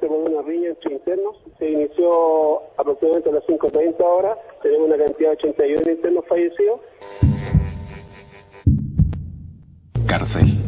[0.00, 1.36] con una riña entre internos.
[1.58, 4.38] Se inició aproximadamente a las 5.30 horas.
[4.62, 6.80] Tenemos una cantidad de 81 internos fallecidos.
[10.06, 10.58] Cárcel.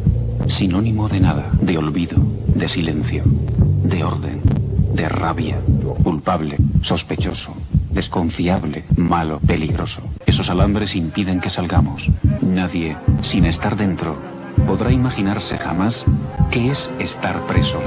[0.47, 2.17] Sinónimo de nada, de olvido,
[2.55, 4.41] de silencio, de orden,
[4.93, 5.59] de rabia,
[6.03, 7.53] culpable, sospechoso,
[7.91, 10.01] desconfiable, malo, peligroso.
[10.25, 12.07] Esos alambres impiden que salgamos.
[12.41, 14.15] Nadie, sin estar dentro,
[14.67, 16.05] podrá imaginarse jamás
[16.51, 17.45] qué es estar.
[17.47, 17.79] Preso,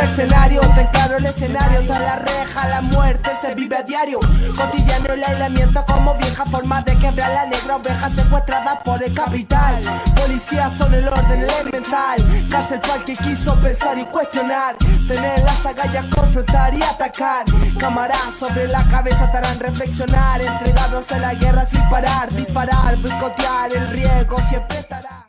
[0.00, 0.60] mercenario.
[0.74, 4.18] Ten claro el escenario, tras la reja, la muerte se vive a diario.
[4.56, 9.82] Cotidiano el aislamiento como vieja forma de quebrar la negra oveja secuestrada por el capital.
[10.16, 12.18] Policías son el orden elemental.
[12.50, 14.76] Cárcel para el que quiso pensar y cuestionar.
[15.08, 17.44] Tener las agallas, confrontar y atacar.
[17.78, 20.40] Cámaras sobre la cabeza te harán reflexionar.
[20.40, 25.28] Entregados a la guerra sin parar, disparar, boicotear el riesgo siempre estará.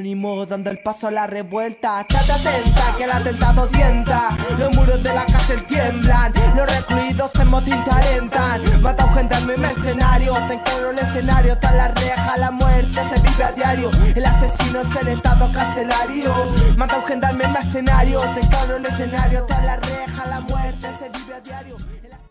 [0.03, 4.37] Dando el paso a la revuelta, estate atenta que el atentado tienta.
[4.59, 8.83] Los muros de la cárcel tiemblan, los recluidos en motín te alentan.
[8.83, 13.15] Mata a un gendarme mercenario, te encuentro el escenario, está la reja, la muerte se
[13.23, 13.93] vive a diario.
[14.17, 16.35] El asesino es el estado carcelario.
[16.77, 21.11] Mata a un gendarme mercenario, te encuentro el escenario, está la reja, la muerte se
[21.17, 21.77] vive a diario.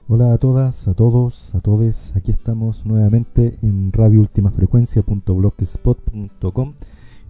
[0.09, 2.11] Hola a todas, a todos, a todes.
[2.17, 6.73] Aquí estamos nuevamente en radioultimafrecuencia.blogspot.com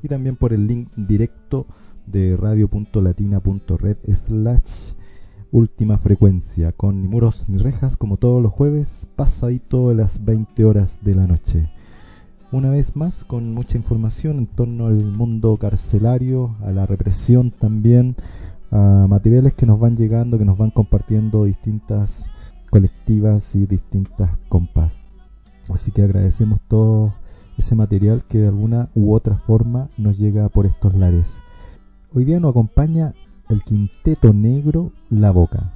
[0.04, 1.66] y también por el link directo
[2.06, 4.94] de radio.latina.red slash
[5.52, 10.66] última frecuencia con ni muros ni rejas como todos los jueves pasadito de las 20
[10.66, 11.70] horas de la noche.
[12.52, 18.16] Una vez más con mucha información en torno al mundo carcelario, a la represión también,
[18.72, 22.30] a materiales que nos van llegando, que nos van compartiendo distintas
[22.70, 25.02] colectivas y distintas compas.
[25.70, 27.14] Así que agradecemos todo
[27.58, 31.40] ese material que de alguna u otra forma nos llega por estos lares.
[32.14, 33.14] Hoy día nos acompaña
[33.50, 35.74] el quinteto negro La Boca.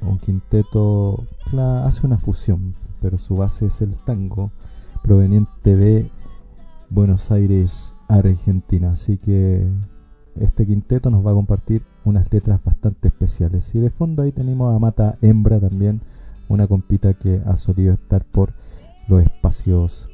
[0.00, 4.50] Un quinteto que hace una fusión, pero su base es el tango
[5.02, 6.10] proveniente de
[6.90, 8.90] Buenos Aires, Argentina.
[8.92, 9.66] Así que
[10.36, 13.74] este quinteto nos va a compartir unas letras bastante especiales.
[13.74, 16.00] Y de fondo ahí tenemos a Mata Hembra también,
[16.48, 18.52] una compita que ha solido estar por
[19.08, 20.09] los espacios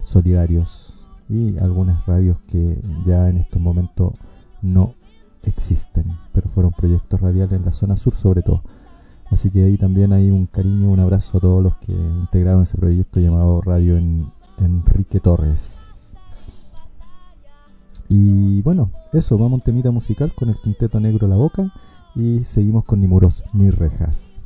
[0.00, 0.94] solidarios
[1.28, 4.12] y algunas radios que ya en estos momentos
[4.62, 4.94] no
[5.44, 8.62] existen, pero fueron proyectos radiales en la zona sur sobre todo.
[9.30, 12.78] Así que ahí también hay un cariño, un abrazo a todos los que integraron ese
[12.78, 16.14] proyecto llamado Radio en Enrique Torres.
[18.08, 21.70] Y bueno, eso, vamos a un temita musical con el quinteto negro La Boca
[22.14, 24.37] y seguimos con Ni Muros ni Rejas.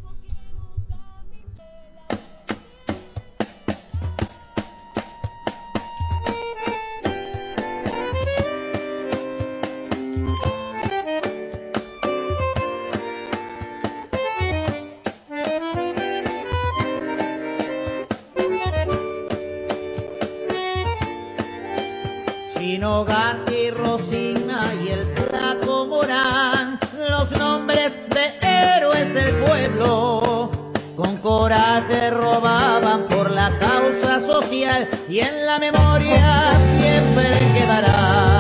[22.63, 26.79] Chino, Gatti, Rosina y el Flaco Morán,
[27.11, 30.53] los nombres de héroes del pueblo,
[30.95, 38.32] con coraje robaban por la causa social y en la memoria siempre quedará.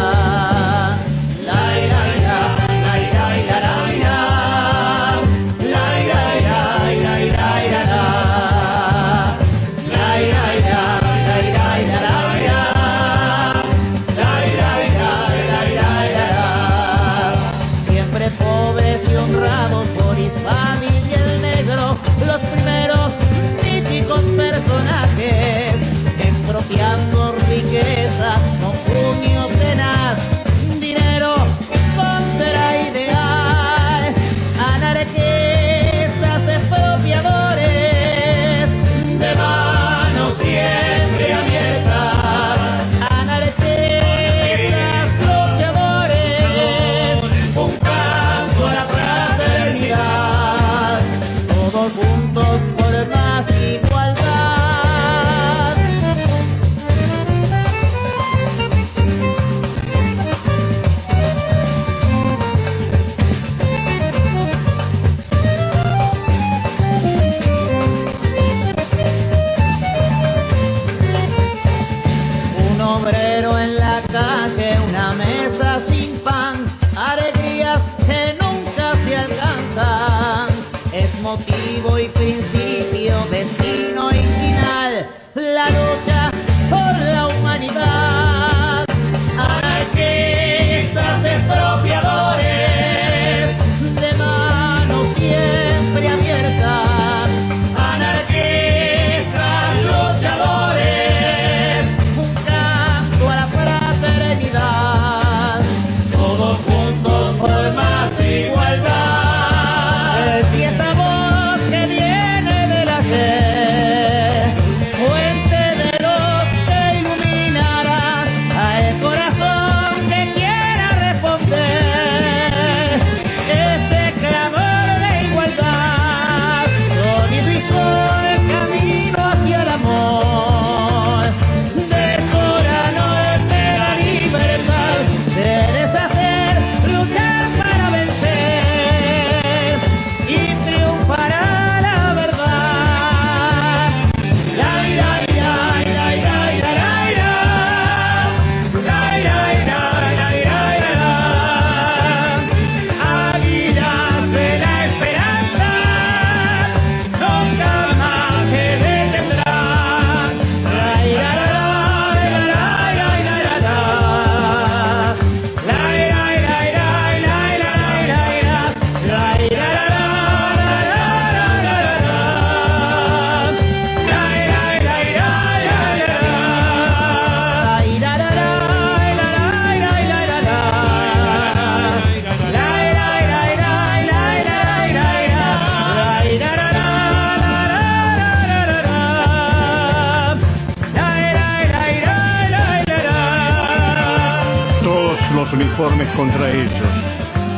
[196.16, 196.94] Contra ellos,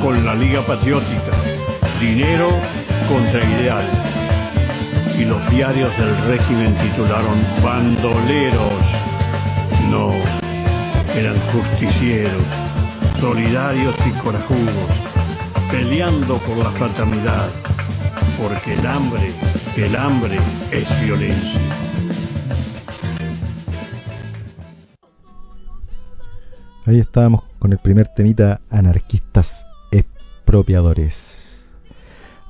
[0.02, 1.32] con la Liga Patriótica,
[2.00, 2.48] dinero
[3.08, 3.84] contra ideal.
[5.18, 8.84] Y los diarios del régimen titularon bandoleros.
[9.90, 10.12] No,
[11.16, 12.42] eran justicieros,
[13.20, 14.90] solidarios y corajudos,
[15.70, 17.48] peleando por la fraternidad,
[18.40, 19.32] porque el hambre,
[19.76, 20.38] el hambre
[20.70, 21.60] es violencia.
[26.86, 31.64] Ahí estábamos con el primer temita, anarquistas expropiadores.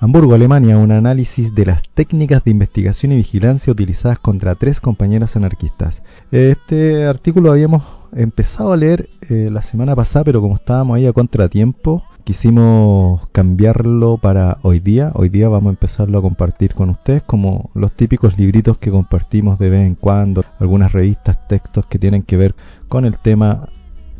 [0.01, 5.37] Hamburgo, Alemania, un análisis de las técnicas de investigación y vigilancia utilizadas contra tres compañeras
[5.37, 6.03] anarquistas.
[6.33, 7.85] Este artículo habíamos
[8.17, 14.17] empezado a leer eh, la semana pasada, pero como estábamos ahí a contratiempo, quisimos cambiarlo
[14.17, 15.13] para hoy día.
[15.15, 19.61] Hoy día vamos a empezarlo a compartir con ustedes como los típicos libritos que compartimos
[19.61, 22.57] de vez en cuando, algunas revistas, textos que tienen que ver
[22.89, 23.69] con el tema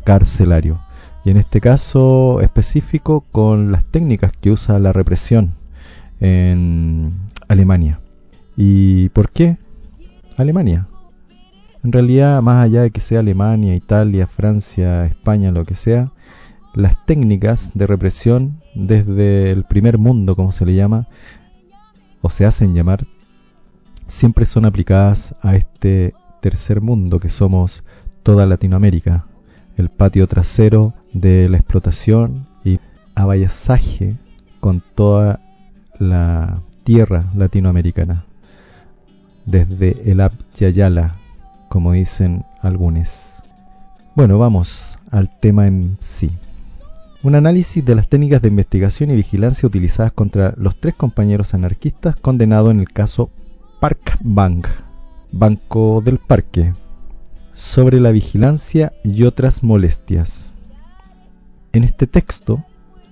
[0.05, 0.84] carcelario.
[1.25, 5.55] Y en este caso específico con las técnicas que usa la represión
[6.19, 7.09] en
[7.47, 7.99] Alemania.
[8.55, 9.57] ¿Y por qué
[10.37, 10.87] Alemania?
[11.83, 16.11] En realidad, más allá de que sea Alemania, Italia, Francia, España, lo que sea,
[16.75, 21.07] las técnicas de represión desde el primer mundo, como se le llama,
[22.21, 23.05] o se hacen llamar,
[24.07, 27.83] siempre son aplicadas a este tercer mundo que somos
[28.23, 29.25] toda Latinoamérica,
[29.77, 32.79] el patio trasero de la explotación y
[33.15, 34.15] avallazaje
[34.59, 35.39] con toda
[35.97, 38.25] la tierra latinoamericana,
[39.45, 41.15] desde el Abyayala,
[41.69, 43.41] como dicen algunos.
[44.15, 46.31] Bueno, vamos al tema en sí.
[47.23, 52.17] Un análisis de las técnicas de investigación y vigilancia utilizadas contra los tres compañeros anarquistas
[52.17, 53.29] condenados en el caso
[53.79, 54.67] Park Bank,
[55.31, 56.73] Banco del Parque,
[57.53, 60.51] sobre la vigilancia y otras molestias.
[61.75, 62.63] En este texto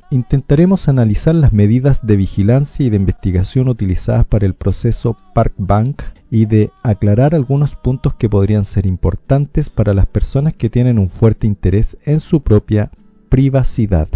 [0.09, 6.01] intentaremos analizar las medidas de vigilancia y de investigación utilizadas para el proceso Park Bank
[6.31, 11.09] y de aclarar algunos puntos que podrían ser importantes para las personas que tienen un
[11.09, 12.89] fuerte interés en su propia
[13.27, 14.07] privacidad.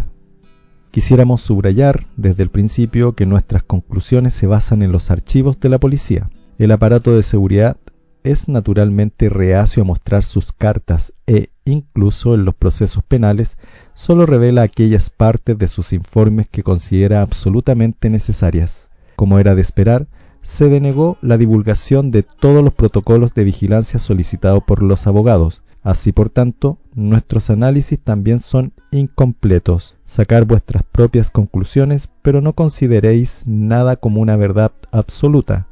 [0.91, 5.77] Quisiéramos subrayar desde el principio que nuestras conclusiones se basan en los archivos de la
[5.77, 6.29] policía.
[6.57, 7.75] El aparato de seguridad
[8.23, 13.57] es naturalmente reacio a mostrar sus cartas e incluso en los procesos penales
[13.93, 18.89] solo revela aquellas partes de sus informes que considera absolutamente necesarias.
[19.15, 20.07] Como era de esperar,
[20.41, 25.63] se denegó la divulgación de todos los protocolos de vigilancia solicitados por los abogados.
[25.83, 29.97] Así por tanto, nuestros análisis también son incompletos.
[30.05, 35.67] Sacar vuestras propias conclusiones, pero no consideréis nada como una verdad absoluta.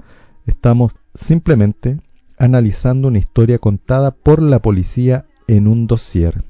[0.46, 2.00] Estamos simplemente
[2.38, 6.44] analizando una historia contada por la policía en un dossier.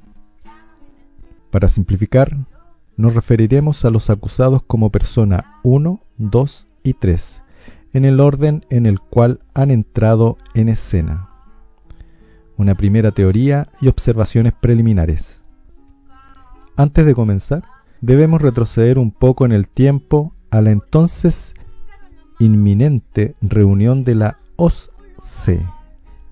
[1.51, 2.37] Para simplificar,
[2.97, 7.43] nos referiremos a los acusados como persona 1, 2 y 3,
[7.93, 11.29] en el orden en el cual han entrado en escena.
[12.57, 15.43] Una primera teoría y observaciones preliminares.
[16.77, 17.63] Antes de comenzar,
[18.01, 21.53] debemos retroceder un poco en el tiempo a la entonces
[22.39, 25.65] inminente reunión de la OSCE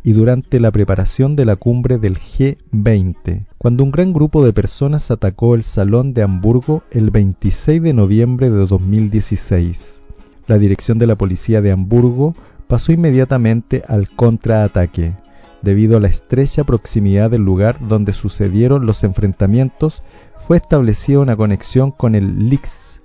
[0.04, 5.10] y durante la preparación de la cumbre del G20, cuando un gran grupo de personas
[5.12, 10.04] atacó el Salón de Hamburgo el 26 de noviembre de 2016.
[10.48, 12.36] La dirección de la policía de Hamburgo
[12.68, 15.14] pasó inmediatamente al contraataque,
[15.62, 20.04] debido a la estrecha proximidad del lugar donde sucedieron los enfrentamientos,
[20.38, 23.00] fue establecida una conexión con el LIX,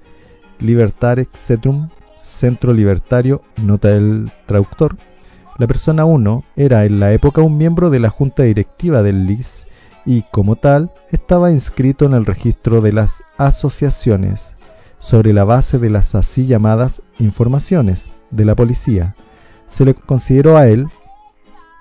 [0.59, 1.88] Libertarecentrum,
[2.21, 4.97] Centro Libertario, nota el traductor,
[5.59, 9.67] la persona 1 era en la época un miembro de la junta directiva del LIS
[10.07, 14.55] y, como tal, estaba inscrito en el registro de las asociaciones
[15.00, 19.17] sobre la base de las así llamadas informaciones de la policía.
[19.67, 20.87] Se le consideró a él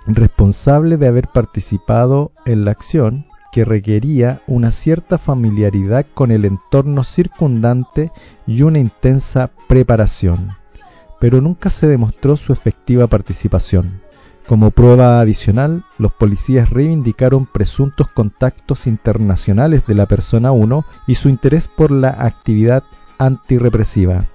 [0.08, 7.04] responsable de haber participado en la acción que requería una cierta familiaridad con el entorno
[7.04, 8.12] circundante
[8.48, 10.58] y una intensa preparación
[11.20, 14.02] pero nunca se demostró su efectiva participación.
[14.48, 21.28] Como prueba adicional, los policías reivindicaron presuntos contactos internacionales de la persona 1 y su
[21.28, 22.84] interés por la actividad
[23.18, 24.26] antirrepresiva.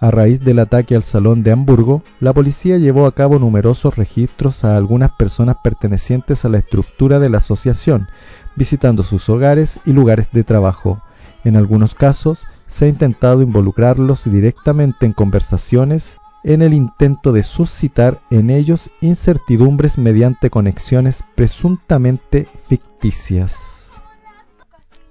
[0.00, 4.64] A raíz del ataque al Salón de Hamburgo, la policía llevó a cabo numerosos registros
[4.64, 8.08] a algunas personas pertenecientes a la estructura de la asociación,
[8.56, 11.00] visitando sus hogares y lugares de trabajo.
[11.42, 18.20] En algunos casos, se ha intentado involucrarlos directamente en conversaciones en el intento de suscitar
[18.30, 23.92] en ellos incertidumbres mediante conexiones presuntamente ficticias.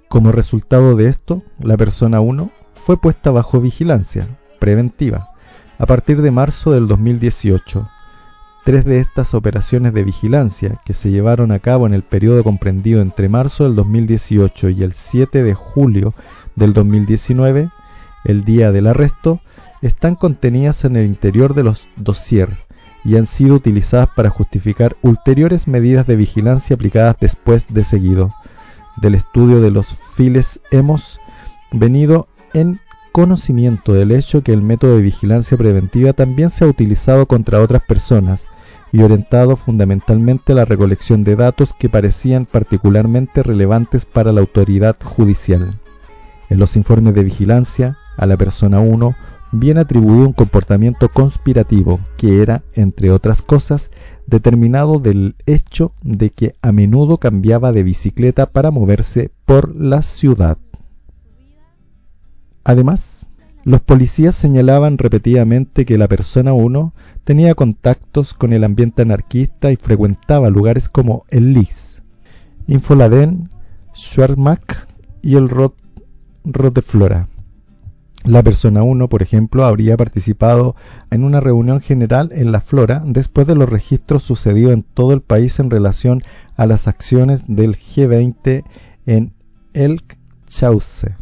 [0.08, 4.28] Como resultado de esto, la persona 1 fue puesta bajo vigilancia
[4.60, 5.32] preventiva
[5.80, 7.90] a partir de marzo del 2018.
[8.64, 13.02] Tres de estas operaciones de vigilancia, que se llevaron a cabo en el periodo comprendido
[13.02, 16.14] entre marzo del 2018 y el 7 de julio
[16.56, 17.70] del 2019,
[18.24, 19.42] el día del arresto,
[19.84, 22.50] están contenidas en el interior de los dossier
[23.04, 28.34] y han sido utilizadas para justificar ulteriores medidas de vigilancia aplicadas después de seguido.
[29.02, 31.20] Del estudio de los files hemos
[31.72, 32.80] venido en
[33.12, 37.82] conocimiento del hecho que el método de vigilancia preventiva también se ha utilizado contra otras
[37.84, 38.48] personas
[38.94, 44.96] y orientado fundamentalmente a la recolección de datos que parecían particularmente relevantes para la autoridad
[45.04, 45.78] judicial.
[46.50, 49.16] En los informes de vigilancia, a la persona 1
[49.54, 53.92] bien atribuido un comportamiento conspirativo que era, entre otras cosas,
[54.26, 60.58] determinado del hecho de que a menudo cambiaba de bicicleta para moverse por la ciudad.
[62.64, 63.28] Además,
[63.64, 66.94] los policías señalaban repetidamente que la persona 1
[67.24, 72.02] tenía contactos con el ambiente anarquista y frecuentaba lugares como el LIS,
[72.68, 73.50] Infoladen,
[73.94, 74.88] Schwermack
[75.22, 75.76] y el Rot
[76.44, 77.30] Roteflora.
[78.26, 80.78] La persona 1, por ejemplo, habría participado
[81.12, 85.20] en una reunión general en la Flora después de los registros sucedidos en todo el
[85.20, 86.24] país en relación
[86.56, 88.64] a las acciones del G20
[89.08, 89.34] en
[89.74, 91.16] Elk Chauce.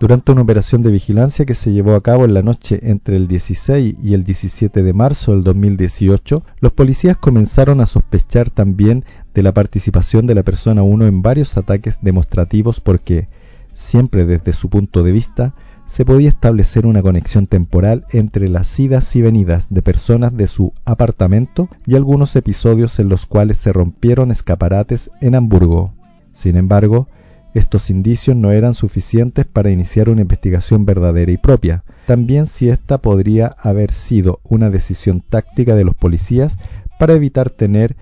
[0.00, 3.28] Durante una operación de vigilancia que se llevó a cabo en la noche entre el
[3.28, 9.44] 16 y el 17 de marzo del 2018, los policías comenzaron a sospechar también de
[9.44, 13.28] la participación de la persona 1 en varios ataques demostrativos porque,
[13.72, 15.54] siempre desde su punto de vista,
[15.90, 20.72] se podía establecer una conexión temporal entre las idas y venidas de personas de su
[20.84, 25.92] apartamento y algunos episodios en los cuales se rompieron escaparates en Hamburgo.
[26.32, 27.08] Sin embargo,
[27.54, 32.98] estos indicios no eran suficientes para iniciar una investigación verdadera y propia, también si esta
[32.98, 36.56] podría haber sido una decisión táctica de los policías
[37.00, 37.96] para evitar tener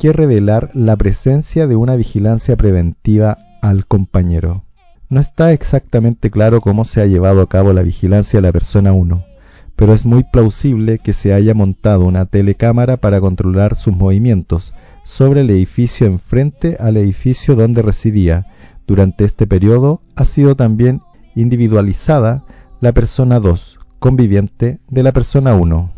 [0.00, 4.64] que revelar la presencia de una vigilancia preventiva al compañero.
[5.10, 8.92] No está exactamente claro cómo se ha llevado a cabo la vigilancia de la persona
[8.92, 9.24] 1,
[9.74, 15.40] pero es muy plausible que se haya montado una telecámara para controlar sus movimientos sobre
[15.40, 18.46] el edificio enfrente al edificio donde residía.
[18.86, 21.02] Durante este periodo ha sido también
[21.34, 22.44] individualizada
[22.80, 25.92] la persona 2, conviviente de la persona 1.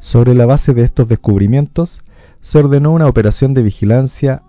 [0.00, 2.02] Sobre la base de estos descubrimientos,
[2.40, 4.42] se ordenó una operación de vigilancia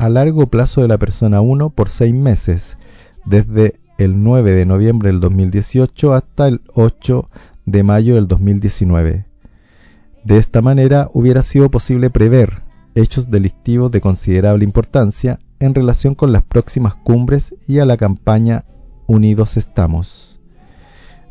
[0.00, 2.78] a largo plazo de la persona 1 por seis meses,
[3.26, 7.28] desde el 9 de noviembre del 2018 hasta el 8
[7.66, 9.26] de mayo del 2019.
[10.24, 12.62] De esta manera hubiera sido posible prever
[12.94, 18.64] hechos delictivos de considerable importancia en relación con las próximas cumbres y a la campaña
[19.06, 20.40] Unidos Estamos.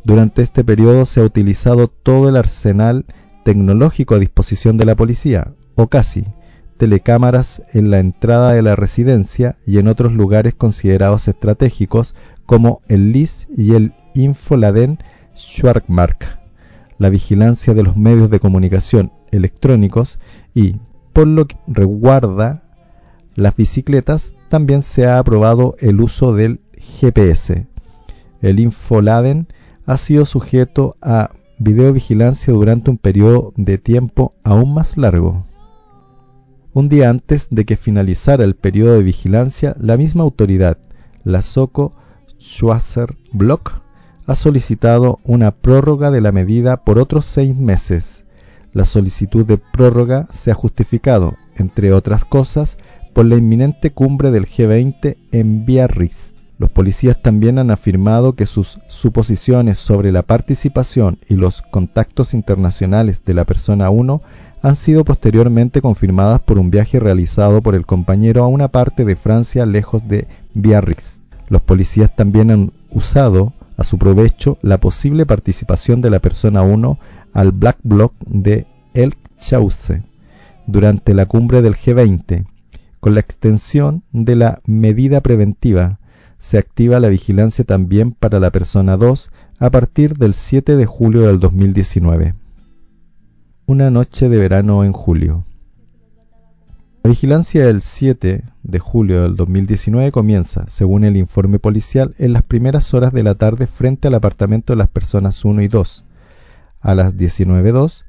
[0.04, 3.04] Durante este periodo se ha utilizado todo el arsenal
[3.44, 6.24] tecnológico a disposición de la policía, o casi,
[6.80, 12.14] telecámaras en la entrada de la residencia y en otros lugares considerados estratégicos
[12.46, 14.98] como el LIS y el Infoladen
[15.36, 16.38] Schwarzmark,
[16.96, 20.20] la vigilancia de los medios de comunicación electrónicos
[20.54, 20.76] y,
[21.12, 22.62] por lo que reguarda
[23.34, 27.66] las bicicletas, también se ha aprobado el uso del GPS.
[28.40, 29.48] El Infoladen
[29.84, 35.49] ha sido sujeto a videovigilancia durante un periodo de tiempo aún más largo.
[36.72, 40.78] Un día antes de que finalizara el periodo de vigilancia, la misma autoridad,
[41.24, 41.94] la Soco
[42.38, 43.82] Schwarzer Block,
[44.26, 48.24] ha solicitado una prórroga de la medida por otros seis meses.
[48.72, 52.78] La solicitud de prórroga se ha justificado, entre otras cosas,
[53.14, 56.36] por la inminente cumbre del G20 en Biarritz.
[56.58, 63.24] Los policías también han afirmado que sus suposiciones sobre la participación y los contactos internacionales
[63.24, 64.22] de la persona 1
[64.62, 69.16] han sido posteriormente confirmadas por un viaje realizado por el compañero a una parte de
[69.16, 71.22] Francia lejos de Biarritz.
[71.48, 76.98] Los policías también han usado a su provecho la posible participación de la persona 1
[77.32, 80.02] al Black Bloc de El Chauce
[80.66, 82.44] durante la cumbre del G20.
[83.00, 85.98] Con la extensión de la medida preventiva,
[86.38, 91.22] se activa la vigilancia también para la persona 2 a partir del 7 de julio
[91.22, 92.34] del 2019.
[93.70, 95.44] Una noche de verano en julio.
[97.04, 102.42] La vigilancia del 7 de julio del 2019 comienza, según el informe policial, en las
[102.42, 106.04] primeras horas de la tarde frente al apartamento de las personas 1 y 2.
[106.80, 108.06] A las 19.02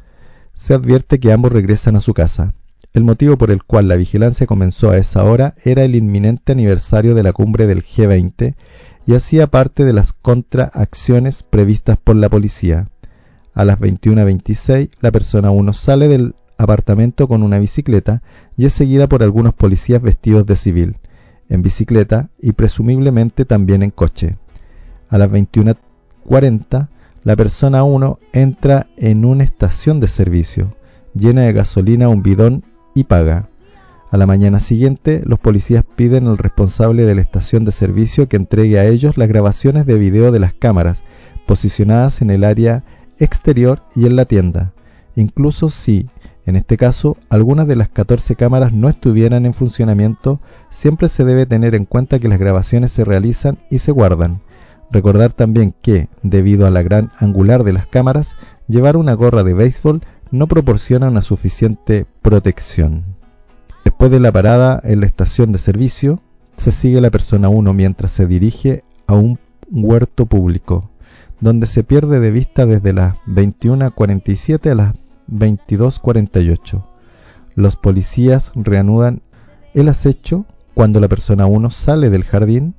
[0.55, 2.55] se advierte que ambos regresan a su casa.
[2.91, 7.13] El motivo por el cual la vigilancia comenzó a esa hora era el inminente aniversario
[7.13, 8.55] de la cumbre del G20
[9.05, 12.87] y hacía parte de las contraacciones previstas por la policía.
[13.53, 18.21] A las 21.26 la persona 1 sale del apartamento con una bicicleta
[18.55, 20.97] y es seguida por algunos policías vestidos de civil,
[21.49, 24.37] en bicicleta y presumiblemente también en coche.
[25.09, 26.87] A las 21.40
[27.23, 30.75] la persona 1 entra en una estación de servicio,
[31.13, 32.63] llena de gasolina un bidón
[32.95, 33.49] y paga.
[34.09, 38.37] A la mañana siguiente, los policías piden al responsable de la estación de servicio que
[38.37, 41.03] entregue a ellos las grabaciones de video de las cámaras
[41.45, 42.83] posicionadas en el área
[43.23, 44.73] exterior y en la tienda,
[45.15, 46.09] incluso si
[46.45, 51.45] en este caso, algunas de las 14 cámaras no estuvieran en funcionamiento, siempre se debe
[51.45, 54.41] tener en cuenta que las grabaciones se realizan y se guardan.
[54.89, 58.35] Recordar también que, debido a la gran angular de las cámaras,
[58.67, 63.03] llevar una gorra de béisbol no proporciona una suficiente protección.
[63.85, 66.19] Después de la parada en la estación de servicio,
[66.57, 69.39] se sigue la persona 1 mientras se dirige a un
[69.71, 70.90] huerto público,
[71.41, 74.93] donde se pierde de vista desde las 21.47 a las
[75.29, 76.85] 22.48.
[77.55, 79.21] Los policías reanudan
[79.73, 82.75] el acecho cuando la persona 1 sale del jardín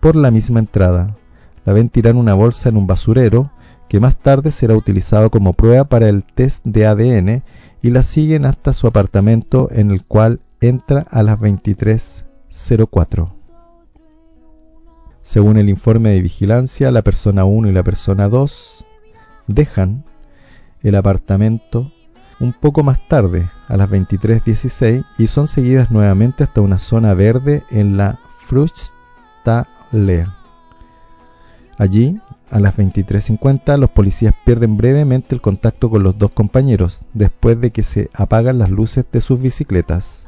[0.00, 1.16] por la misma entrada.
[1.64, 3.50] La ven tirar una bolsa en un basurero
[3.88, 7.42] que más tarde será utilizado como prueba para el test de ADN
[7.82, 13.39] y la siguen hasta su apartamento en el cual entra a las 23.04.
[15.30, 18.84] Según el informe de vigilancia, la persona 1 y la persona 2
[19.46, 20.02] dejan
[20.82, 21.92] el apartamento
[22.40, 27.62] un poco más tarde, a las 23.16, y son seguidas nuevamente hasta una zona verde
[27.70, 30.34] en la Fruchtalea.
[31.78, 37.60] Allí, a las 23.50, los policías pierden brevemente el contacto con los dos compañeros, después
[37.60, 40.26] de que se apagan las luces de sus bicicletas.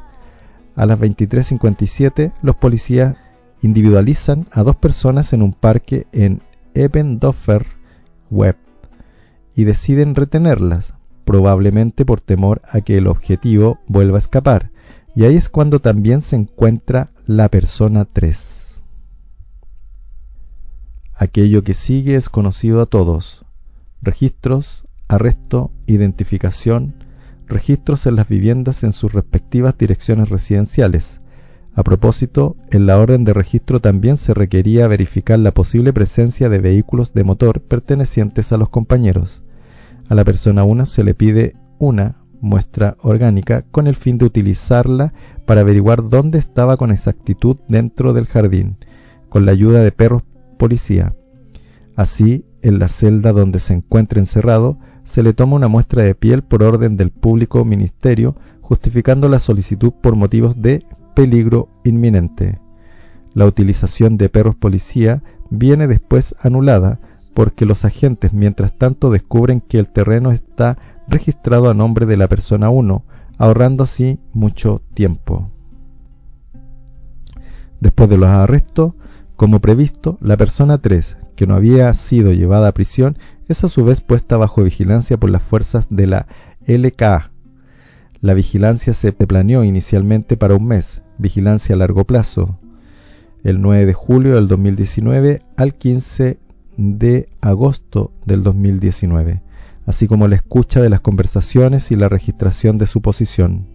[0.77, 3.17] A las 23.57, los policías
[3.63, 6.43] individualizan a dos personas en un parque en
[6.75, 7.67] Eppendorfer
[8.31, 8.57] Web
[9.55, 10.95] y deciden retenerlas,
[11.25, 14.71] probablemente por temor a que el objetivo vuelva a escapar,
[15.15, 18.83] y ahí es cuando también se encuentra la persona 3.
[21.15, 23.45] Aquello que sigue es conocido a todos.
[24.01, 26.95] Registros, arresto, identificación,
[27.47, 31.22] registros en las viviendas en sus respectivas direcciones residenciales.
[31.75, 36.59] A propósito, en la orden de registro también se requería verificar la posible presencia de
[36.59, 39.43] vehículos de motor pertenecientes a los compañeros.
[40.09, 45.15] A la persona 1 se le pide una muestra orgánica con el fin de utilizarla
[45.47, 48.73] para averiguar dónde estaba con exactitud dentro del jardín,
[49.31, 50.25] con la ayuda de perros
[50.59, 51.15] policía.
[51.97, 56.43] Así, en la celda donde se encuentra encerrado, se le toma una muestra de piel
[56.43, 62.59] por orden del público ministerio justificando la solicitud por motivos de peligro inminente.
[63.35, 67.01] La utilización de perros policía viene después anulada
[67.35, 72.29] porque los agentes mientras tanto descubren que el terreno está registrado a nombre de la
[72.29, 73.05] persona 1,
[73.39, 75.51] ahorrando así mucho tiempo.
[77.81, 78.95] Después de los arrestos,
[79.37, 83.17] como previsto, la persona 3, que no había sido llevada a prisión,
[83.49, 86.27] es a su vez puesta bajo vigilancia por las fuerzas de la
[86.67, 87.32] LKA.
[88.23, 92.57] La vigilancia se planeó inicialmente para un mes, vigilancia a largo plazo,
[93.43, 96.39] el 9 de julio del 2019 al 15
[96.77, 99.43] de agosto del 2019,
[99.87, 103.67] así como la escucha de las conversaciones y la registración de su posición.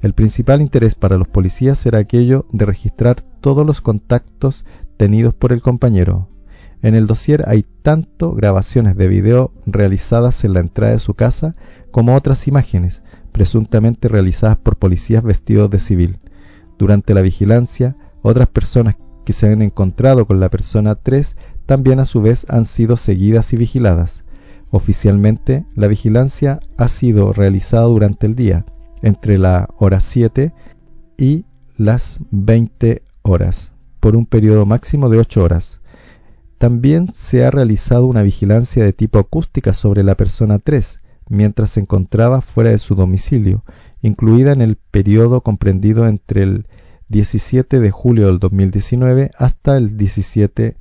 [0.00, 4.64] El principal interés para los policías era aquello de registrar todos los contactos
[4.96, 6.30] tenidos por el compañero.
[6.80, 11.54] En el dossier hay tanto grabaciones de video realizadas en la entrada de su casa
[11.90, 13.02] como otras imágenes,
[13.34, 16.18] presuntamente realizadas por policías vestidos de civil.
[16.78, 18.94] Durante la vigilancia, otras personas
[19.24, 21.34] que se han encontrado con la persona 3
[21.66, 24.22] también a su vez han sido seguidas y vigiladas.
[24.70, 28.66] Oficialmente, la vigilancia ha sido realizada durante el día,
[29.02, 30.52] entre la hora 7
[31.18, 31.44] y
[31.76, 35.80] las 20 horas, por un periodo máximo de 8 horas.
[36.58, 41.80] También se ha realizado una vigilancia de tipo acústica sobre la persona 3, mientras se
[41.80, 43.64] encontraba fuera de su domicilio,
[44.02, 46.66] incluida en el periodo comprendido entre el
[47.08, 50.76] 17 de julio del 2019 hasta el 17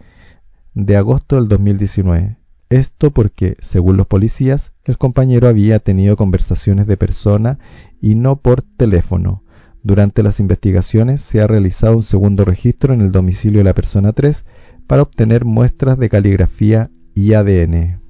[0.74, 2.38] de agosto del 2019.
[2.70, 7.60] Esto porque, según los policías, el compañero había tenido conversaciones de persona
[8.02, 9.44] y no por teléfono.
[9.84, 14.14] Durante las investigaciones se ha realizado un segundo registro en el domicilio de la persona
[14.14, 14.46] 3
[14.88, 18.03] para obtener muestras de caligrafía y ADN.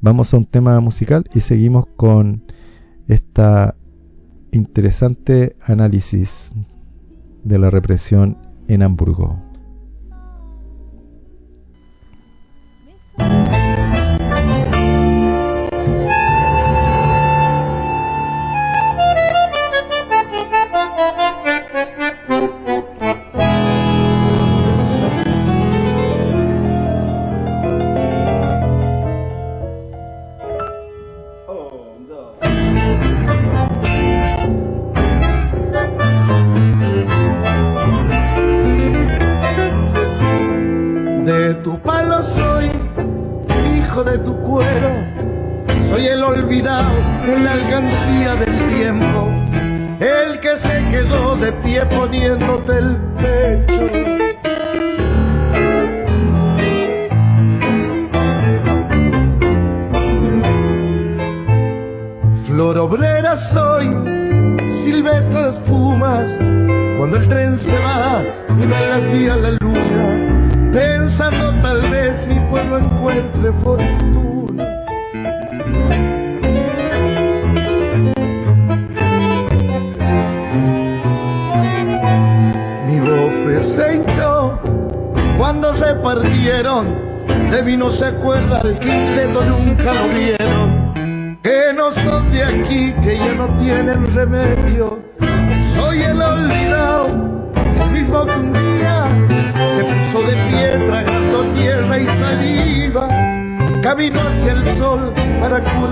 [0.00, 2.44] Vamos a un tema musical y seguimos con
[3.08, 3.74] esta
[4.52, 6.52] interesante análisis
[7.44, 9.40] de la represión en Hamburgo.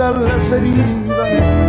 [0.05, 1.64] curar las heridas.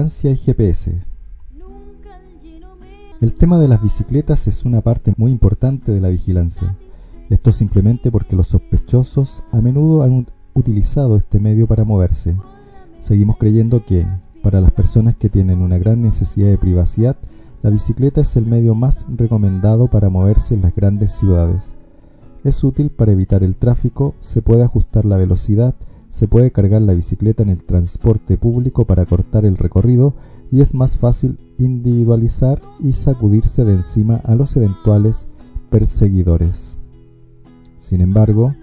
[0.00, 0.98] Y GPS.
[3.20, 6.74] El tema de las bicicletas es una parte muy importante de la vigilancia.
[7.28, 12.34] Esto simplemente porque los sospechosos a menudo han utilizado este medio para moverse.
[12.98, 14.06] Seguimos creyendo que,
[14.42, 17.18] para las personas que tienen una gran necesidad de privacidad,
[17.62, 21.74] la bicicleta es el medio más recomendado para moverse en las grandes ciudades.
[22.42, 25.74] Es útil para evitar el tráfico, se puede ajustar la velocidad,
[26.20, 30.12] se puede cargar la bicicleta en el transporte público para cortar el recorrido
[30.50, 35.26] y es más fácil individualizar y sacudirse de encima a los eventuales
[35.70, 36.78] perseguidores.
[37.78, 38.54] Sin embargo,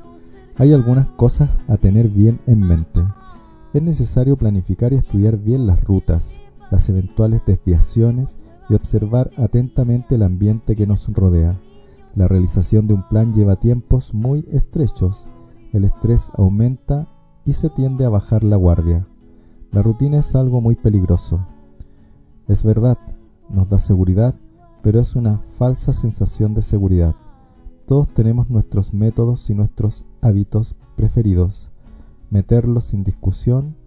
[0.58, 3.04] hay algunas cosas a tener bien en mente.
[3.74, 6.38] Es necesario planificar y estudiar bien las rutas,
[6.70, 8.38] las eventuales desviaciones
[8.70, 11.60] y observar atentamente el ambiente que nos rodea.
[12.14, 15.28] La realización de un plan lleva tiempos muy estrechos,
[15.74, 17.08] el estrés aumenta
[17.48, 19.08] y se tiende a bajar la guardia.
[19.72, 21.48] La rutina es algo muy peligroso.
[22.48, 22.98] Es verdad,
[23.50, 24.36] nos da seguridad,
[24.82, 27.16] pero es una falsa sensación de seguridad.
[27.86, 31.70] Todos tenemos nuestros métodos y nuestros hábitos preferidos.
[32.30, 33.78] Meterlos sin discusión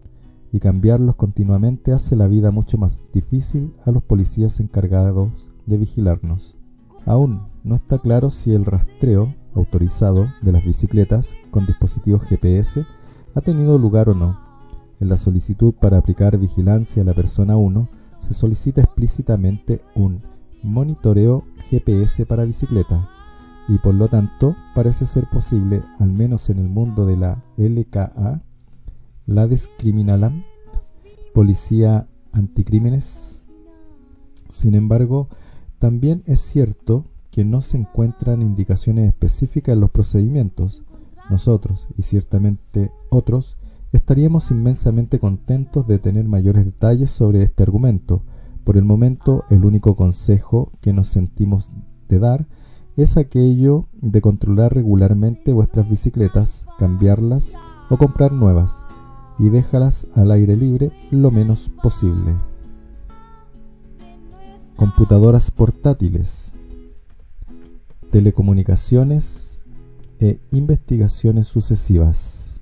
[0.52, 5.30] y cambiarlos continuamente hace la vida mucho más difícil a los policías encargados
[5.66, 6.56] de vigilarnos.
[7.04, 12.86] Aún no está claro si el rastreo autorizado de las bicicletas con dispositivos GPS
[13.34, 14.38] ha tenido lugar o no.
[15.00, 17.88] En la solicitud para aplicar vigilancia a la persona 1
[18.18, 20.22] se solicita explícitamente un
[20.62, 23.08] monitoreo GPS para bicicleta
[23.68, 28.42] y por lo tanto parece ser posible, al menos en el mundo de la LKA,
[29.26, 30.42] la Descriminalam,
[31.32, 33.48] Policía Anticrímenes.
[34.48, 35.28] Sin embargo,
[35.78, 40.82] también es cierto que no se encuentran indicaciones específicas en los procedimientos.
[41.30, 43.56] Nosotros, y ciertamente otros,
[43.92, 48.22] estaríamos inmensamente contentos de tener mayores detalles sobre este argumento.
[48.64, 51.70] Por el momento, el único consejo que nos sentimos
[52.08, 52.46] de dar
[52.96, 57.52] es aquello de controlar regularmente vuestras bicicletas, cambiarlas
[57.88, 58.84] o comprar nuevas
[59.38, 62.34] y déjalas al aire libre lo menos posible.
[64.76, 66.54] Computadoras portátiles,
[68.10, 69.49] telecomunicaciones
[70.20, 72.60] e investigaciones sucesivas.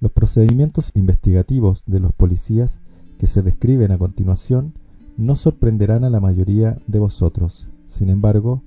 [0.00, 2.80] Los procedimientos investigativos de los policías
[3.18, 4.74] que se describen a continuación
[5.16, 7.68] no sorprenderán a la mayoría de vosotros.
[7.86, 8.60] Sin embargo,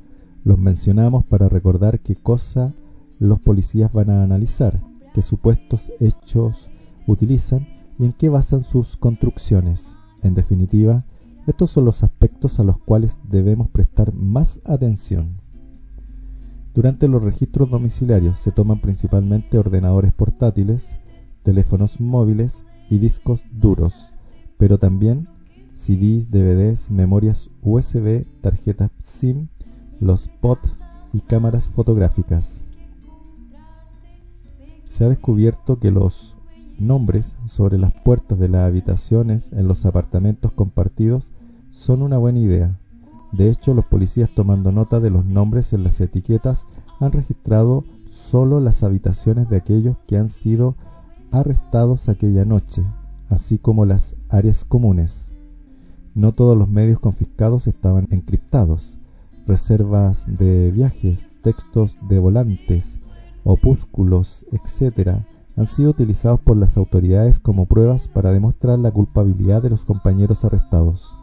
[0.45, 2.73] los mencionamos para recordar qué cosa
[3.19, 4.81] los policías van a analizar,
[5.13, 6.69] qué supuestos hechos
[7.07, 7.67] utilizan
[7.99, 9.95] y en qué basan sus construcciones.
[10.23, 11.03] En definitiva,
[11.45, 15.41] estos son los aspectos a los cuales debemos prestar más atención.
[16.77, 20.93] Durante los registros domiciliarios se toman principalmente ordenadores portátiles,
[21.41, 24.13] teléfonos móviles y discos duros,
[24.59, 25.27] pero también
[25.73, 29.47] CDs, DVDs, memorias USB, tarjetas SIM,
[29.99, 30.59] los POT
[31.13, 32.67] y cámaras fotográficas.
[34.85, 36.37] Se ha descubierto que los
[36.77, 41.33] nombres sobre las puertas de las habitaciones en los apartamentos compartidos
[41.71, 42.79] son una buena idea.
[43.31, 46.65] De hecho, los policías tomando nota de los nombres en las etiquetas
[46.99, 50.75] han registrado solo las habitaciones de aquellos que han sido
[51.31, 52.83] arrestados aquella noche,
[53.29, 55.29] así como las áreas comunes.
[56.15, 58.97] No todos los medios confiscados estaban encriptados.
[59.45, 62.99] Reservas de viajes, textos de volantes,
[63.43, 65.21] opúsculos, etc.,
[65.55, 70.45] han sido utilizados por las autoridades como pruebas para demostrar la culpabilidad de los compañeros
[70.45, 71.16] arrestados.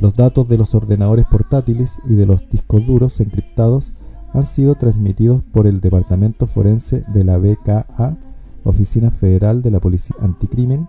[0.00, 5.42] Los datos de los ordenadores portátiles y de los discos duros encriptados han sido transmitidos
[5.44, 8.16] por el Departamento Forense de la BKA,
[8.64, 10.88] Oficina Federal de la Policía Anticrimen,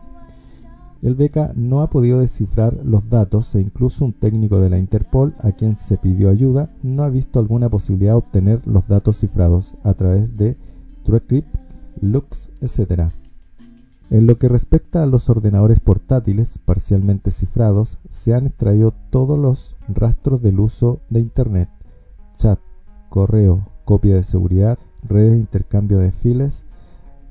[1.02, 5.34] el BECA no ha podido descifrar los datos e incluso un técnico de la Interpol
[5.40, 9.76] a quien se pidió ayuda no ha visto alguna posibilidad de obtener los datos cifrados
[9.84, 10.56] a través de
[11.04, 11.56] TrueCrypt,
[12.02, 13.10] Lux, etc.
[14.12, 19.76] En lo que respecta a los ordenadores portátiles parcialmente cifrados, se han extraído todos los
[19.88, 21.70] rastros del uso de Internet,
[22.38, 22.60] chat,
[23.10, 26.66] correo, copia de seguridad, redes de intercambio de files,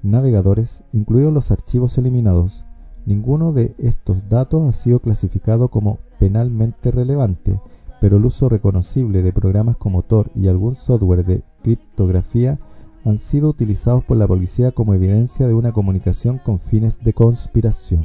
[0.02, 2.64] navegadores, incluidos los archivos eliminados,
[3.06, 7.58] Ninguno de estos datos ha sido clasificado como penalmente relevante,
[8.00, 12.58] pero el uso reconocible de programas como Tor y algún software de criptografía
[13.04, 18.02] han sido utilizados por la policía como evidencia de una comunicación con fines de conspiración.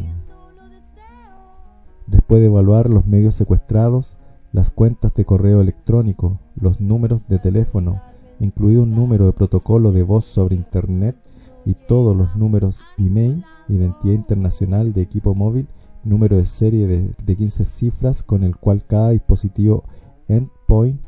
[2.07, 4.17] Después de evaluar los medios secuestrados,
[4.51, 8.01] las cuentas de correo electrónico, los números de teléfono,
[8.39, 11.17] incluido un número de protocolo de voz sobre Internet
[11.65, 15.67] y todos los números email, identidad internacional de equipo móvil,
[16.03, 19.83] número de serie de, de 15 cifras con el cual cada dispositivo
[20.27, 21.01] endpoint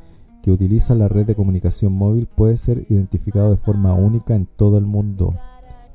[0.48, 4.78] que utiliza la red de comunicación móvil puede ser identificado de forma única en todo
[4.78, 5.34] el mundo,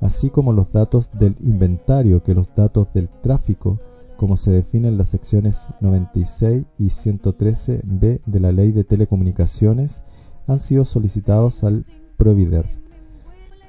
[0.02, 3.78] así como los datos del inventario que los datos del tráfico,
[4.18, 10.02] como se define en las secciones 96 y 113b de la Ley de Telecomunicaciones,
[10.46, 11.86] han sido solicitados al
[12.18, 12.66] provider.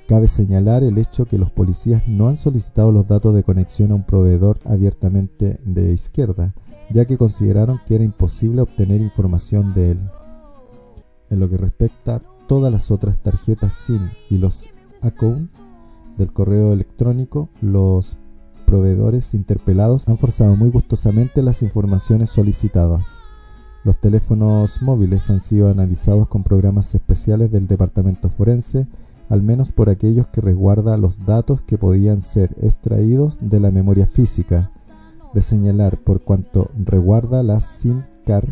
[0.09, 3.95] Cabe señalar el hecho que los policías no han solicitado los datos de conexión a
[3.95, 6.53] un proveedor abiertamente de izquierda,
[6.91, 9.99] ya que consideraron que era imposible obtener información de él.
[11.29, 14.67] En lo que respecta a todas las otras tarjetas SIM y los
[15.01, 15.51] account
[16.17, 18.17] del correo electrónico, los
[18.65, 23.19] proveedores interpelados han forzado muy gustosamente las informaciones solicitadas.
[23.83, 28.87] Los teléfonos móviles han sido analizados con programas especiales del departamento forense,
[29.29, 34.07] al menos por aquellos que resguarda los datos que podían ser extraídos de la memoria
[34.07, 34.71] física,
[35.33, 38.49] de señalar por cuanto resguarda la SIM card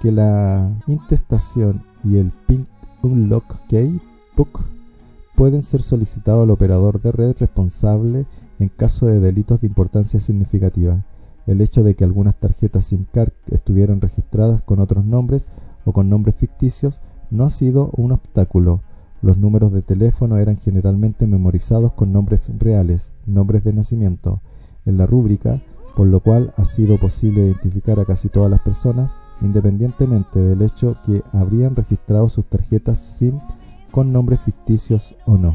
[0.00, 2.66] que la intestación y el PIN
[3.02, 4.00] Unlock Key
[4.36, 4.60] Book
[5.34, 8.26] pueden ser solicitados al operador de red responsable
[8.58, 11.04] en caso de delitos de importancia significativa.
[11.46, 15.48] El hecho de que algunas tarjetas SIM card estuvieran registradas con otros nombres
[15.84, 18.82] o con nombres ficticios no ha sido un obstáculo.
[19.22, 24.40] Los números de teléfono eran generalmente memorizados con nombres reales, nombres de nacimiento,
[24.86, 25.60] en la rúbrica,
[25.96, 30.96] por lo cual ha sido posible identificar a casi todas las personas, independientemente del hecho
[31.04, 33.38] que habrían registrado sus tarjetas SIM
[33.90, 35.54] con nombres ficticios o no.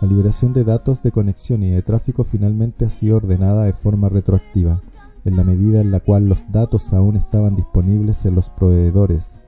[0.00, 4.08] La liberación de datos de conexión y de tráfico finalmente ha sido ordenada de forma
[4.08, 4.80] retroactiva,
[5.24, 9.38] en la medida en la cual los datos aún estaban disponibles en los proveedores.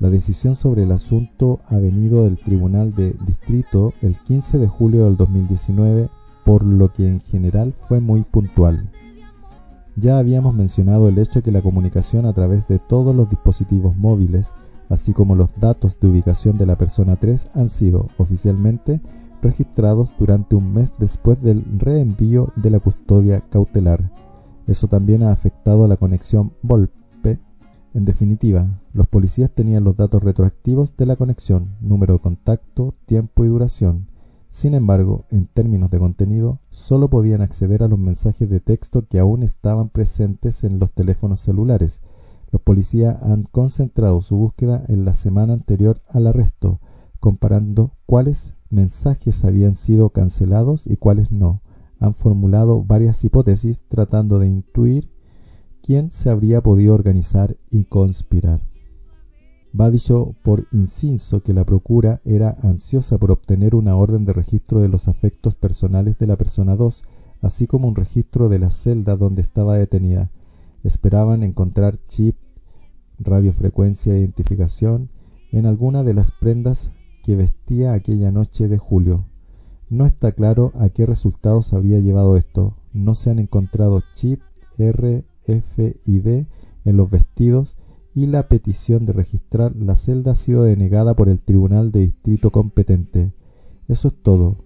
[0.00, 5.06] La decisión sobre el asunto ha venido del Tribunal de Distrito el 15 de julio
[5.06, 6.10] del 2019,
[6.44, 8.90] por lo que en general fue muy puntual.
[9.96, 14.54] Ya habíamos mencionado el hecho que la comunicación a través de todos los dispositivos móviles,
[14.88, 19.00] así como los datos de ubicación de la persona 3, han sido oficialmente
[19.40, 24.10] registrados durante un mes después del reenvío de la custodia cautelar.
[24.66, 27.38] Eso también ha afectado a la conexión Volpe.
[27.92, 33.44] En definitiva, los policías tenían los datos retroactivos de la conexión, número de contacto, tiempo
[33.44, 34.08] y duración.
[34.54, 39.18] Sin embargo, en términos de contenido, solo podían acceder a los mensajes de texto que
[39.18, 42.02] aún estaban presentes en los teléfonos celulares.
[42.52, 46.78] Los policías han concentrado su búsqueda en la semana anterior al arresto,
[47.18, 51.60] comparando cuáles mensajes habían sido cancelados y cuáles no.
[51.98, 55.10] Han formulado varias hipótesis tratando de intuir
[55.82, 58.60] quién se habría podido organizar y conspirar.
[59.78, 64.80] Va dicho por inciso que la procura era ansiosa por obtener una orden de registro
[64.80, 67.02] de los afectos personales de la persona 2,
[67.40, 70.30] así como un registro de la celda donde estaba detenida.
[70.84, 72.36] Esperaban encontrar chip,
[73.18, 75.10] radiofrecuencia de identificación
[75.50, 76.92] en alguna de las prendas
[77.24, 79.24] que vestía aquella noche de julio.
[79.90, 82.76] No está claro a qué resultados habría llevado esto.
[82.92, 84.40] No se han encontrado chip,
[84.78, 86.46] RFID
[86.84, 87.76] en los vestidos
[88.14, 92.50] y la petición de registrar la celda ha sido denegada por el Tribunal de Distrito
[92.50, 93.32] competente.
[93.88, 94.56] Eso es todo.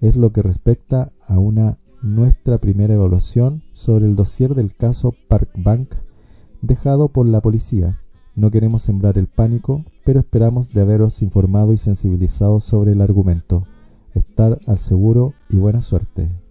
[0.00, 5.50] Es lo que respecta a una nuestra primera evaluación sobre el dossier del caso Park
[5.56, 5.94] Bank
[6.62, 8.00] dejado por la policía.
[8.34, 13.64] No queremos sembrar el pánico, pero esperamos de haberos informado y sensibilizado sobre el argumento.
[14.14, 16.43] Estar al seguro y buena suerte.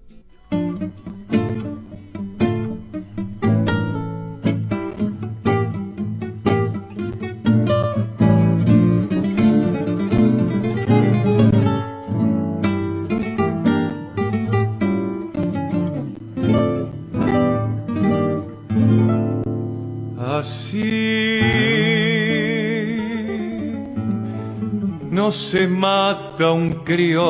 [26.41, 27.23] Un criollo,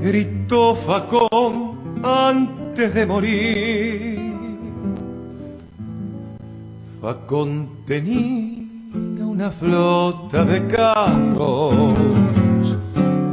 [0.00, 4.32] gritó Facón antes de morir.
[7.00, 11.98] Facón tenía una flota de carros,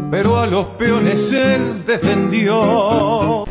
[0.10, 3.44] pero a los peones él defendió.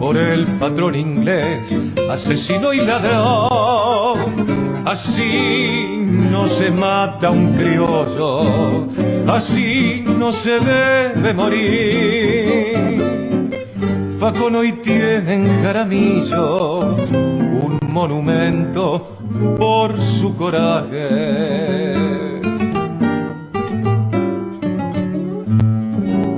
[0.00, 1.78] Por el patrón inglés,
[2.10, 4.82] asesino y ladrón.
[4.86, 5.98] Así
[6.32, 8.86] no se mata un criollo,
[9.28, 13.04] así no se debe morir.
[14.18, 16.78] Facón hoy tiene en Jaramillo
[17.66, 19.18] un monumento
[19.58, 21.94] por su coraje.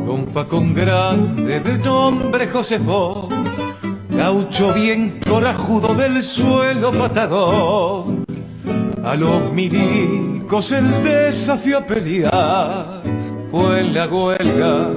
[0.07, 3.29] Don Facón grande de nombre Josefo,
[4.33, 8.25] gaucho bien corajudo del suelo patagón,
[9.05, 13.03] a los milicos el desafío a pelear
[13.51, 14.89] fue en la huelga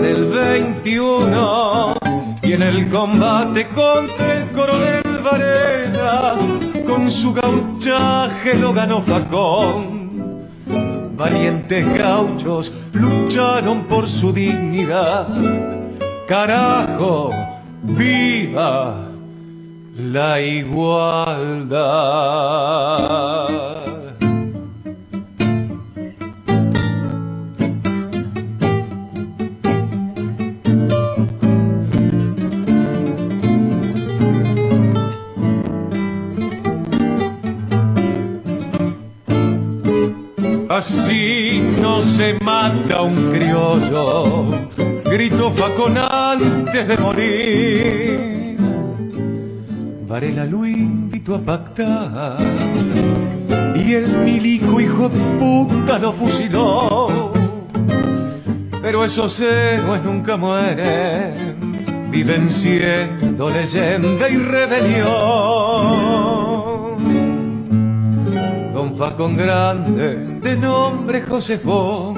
[0.00, 1.94] del 21
[2.40, 6.36] y en el combate contra el coronel Varela
[6.86, 10.44] con su gauchaje lo ganó Facón.
[11.16, 15.26] Valientes gauchos lucharon por su dignidad.
[16.28, 17.30] Carajo,
[17.84, 19.06] viva
[19.96, 21.84] la igualdad.
[40.68, 44.63] Así no se mata un criollo,
[45.14, 48.58] gritó Facón antes de morir.
[50.08, 52.38] Varela lo invitó a pactar
[53.76, 57.32] y el milico hijo de puta lo fusiló.
[58.82, 65.14] Pero esos héroes nunca mueren, viven siendo leyenda y rebelión.
[68.74, 72.14] Don Facón grande de nombre Josefo,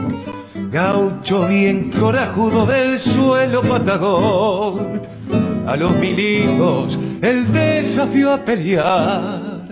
[0.76, 5.00] gaucho bien corajudo del suelo patagón.
[5.66, 9.62] A los milicos el desafío a pelear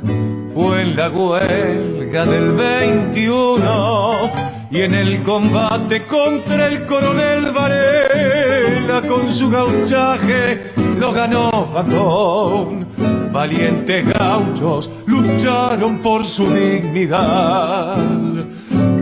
[0.54, 4.30] fue en la huelga del 21
[4.70, 12.86] y en el combate contra el coronel Varela con su gauchaje lo ganó Facón.
[13.30, 17.98] Valientes gauchos lucharon por su dignidad.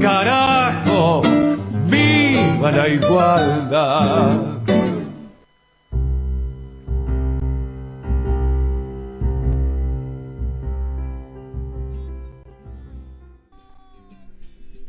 [0.00, 1.22] Carajo,
[1.93, 4.53] viva la igualdad.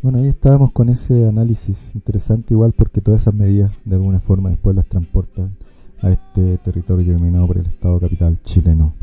[0.01, 4.49] Bueno, ahí estábamos con ese análisis interesante igual porque todas esas medidas de alguna forma
[4.49, 5.55] después las transportan
[6.01, 8.93] a este territorio dominado por el Estado capital chileno.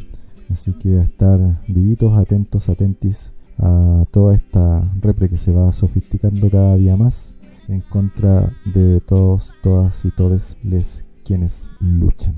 [0.51, 1.39] Así que a estar
[1.69, 7.35] vivitos, atentos, atentis a toda esta repre que se va sofisticando cada día más
[7.71, 12.35] en contra de todos, todas y todes les quienes luchan.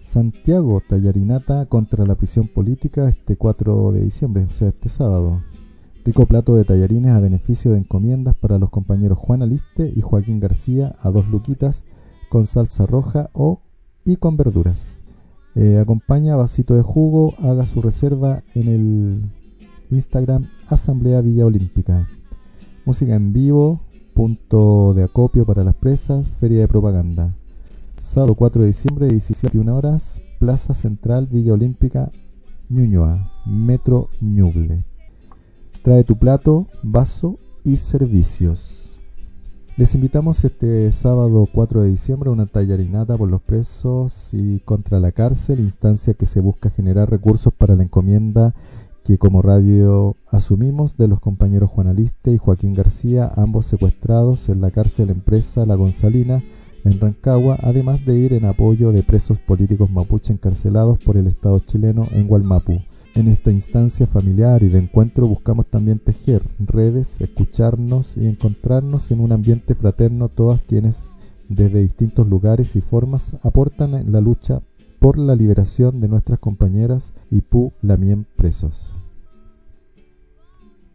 [0.00, 5.42] Santiago Tallarinata contra la prisión política este 4 de diciembre, o sea, este sábado.
[6.04, 10.40] Rico plato de tallarines a beneficio de encomiendas para los compañeros Juan Aliste y Joaquín
[10.40, 11.84] García a dos luquitas
[12.28, 13.60] con salsa roja o
[14.04, 14.98] y con verduras.
[15.54, 19.22] Eh, acompaña vasito de jugo, haga su reserva en el
[19.90, 22.08] Instagram Asamblea Villa Olímpica.
[22.84, 23.80] Música en vivo,
[24.12, 27.32] punto de acopio para las presas, feria de propaganda.
[27.98, 32.10] Sábado 4 de diciembre, 17 horas, Plaza Central Villa Olímpica,
[32.68, 34.84] Ñuñoa, Metro Ñuble.
[35.84, 38.98] Trae tu plato, vaso y servicios.
[39.76, 44.98] Les invitamos este sábado 4 de diciembre a una tallarinata por los presos y contra
[44.98, 48.54] la cárcel, instancia que se busca generar recursos para la encomienda
[49.04, 54.60] que como radio asumimos de los compañeros Juan Aliste y Joaquín García, ambos secuestrados en
[54.60, 56.42] la cárcel empresa La Gonzalina
[56.84, 61.58] en Rancagua, además de ir en apoyo de presos políticos mapuche encarcelados por el Estado
[61.60, 62.80] chileno en Gualmapu.
[63.14, 69.20] En esta instancia familiar y de encuentro buscamos también tejer redes, escucharnos y encontrarnos en
[69.20, 71.06] un ambiente fraterno todas quienes
[71.48, 74.62] desde distintos lugares y formas aportan en la lucha
[75.02, 78.94] por la liberación de nuestras compañeras y Pu Lamien presos.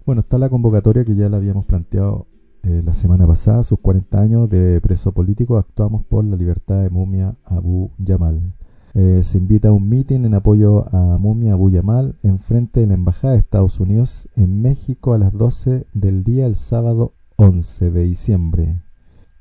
[0.06, 2.26] Bueno, está la convocatoria que ya la habíamos planteado
[2.64, 6.90] eh, la semana pasada, sus 40 años de preso político, actuamos por la libertad de
[6.90, 8.54] Mumia Abu Yamal.
[8.94, 12.88] Eh, se invita a un meeting en apoyo a Mumia Abu Yamal en frente de
[12.88, 17.92] la Embajada de Estados Unidos en México a las 12 del día el sábado 11
[17.92, 18.87] de diciembre.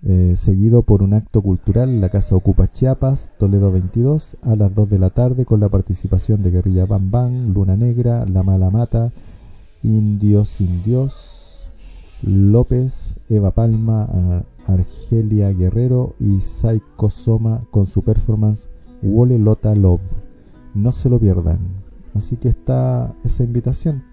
[0.03, 4.91] Eh, seguido por un acto cultural la Casa Ocupa Chiapas, Toledo 22, a las 2
[4.91, 9.11] de la tarde con la participación de Guerrilla Bam Bam, Luna Negra, La Mala Mata,
[9.83, 11.73] Indios Sin Dios,
[12.23, 18.69] López, Eva Palma, Argelia Guerrero y Saiko Soma con su performance
[19.03, 20.01] Wole Lota Love.
[20.75, 21.59] No se lo pierdan.
[22.15, 24.05] Así que está esa invitación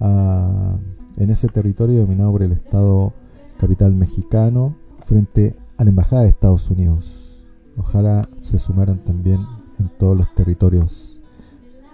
[0.00, 3.12] en ese territorio dominado por el Estado
[3.58, 7.44] capital mexicano frente a la Embajada de Estados Unidos.
[7.76, 9.40] Ojalá se sumaran también
[9.78, 11.20] en todos los territorios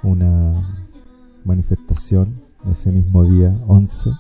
[0.03, 0.89] una
[1.45, 2.41] manifestación
[2.71, 4.11] ese mismo día 11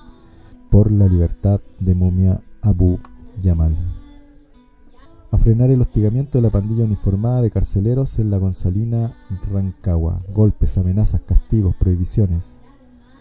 [0.70, 2.99] por la libertad de Mumia Abu
[3.41, 3.76] Yamal.
[5.30, 9.12] A frenar el hostigamiento de la pandilla uniformada de carceleros en la Gonzalina
[9.51, 10.22] Rancagua.
[10.32, 12.61] Golpes, amenazas, castigos, prohibiciones.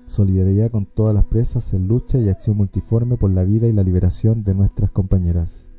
[0.06, 3.84] Solidaridad con todas las presas en lucha y acción multiforme por la vida y la
[3.84, 5.70] liberación de nuestras compañeras.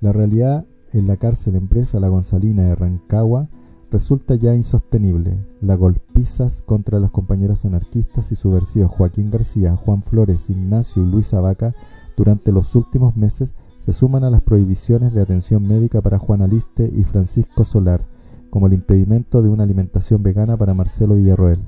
[0.00, 3.48] La realidad en la cárcel empresa La Gonzalina de Rancagua
[3.90, 5.38] resulta ya insostenible.
[5.60, 11.32] Las golpizas contra las compañeras anarquistas y subversivos Joaquín García, Juan Flores, Ignacio y Luis
[11.34, 11.74] Abaca
[12.16, 16.90] durante los últimos meses se suman a las prohibiciones de atención médica para Juan Aliste
[16.94, 18.06] y Francisco Solar,
[18.50, 21.60] como el impedimento de una alimentación vegana para Marcelo Villarroel.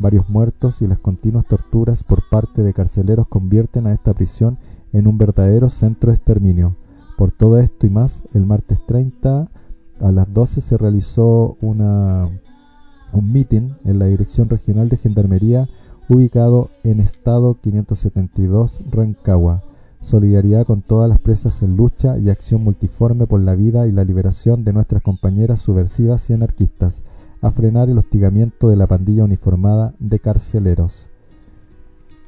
[0.00, 4.58] Varios muertos y las continuas torturas por parte de carceleros convierten a esta prisión
[4.92, 6.74] en un verdadero centro de exterminio.
[7.16, 9.48] Por todo esto y más, el martes 30
[10.00, 12.28] a las 12 se realizó una,
[13.12, 15.68] un meeting en la Dirección Regional de Gendarmería
[16.08, 19.62] ubicado en Estado 572 Rancagua
[20.00, 24.04] solidaridad con todas las presas en lucha y acción multiforme por la vida y la
[24.04, 27.02] liberación de nuestras compañeras subversivas y anarquistas,
[27.42, 31.10] a frenar el hostigamiento de la pandilla uniformada de carceleros.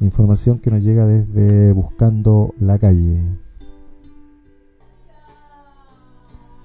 [0.00, 3.22] Información que nos llega desde Buscando la Calle.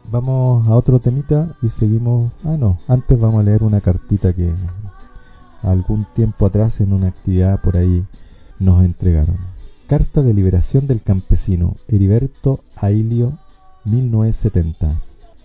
[0.10, 2.32] Vamos a otro temita y seguimos...
[2.44, 4.54] Ah, no, antes vamos a leer una cartita que
[5.62, 8.06] algún tiempo atrás en una actividad por ahí
[8.60, 9.38] nos entregaron.
[9.88, 13.38] Carta de liberación del campesino Heriberto Ailio
[13.86, 14.96] 1970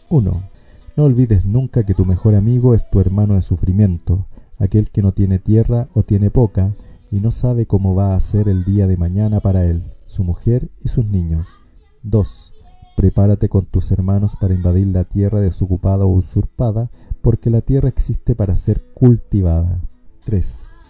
[0.08, 0.51] 1.
[0.94, 4.26] No olvides nunca que tu mejor amigo es tu hermano de sufrimiento,
[4.58, 6.74] aquel que no tiene tierra o tiene poca
[7.10, 10.68] y no sabe cómo va a ser el día de mañana para él, su mujer
[10.84, 11.48] y sus niños.
[12.02, 12.52] 2.
[12.94, 16.90] Prepárate con tus hermanos para invadir la tierra desocupada o usurpada,
[17.22, 19.80] porque la tierra existe para ser cultivada.
[20.26, 20.80] 3.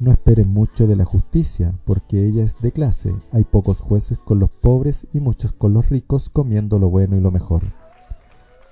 [0.00, 3.14] No esperen mucho de la justicia, porque ella es de clase.
[3.32, 7.20] Hay pocos jueces con los pobres y muchos con los ricos comiendo lo bueno y
[7.20, 7.64] lo mejor.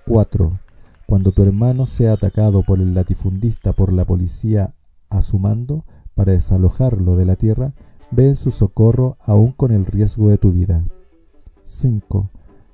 [0.06, 0.58] 4.
[1.06, 4.74] Cuando tu hermano sea atacado por el latifundista por la policía
[5.08, 5.84] a su mando
[6.14, 7.72] para desalojarlo de la tierra,
[8.10, 10.84] ve en su socorro aún con el riesgo de tu vida.
[11.62, 12.30] 5.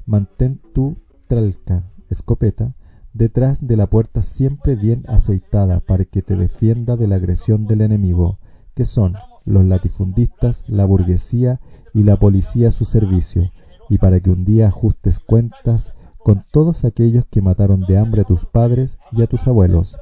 [0.07, 2.75] Mantén tu tralca, escopeta,
[3.15, 7.81] detrás de la puerta siempre bien aceitada para que te defienda de la agresión del
[7.81, 8.39] enemigo,
[8.75, 9.15] que son
[9.45, 11.61] los latifundistas, la burguesía
[11.95, 13.51] y la policía a su servicio,
[13.89, 15.93] y para que un día ajustes cuentas
[16.23, 19.97] con todos aquellos que mataron de hambre a tus padres y a tus abuelos.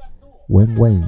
[0.47, 1.07] Wen Wayne.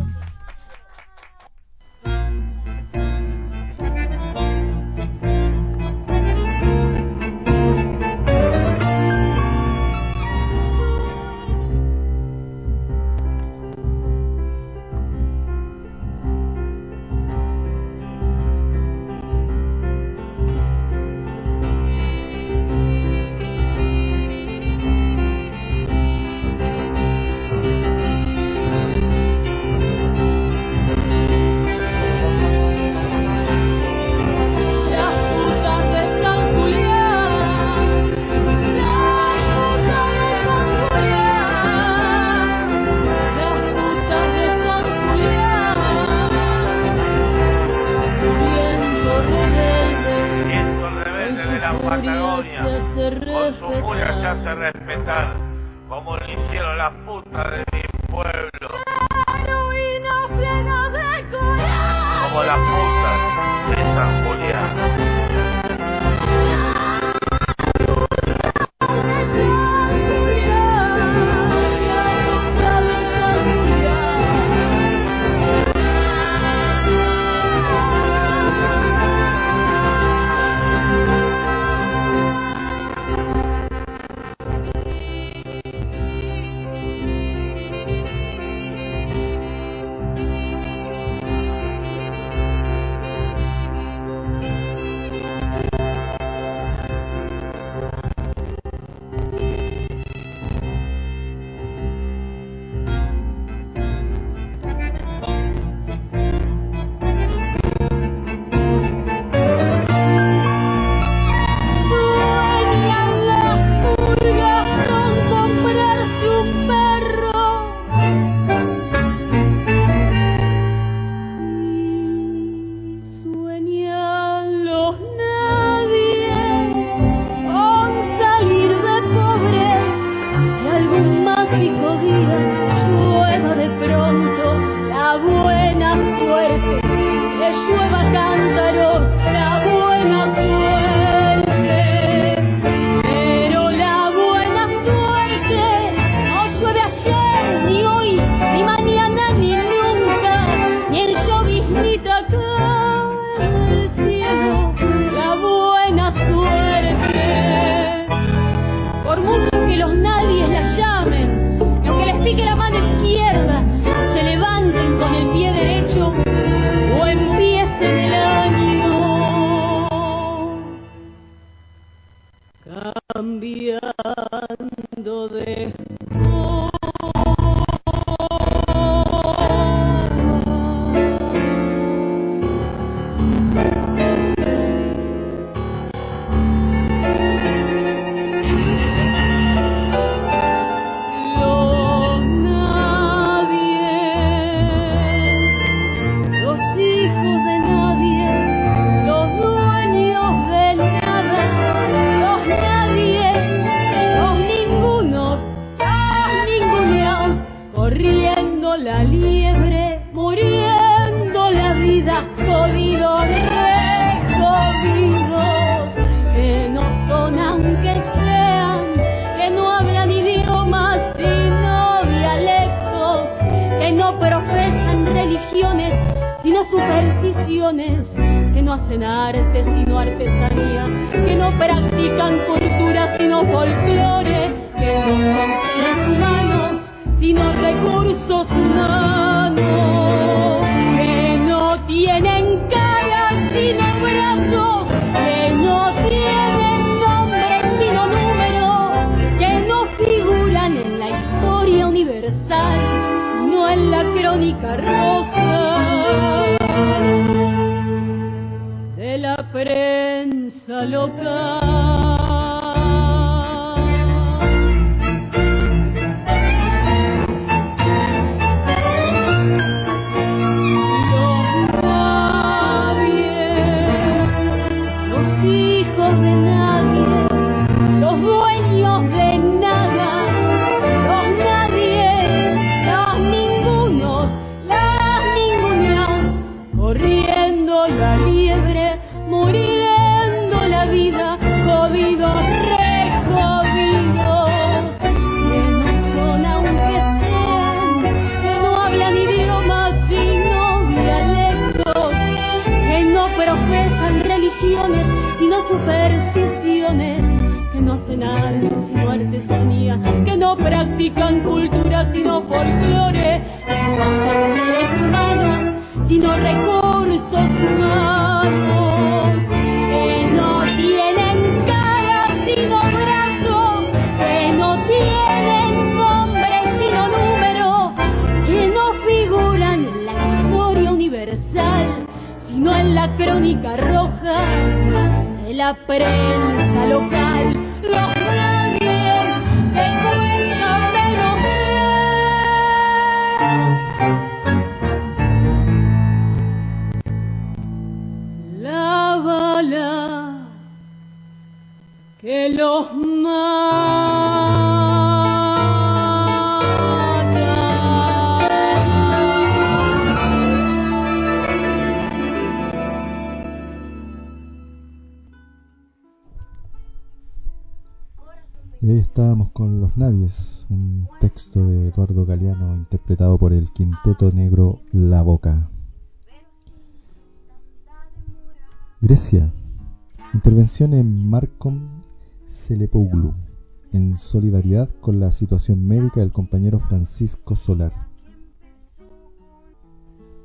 [384.87, 387.91] Con la situación médica del compañero Francisco Solar.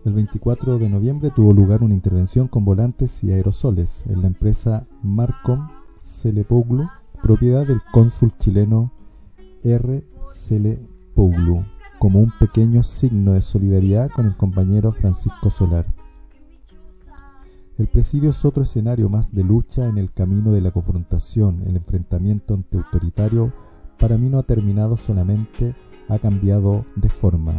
[0.05, 4.87] El 24 de noviembre tuvo lugar una intervención con volantes y aerosoles en la empresa
[5.03, 5.69] Marcom
[5.99, 6.89] Selepouglu,
[7.23, 8.93] propiedad del cónsul chileno
[9.65, 10.07] R.
[10.25, 11.65] Selepouglu,
[11.99, 15.87] como un pequeño signo de solidaridad con el compañero Francisco Solar.
[17.79, 21.77] El presidio es otro escenario más de lucha en el camino de la confrontación, el
[21.77, 23.53] enfrentamiento antiautoritario
[23.99, 25.75] para mí no ha terminado solamente,
[26.09, 27.53] ha cambiado de forma.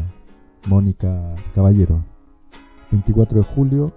[0.68, 2.04] Mónica Caballero,
[2.92, 3.94] 24 de julio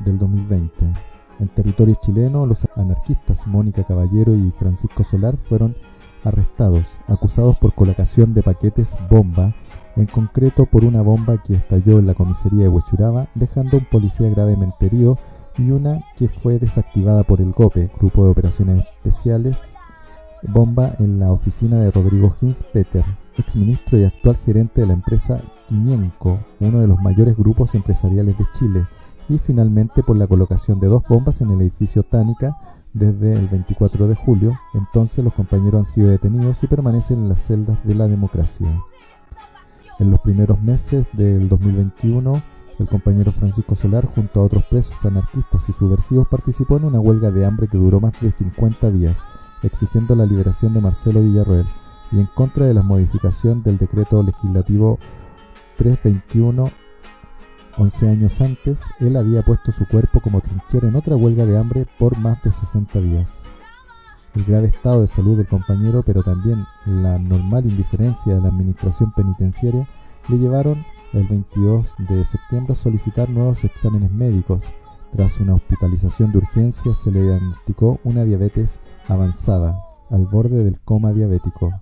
[0.00, 0.92] del 2020.
[1.40, 5.76] En territorio chileno, los anarquistas Mónica Caballero y Francisco Solar fueron
[6.24, 9.54] arrestados, acusados por colocación de paquetes bomba,
[9.96, 14.28] en concreto por una bomba que estalló en la comisaría de Huechuraba, dejando un policía
[14.30, 15.18] gravemente herido
[15.58, 19.76] y una que fue desactivada por el GOPE, Grupo de Operaciones Especiales,
[20.48, 23.04] bomba en la oficina de Rodrigo Hinspeter,
[23.36, 28.44] exministro y actual gerente de la empresa Quiñenco, uno de los mayores grupos empresariales de
[28.52, 28.86] Chile,
[29.28, 32.56] y finalmente por la colocación de dos bombas en el edificio Tánica
[32.92, 34.58] desde el 24 de julio.
[34.74, 38.68] Entonces los compañeros han sido detenidos y permanecen en las celdas de la democracia.
[39.98, 42.42] En los primeros meses del 2021,
[42.78, 47.30] el compañero Francisco Solar, junto a otros presos anarquistas y subversivos, participó en una huelga
[47.30, 49.22] de hambre que duró más de 50 días
[49.66, 51.66] exigiendo la liberación de Marcelo Villarroel
[52.12, 54.98] y en contra de la modificación del decreto legislativo
[55.76, 56.70] 321
[57.76, 61.86] 11 años antes, él había puesto su cuerpo como trinchera en otra huelga de hambre
[61.98, 63.46] por más de 60 días.
[64.34, 69.12] El grave estado de salud del compañero, pero también la normal indiferencia de la administración
[69.12, 69.88] penitenciaria,
[70.28, 74.62] le llevaron el 22 de septiembre a solicitar nuevos exámenes médicos.
[75.12, 79.78] Tras una hospitalización de urgencia se le diagnosticó una diabetes avanzada,
[80.10, 81.72] al borde del coma diabético.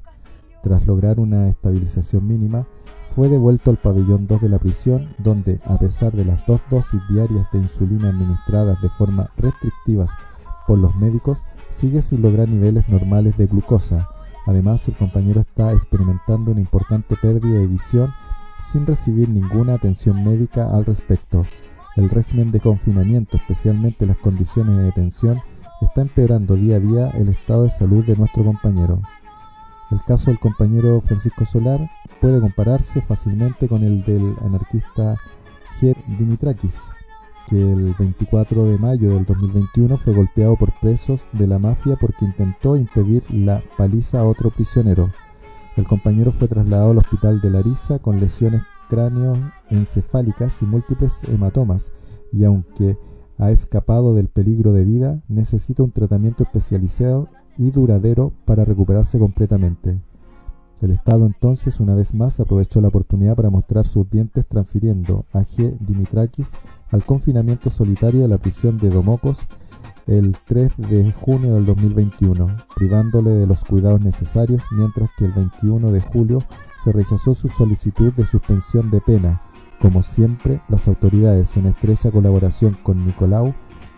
[0.62, 2.66] Tras lograr una estabilización mínima,
[3.14, 7.00] fue devuelto al pabellón 2 de la prisión, donde, a pesar de las dos dosis
[7.10, 10.10] diarias de insulina administradas de forma restrictivas
[10.66, 14.08] por los médicos, sigue sin lograr niveles normales de glucosa.
[14.46, 18.12] Además, el compañero está experimentando una importante pérdida de visión
[18.58, 21.44] sin recibir ninguna atención médica al respecto.
[21.96, 25.42] El régimen de confinamiento, especialmente las condiciones de detención,
[25.84, 29.00] está empeorando día a día el estado de salud de nuestro compañero.
[29.90, 35.16] El caso del compañero Francisco Solar puede compararse fácilmente con el del anarquista
[35.78, 36.90] Ger Dimitrakis,
[37.48, 42.24] que el 24 de mayo del 2021 fue golpeado por presos de la mafia porque
[42.24, 45.10] intentó impedir la paliza a otro prisionero.
[45.76, 48.62] El compañero fue trasladado al hospital de Larissa con lesiones
[49.70, 51.92] encefálicas y múltiples hematomas,
[52.30, 52.98] y aunque
[53.38, 60.00] ha escapado del peligro de vida, necesita un tratamiento especializado y duradero para recuperarse completamente.
[60.80, 65.42] El Estado entonces una vez más aprovechó la oportunidad para mostrar sus dientes transfiriendo a
[65.42, 65.78] G.
[65.78, 66.54] Dimitrakis
[66.90, 69.46] al confinamiento solitario de la prisión de Domocos
[70.06, 75.92] el 3 de junio del 2021, privándole de los cuidados necesarios, mientras que el 21
[75.92, 76.42] de julio
[76.82, 79.40] se rechazó su solicitud de suspensión de pena.
[79.82, 83.52] Como siempre, las autoridades, en estrecha colaboración con Nicolau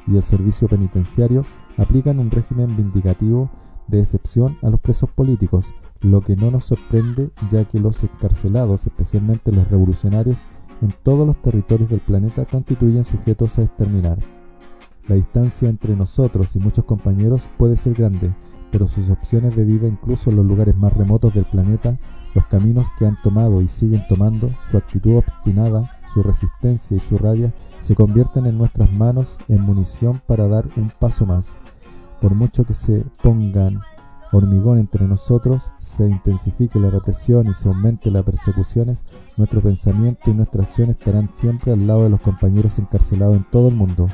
[0.07, 1.45] y el servicio penitenciario,
[1.77, 3.51] aplican un régimen vindicativo
[3.89, 8.87] de excepción a los presos políticos, lo que no nos sorprende ya que los encarcelados,
[8.87, 10.39] especialmente los revolucionarios,
[10.81, 14.17] en todos los territorios del planeta constituyen sujetos a exterminar.
[15.07, 18.35] La distancia entre nosotros y muchos compañeros puede ser grande,
[18.71, 21.99] pero sus opciones de vida incluso en los lugares más remotos del planeta,
[22.35, 27.17] los caminos que han tomado y siguen tomando, su actitud obstinada, su resistencia y su
[27.17, 31.59] rabia se convierten en nuestras manos en munición para dar un paso más.
[32.21, 33.81] Por mucho que se pongan
[34.33, 39.05] hormigón entre nosotros, se intensifique la represión y se aumente las persecuciones,
[39.37, 43.69] nuestro pensamiento y nuestra acción estarán siempre al lado de los compañeros encarcelados en todo
[43.69, 44.09] el mundo.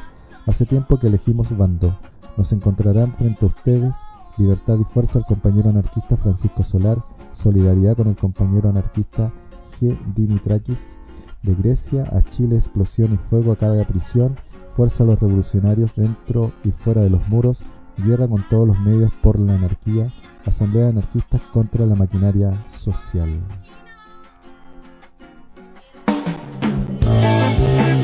[0.46, 1.96] Hace tiempo que elegimos bando.
[2.36, 3.96] Nos encontrarán frente a ustedes
[4.40, 6.98] libertad y fuerza al compañero anarquista Francisco Solar,
[7.32, 9.32] solidaridad con el compañero anarquista
[9.78, 9.96] G.
[10.14, 10.98] Dimitrakis
[11.42, 14.36] de Grecia, a Chile explosión y fuego a cada prisión,
[14.68, 17.62] fuerza a los revolucionarios dentro y fuera de los muros,
[17.98, 20.12] guerra con todos los medios por la anarquía,
[20.44, 23.40] asamblea de anarquistas contra la maquinaria social.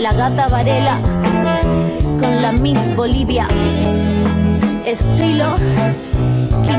[0.01, 1.01] La gata Varela
[2.21, 3.49] con la Miss Bolivia.
[4.87, 5.57] Estilo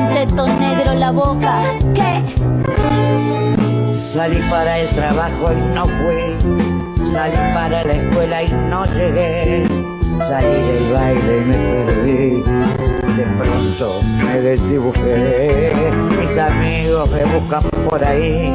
[0.08, 1.62] quinteto negro la boca.
[1.93, 2.24] ¿Qué?
[4.01, 7.12] Salí para el trabajo y no fui.
[7.12, 9.68] Salí para la escuela y no llegué.
[10.20, 12.43] Salí del baile y me perdí.
[13.18, 15.72] De pronto me desdibujé.
[16.20, 18.53] Mis amigos me buscan por ahí.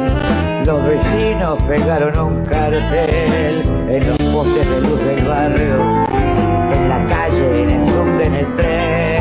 [0.65, 6.05] Los vecinos pegaron un cartel en los postes de luz del barrio.
[6.73, 9.12] En la calle, en el subte, en el tren.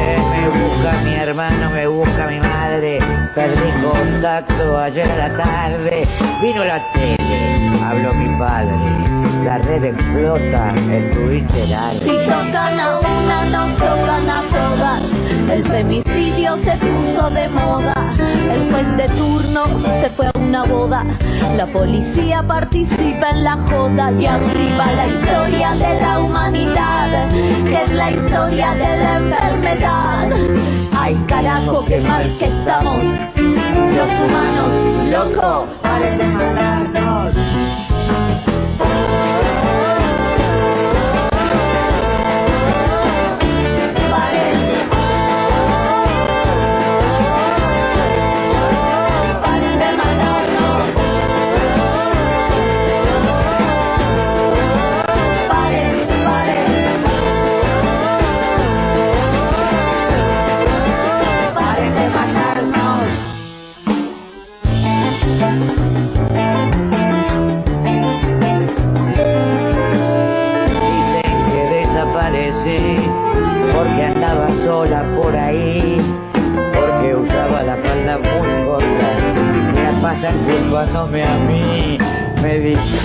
[0.83, 2.99] Busca mi hermano, me busca mi madre.
[3.37, 6.09] Perdí contacto ayer a la tarde.
[6.41, 9.22] Vino la tele, habló mi padre.
[9.45, 11.99] La red explota, el arde.
[12.01, 15.23] Si tocan a una, nos tocan a todas.
[15.51, 17.95] El femicidio se puso de moda.
[18.53, 19.65] El juez de turno
[20.01, 21.05] se fue a una boda.
[21.57, 24.13] La policía participa en la joda.
[24.13, 27.29] Y así va la historia de la humanidad.
[27.31, 30.29] Que es la historia de la enfermedad.
[30.97, 33.05] Ay carajo, qué mal que estamos.
[33.35, 36.53] Los humanos, loco, paren de.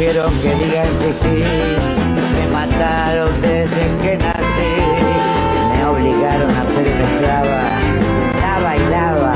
[0.08, 1.44] Dijeron que digan que sí,
[2.40, 4.74] me mataron desde que nací,
[5.74, 7.62] me obligaron a ser una esclava,
[8.40, 9.36] la bailaba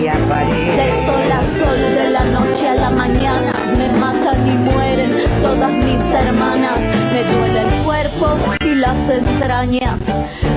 [0.00, 0.76] y a París.
[0.76, 5.12] De sol a sol, de la noche a la mañana, me matan y mueren
[5.42, 6.80] todas mis hermanas,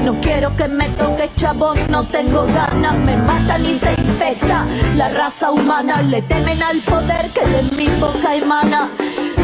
[0.03, 4.65] No quiero que me toque chabón, no tengo ganas, me matan y se infecta
[4.95, 8.89] la raza humana, le temen al poder que de mi boca emana.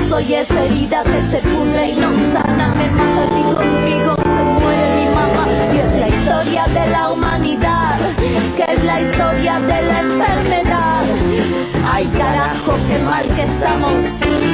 [0.08, 4.86] Soy esa herida que se pudre y no sana, me matan y conmigo se muere
[4.96, 5.48] mi mamá.
[5.74, 7.98] Y es la historia de la humanidad,
[8.56, 11.04] que es la historia de la enfermedad.
[11.92, 13.94] Ay carajo, qué mal que estamos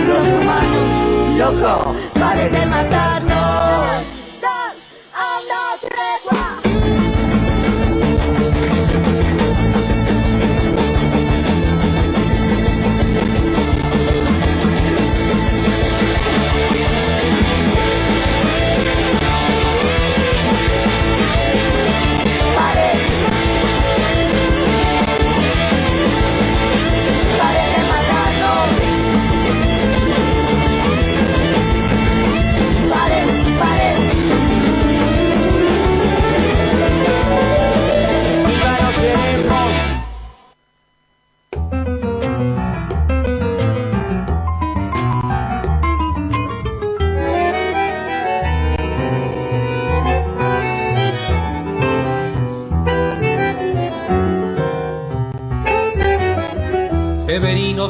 [0.07, 3.26] los humanos, loco, pare de matarnos.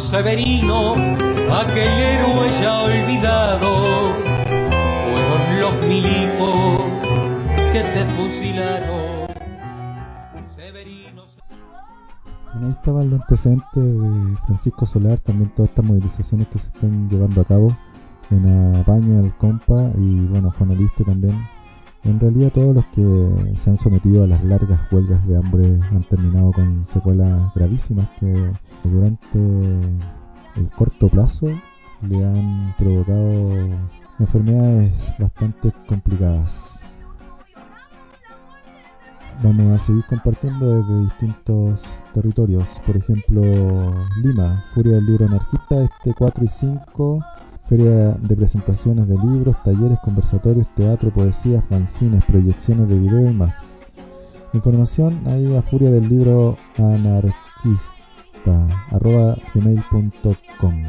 [0.10, 4.14] Severino, aquel héroe ya olvidado,
[5.04, 6.82] fueron los milicos
[7.74, 9.28] que te fusilaron.
[10.56, 11.24] Severino,
[12.54, 17.10] Bueno, ahí estaban los antecedentes de Francisco Solar, también todas estas movilizaciones que se están
[17.10, 17.76] llevando a cabo
[18.32, 21.38] en Apaña, el Compa y bueno, Juan Aliste también.
[22.08, 26.04] En realidad todos los que se han sometido a las largas huelgas de hambre han
[26.04, 28.50] terminado con secuelas gravísimas que
[28.86, 29.38] durante
[30.56, 31.48] el corto plazo
[32.04, 33.50] le han provocado
[34.20, 36.98] enfermedades bastante complicadas.
[39.44, 42.82] Vamos a seguir compartiendo desde distintos territorios.
[42.86, 43.42] Por ejemplo,
[44.24, 47.20] Lima, Furia del Libro Anarquista, este 4 y 5.
[47.68, 53.86] Feria de presentaciones de libros, talleres, conversatorios, teatro, poesía, fanzines, proyecciones de video y más.
[54.54, 58.00] Información ahí a Furia del Libro Anarquista,
[58.92, 60.84] arroba gmail.com.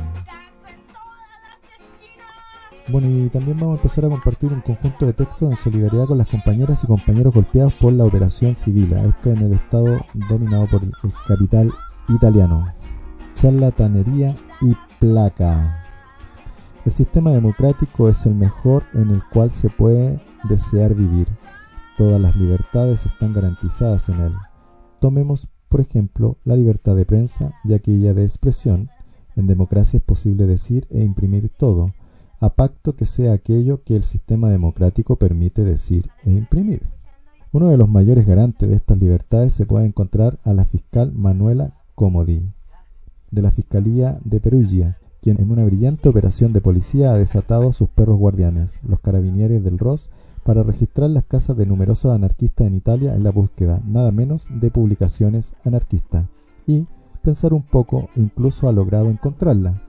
[2.87, 6.19] Bueno, y también vamos a empezar a compartir un conjunto de textos en solidaridad con
[6.19, 9.99] las compañeras y compañeros golpeados por la operación Civila, esto en el estado
[10.31, 10.93] dominado por el
[11.27, 11.73] capital
[12.09, 12.73] italiano.
[13.35, 15.88] Charlatanería y placa.
[16.89, 20.19] El sistema democrático es el mejor en el cual se puede
[20.49, 21.29] desear vivir.
[21.99, 24.33] Todas las libertades están garantizadas en él.
[24.99, 28.89] Tomemos, por ejemplo, la libertad de prensa y aquella de expresión.
[29.37, 31.93] En democracia es posible decir e imprimir todo,
[32.41, 36.89] a pacto que sea aquello que el sistema democrático permite decir e imprimir.
[37.53, 41.75] Uno de los mayores garantes de estas libertades se puede encontrar a la fiscal Manuela
[41.95, 42.51] Comodi,
[43.31, 44.97] de la Fiscalía de Perugia,
[45.31, 49.79] en una brillante operación de policía ha desatado a sus perros guardianes, los carabinieri del
[49.79, 50.11] ROS,
[50.43, 54.71] para registrar las casas de numerosos anarquistas en Italia en la búsqueda, nada menos, de
[54.71, 56.27] publicaciones anarquistas.
[56.67, 56.87] Y,
[57.23, 59.83] pensar un poco, incluso ha logrado encontrarla.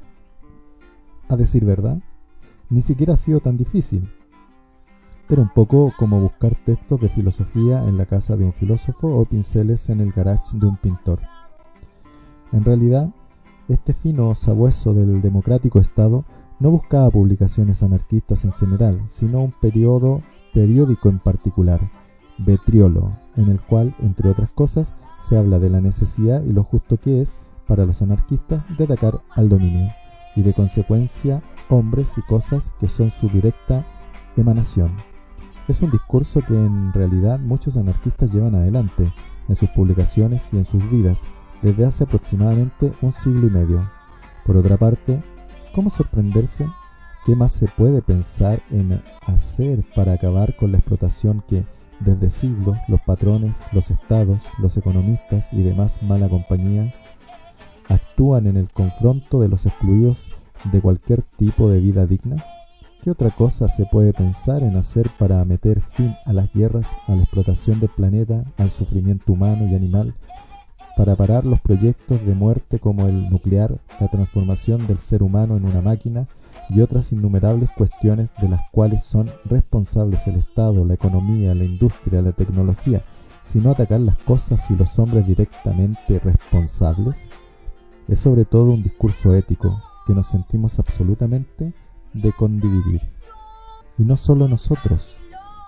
[1.30, 2.00] A decir verdad,
[2.70, 4.10] ni siquiera ha sido tan difícil.
[5.30, 9.26] Era un poco como buscar textos de filosofía en la casa de un filósofo o
[9.26, 11.20] pinceles en el garage de un pintor.
[12.52, 13.12] En realidad,
[13.70, 16.26] este fino sabueso del democrático Estado
[16.60, 20.22] no buscaba publicaciones anarquistas en general, sino un periodo,
[20.54, 21.80] periódico en particular,
[22.40, 26.98] Betriolo, en el cual, entre otras cosas, se habla de la necesidad y lo justo
[26.98, 29.90] que es para los anarquistas de atacar al dominio,
[30.36, 33.86] y de consecuencia hombres y cosas que son su directa
[34.36, 34.92] emanación.
[35.68, 39.14] Es un discurso que en realidad muchos anarquistas llevan adelante
[39.48, 41.24] en sus publicaciones y en sus vidas
[41.62, 43.90] desde hace aproximadamente un siglo y medio.
[44.46, 45.22] Por otra parte,
[45.74, 46.68] ¿cómo sorprenderse?
[47.26, 51.66] ¿Qué más se puede pensar en hacer para acabar con la explotación que
[52.00, 56.94] desde siglos los patrones, los estados, los economistas y demás mala compañía
[57.90, 60.32] actúan en el confronto de los excluidos
[60.72, 62.38] de cualquier tipo de vida digna?
[63.02, 67.16] ¿Qué otra cosa se puede pensar en hacer para meter fin a las guerras, a
[67.16, 70.14] la explotación del planeta, al sufrimiento humano y animal,
[71.00, 75.64] para parar los proyectos de muerte como el nuclear, la transformación del ser humano en
[75.64, 76.28] una máquina
[76.68, 82.22] y otras innumerables cuestiones de las cuales son responsables el Estado, la economía, la industria,
[82.22, 83.02] la tecnología,
[83.42, 87.30] sino atacar las cosas y los hombres directamente responsables?
[88.10, 91.74] Es sobre todo un discurso ético que nos sentimos absolutamente
[92.12, 93.04] de condividir.
[93.98, 95.18] Y no solo nosotros,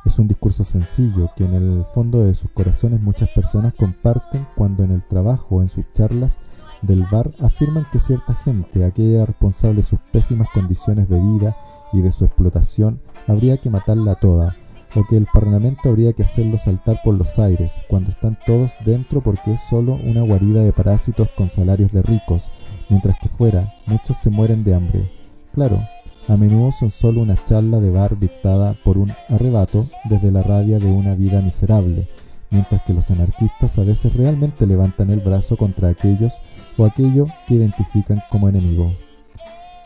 [0.05, 4.83] es un discurso sencillo que en el fondo de sus corazones muchas personas comparten cuando
[4.83, 6.39] en el trabajo o en sus charlas
[6.81, 11.55] del bar afirman que cierta gente, aquella responsable de sus pésimas condiciones de vida
[11.93, 14.55] y de su explotación, habría que matarla toda,
[14.95, 19.21] o que el Parlamento habría que hacerlo saltar por los aires, cuando están todos dentro
[19.21, 22.51] porque es solo una guarida de parásitos con salarios de ricos,
[22.89, 25.11] mientras que fuera muchos se mueren de hambre.
[25.53, 25.81] Claro,
[26.27, 30.79] a menudo son solo una charla de bar dictada por un arrebato desde la rabia
[30.79, 32.07] de una vida miserable,
[32.51, 36.33] mientras que los anarquistas a veces realmente levantan el brazo contra aquellos
[36.77, 38.93] o aquello que identifican como enemigo.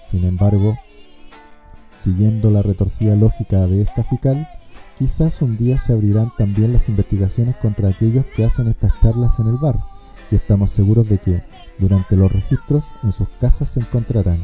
[0.03, 0.77] Sin embargo,
[1.93, 4.47] siguiendo la retorcida lógica de esta fical,
[4.99, 9.47] quizás un día se abrirán también las investigaciones contra aquellos que hacen estas charlas en
[9.47, 9.79] el bar,
[10.31, 11.43] y estamos seguros de que,
[11.79, 14.41] durante los registros, en sus casas se encontrarán,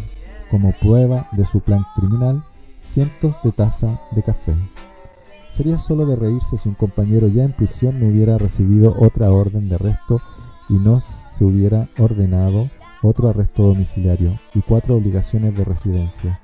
[0.52, 2.44] como prueba de su plan criminal,
[2.78, 4.54] cientos de tazas de café.
[5.50, 9.70] Sería solo de reírse si un compañero ya en prisión no hubiera recibido otra orden
[9.70, 10.22] de arresto
[10.70, 12.70] y no se hubiera ordenado
[13.02, 16.40] otro arresto domiciliario y cuatro obligaciones de residencia.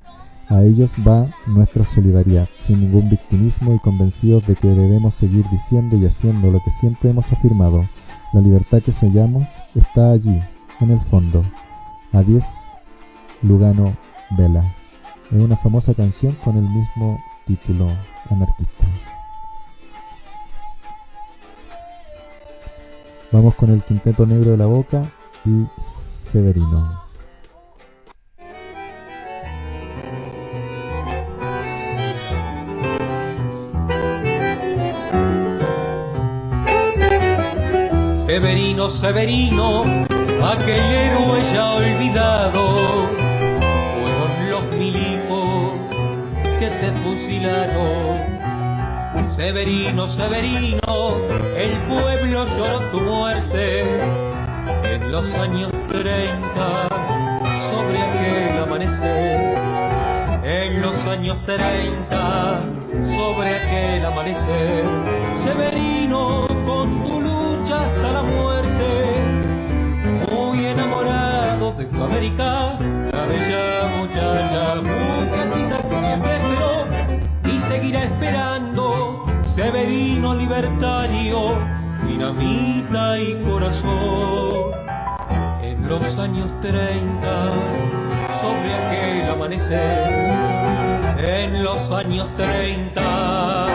[0.50, 5.98] A ellos va nuestra solidaridad, sin ningún victimismo y convencidos de que debemos seguir diciendo
[5.98, 7.88] y haciendo lo que siempre hemos afirmado.
[8.34, 9.46] La libertad que soñamos
[9.76, 10.40] está allí,
[10.80, 11.44] en el fondo.
[12.14, 12.46] Adiós,
[13.42, 13.96] Lugano
[14.38, 14.76] Vela.
[15.32, 17.90] Es una famosa canción con el mismo título
[18.30, 18.86] anarquista.
[23.32, 25.04] Vamos con el quinteto negro de la boca
[25.46, 27.08] y Severino.
[38.26, 39.84] Severino, Severino,
[40.44, 43.27] aquel héroe ya olvidado,
[46.68, 48.18] que te fusilaron.
[49.36, 51.18] Severino, Severino,
[51.56, 53.84] el pueblo lloró tu muerte
[54.84, 56.90] en los años 30
[57.72, 59.58] sobre aquel amanecer.
[60.44, 62.62] En los años 30
[63.16, 64.86] sobre aquel amanecer.
[65.46, 69.24] Severino, con tu lucha hasta la muerte,
[70.32, 72.78] muy enamorado de tu América,
[73.28, 76.88] bella muchacha, muchachita que siempre esperó
[77.46, 79.26] y seguirá esperando.
[79.56, 81.56] Severino libertario,
[82.08, 84.72] dinamita y corazón.
[85.62, 87.54] En los años 30,
[88.42, 93.68] sobre aquel amanecer, en los años 30,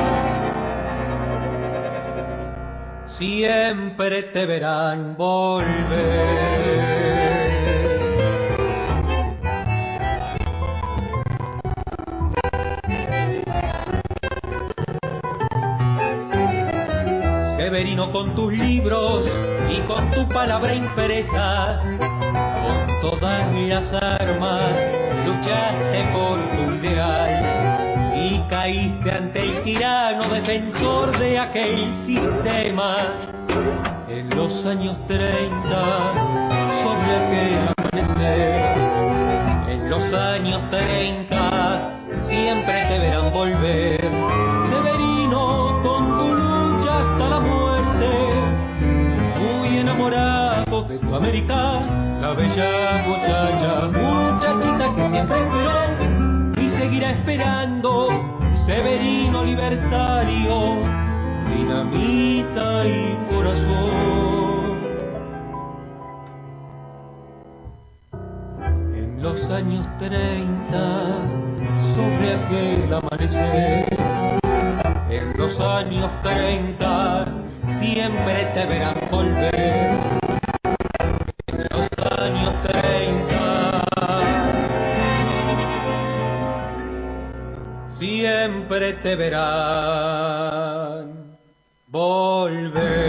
[3.07, 7.12] siempre te verán volver.
[20.23, 24.73] Tu palabra impresa, con todas las armas
[25.27, 27.31] luchaste por tu ideal
[28.15, 32.97] y caíste ante el tirano defensor de aquel sistema.
[34.09, 35.51] En los años 30,
[36.83, 38.63] sobre aquel amanecer,
[39.71, 44.33] en los años 30, siempre te verán volver.
[51.15, 51.83] América,
[52.23, 58.09] la bella muchacha, muchachita que siempre esperó y seguirá esperando,
[58.65, 60.77] Severino libertario,
[61.55, 63.91] dinamita y corazón.
[68.95, 71.19] En los años 30,
[71.95, 73.87] sobre aquel amanecer,
[75.11, 77.25] en los años 30
[77.81, 80.22] siempre te verán volver.
[88.81, 89.43] Te verán
[91.89, 93.03] volver.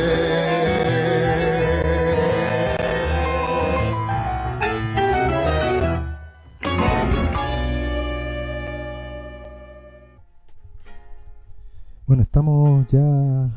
[12.05, 13.49] Bueno, estamos ya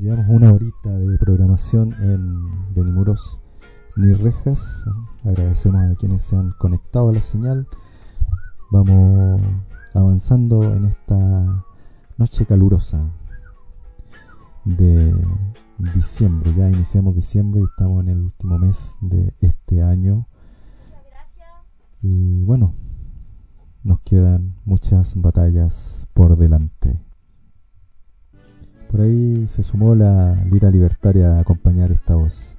[0.00, 3.42] Llevamos una horita de programación en de ni muros
[3.96, 4.82] ni rejas.
[5.24, 7.68] Agradecemos a quienes se han conectado a la señal.
[8.70, 9.42] Vamos
[9.94, 11.64] avanzando en esta
[12.16, 13.10] noche calurosa
[14.64, 15.14] de
[15.94, 16.52] diciembre.
[16.56, 20.26] Ya iniciamos diciembre y estamos en el último mes de este año.
[22.02, 22.74] Y bueno,
[23.82, 27.00] nos quedan muchas batallas por delante.
[28.90, 32.56] Por ahí se sumó la lira libertaria a acompañar esta voz.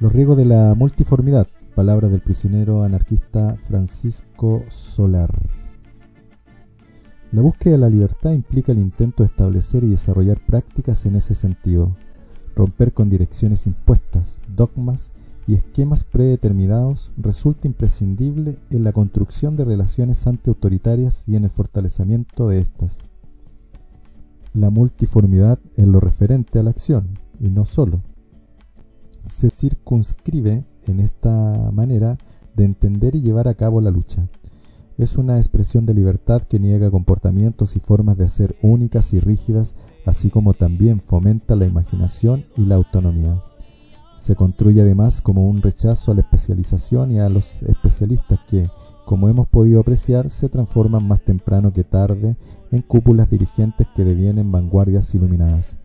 [0.00, 5.30] Los riesgos de la multiformidad, palabra del prisionero anarquista Francisco Solar.
[7.34, 11.34] La búsqueda de la libertad implica el intento de establecer y desarrollar prácticas en ese
[11.34, 11.96] sentido,
[12.54, 15.10] romper con direcciones impuestas, dogmas
[15.48, 22.46] y esquemas predeterminados resulta imprescindible en la construcción de relaciones antiautoritarias y en el fortalecimiento
[22.46, 23.02] de estas
[24.52, 28.00] la multiformidad en lo referente a la acción, y no solo.
[29.28, 32.16] Se circunscribe en esta manera
[32.54, 34.28] de entender y llevar a cabo la lucha.
[34.96, 39.74] Es una expresión de libertad que niega comportamientos y formas de hacer únicas y rígidas,
[40.06, 43.42] así como también fomenta la imaginación y la autonomía.
[44.16, 48.70] Se construye además como un rechazo a la especialización y a los especialistas que,
[49.04, 52.36] como hemos podido apreciar, se transforman más temprano que tarde
[52.70, 55.76] en cúpulas dirigentes que devienen vanguardias iluminadas.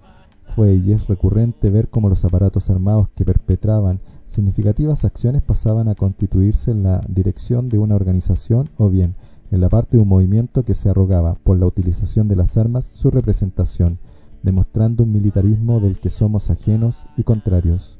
[0.43, 5.95] Fue y es recurrente ver cómo los aparatos armados que perpetraban significativas acciones pasaban a
[5.95, 9.15] constituirse en la dirección de una organización o bien
[9.51, 12.85] en la parte de un movimiento que se arrogaba, por la utilización de las armas,
[12.85, 13.99] su representación,
[14.43, 17.97] demostrando un militarismo del que somos ajenos y contrarios.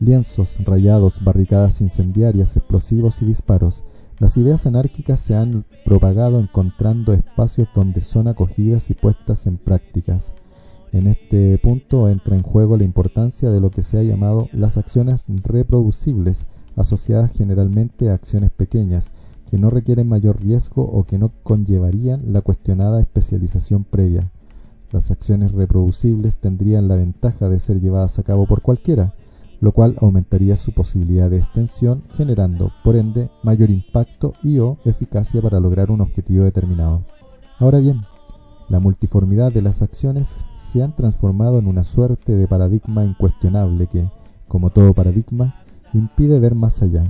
[0.00, 3.84] Lienzos, rayados, barricadas incendiarias, explosivos y disparos
[4.18, 10.34] las ideas anárquicas se han propagado encontrando espacios donde son acogidas y puestas en prácticas.
[10.92, 14.76] En este punto entra en juego la importancia de lo que se ha llamado las
[14.76, 16.46] acciones reproducibles,
[16.76, 19.12] asociadas generalmente a acciones pequeñas,
[19.50, 24.30] que no requieren mayor riesgo o que no conllevarían la cuestionada especialización previa.
[24.90, 29.14] Las acciones reproducibles tendrían la ventaja de ser llevadas a cabo por cualquiera,
[29.60, 35.42] lo cual aumentaría su posibilidad de extensión, generando, por ende, mayor impacto y o eficacia
[35.42, 37.02] para lograr un objetivo determinado.
[37.58, 38.02] Ahora bien,
[38.68, 44.10] la multiformidad de las acciones se han transformado en una suerte de paradigma incuestionable que,
[44.46, 45.54] como todo paradigma,
[45.94, 47.04] impide ver más allá.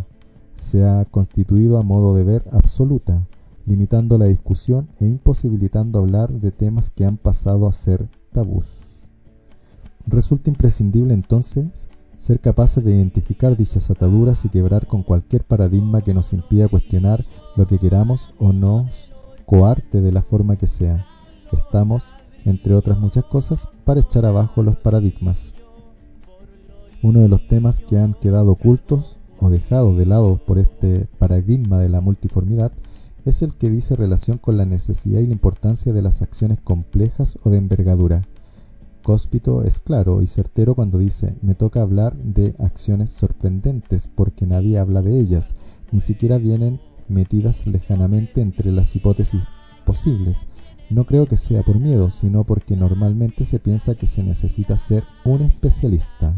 [0.54, 3.26] Se ha constituido a modo de ver absoluta,
[3.66, 8.80] limitando la discusión e imposibilitando hablar de temas que han pasado a ser tabús.
[10.06, 16.14] Resulta imprescindible entonces ser capaces de identificar dichas ataduras y quebrar con cualquier paradigma que
[16.14, 17.24] nos impida cuestionar
[17.56, 19.12] lo que queramos o nos
[19.44, 21.04] coarte de la forma que sea.
[21.52, 22.12] Estamos,
[22.44, 25.54] entre otras muchas cosas, para echar abajo los paradigmas.
[27.02, 31.78] Uno de los temas que han quedado ocultos o dejados de lado por este paradigma
[31.78, 32.72] de la multiformidad
[33.24, 37.38] es el que dice relación con la necesidad y la importancia de las acciones complejas
[37.44, 38.22] o de envergadura
[39.08, 44.78] Cóspito es claro y certero cuando dice, me toca hablar de acciones sorprendentes porque nadie
[44.78, 45.54] habla de ellas,
[45.92, 49.44] ni siquiera vienen metidas lejanamente entre las hipótesis
[49.86, 50.46] posibles.
[50.90, 55.04] No creo que sea por miedo, sino porque normalmente se piensa que se necesita ser
[55.24, 56.34] un especialista.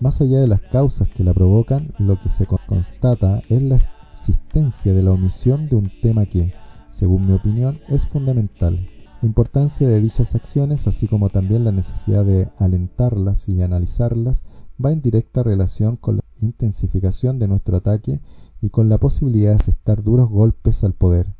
[0.00, 3.78] Más allá de las causas que la provocan, lo que se constata es la
[4.14, 6.52] existencia de la omisión de un tema que,
[6.88, 8.88] según mi opinión, es fundamental
[9.22, 14.44] la importancia de dichas acciones, así como también la necesidad de alentarlas y analizarlas,
[14.82, 18.22] va en directa relación con la intensificación de nuestro ataque
[18.62, 21.34] y con la posibilidad de asestar duros golpes al poder.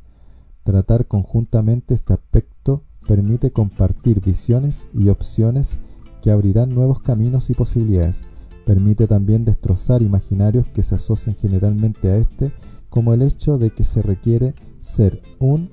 [0.64, 5.78] Tratar conjuntamente este aspecto permite compartir visiones y opciones
[6.22, 8.24] que abrirán nuevos caminos y posibilidades.
[8.66, 12.52] Permite también destrozar imaginarios que se asocian generalmente a este,
[12.88, 15.70] como el hecho de que se requiere ser un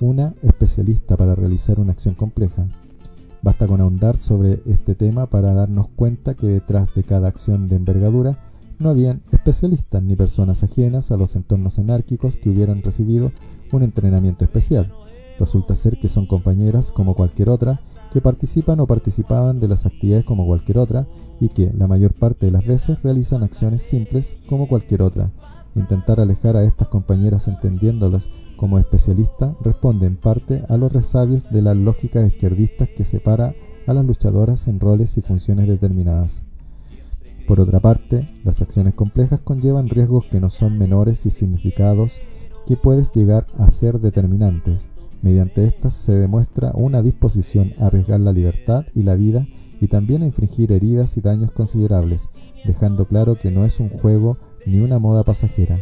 [0.00, 2.66] una especialista para realizar una acción compleja.
[3.42, 7.76] Basta con ahondar sobre este tema para darnos cuenta que detrás de cada acción de
[7.76, 8.38] envergadura
[8.78, 13.32] no habían especialistas ni personas ajenas a los entornos anárquicos que hubieran recibido
[13.76, 14.92] un entrenamiento especial.
[15.38, 17.80] Resulta ser que son compañeras como cualquier otra,
[18.12, 21.06] que participan o participaban de las actividades como cualquier otra
[21.40, 25.30] y que la mayor parte de las veces realizan acciones simples como cualquier otra.
[25.76, 31.62] Intentar alejar a estas compañeras entendiéndolas como especialista responde en parte a los resabios de
[31.62, 33.54] la lógica izquierdista que separa
[33.86, 36.42] a las luchadoras en roles y funciones determinadas.
[37.46, 42.20] Por otra parte, las acciones complejas conllevan riesgos que no son menores y significados
[42.70, 44.88] que pueden llegar a ser determinantes.
[45.22, 49.44] Mediante estas se demuestra una disposición a arriesgar la libertad y la vida
[49.80, 52.28] y también a infringir heridas y daños considerables,
[52.64, 55.80] dejando claro que no es un juego ni una moda pasajera.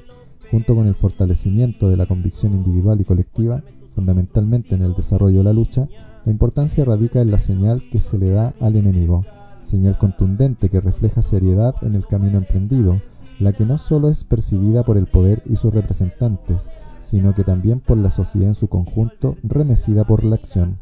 [0.51, 3.63] Junto con el fortalecimiento de la convicción individual y colectiva,
[3.95, 5.91] fundamentalmente en el desarrollo de la lucha,
[6.25, 9.27] la importancia radica en la señal que se le da al enemigo,
[9.61, 12.99] señal contundente que refleja seriedad en el camino emprendido,
[13.41, 16.71] la que no solo es percibida por el poder y sus representantes,
[17.01, 20.79] sino que también por la sociedad en su conjunto, remecida por la acción.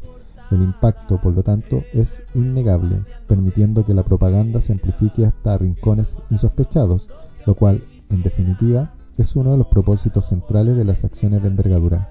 [0.49, 6.19] El impacto, por lo tanto, es innegable, permitiendo que la propaganda se amplifique hasta rincones
[6.29, 7.09] insospechados,
[7.45, 12.09] lo cual, en definitiva, es uno de los propósitos centrales de las acciones de envergadura.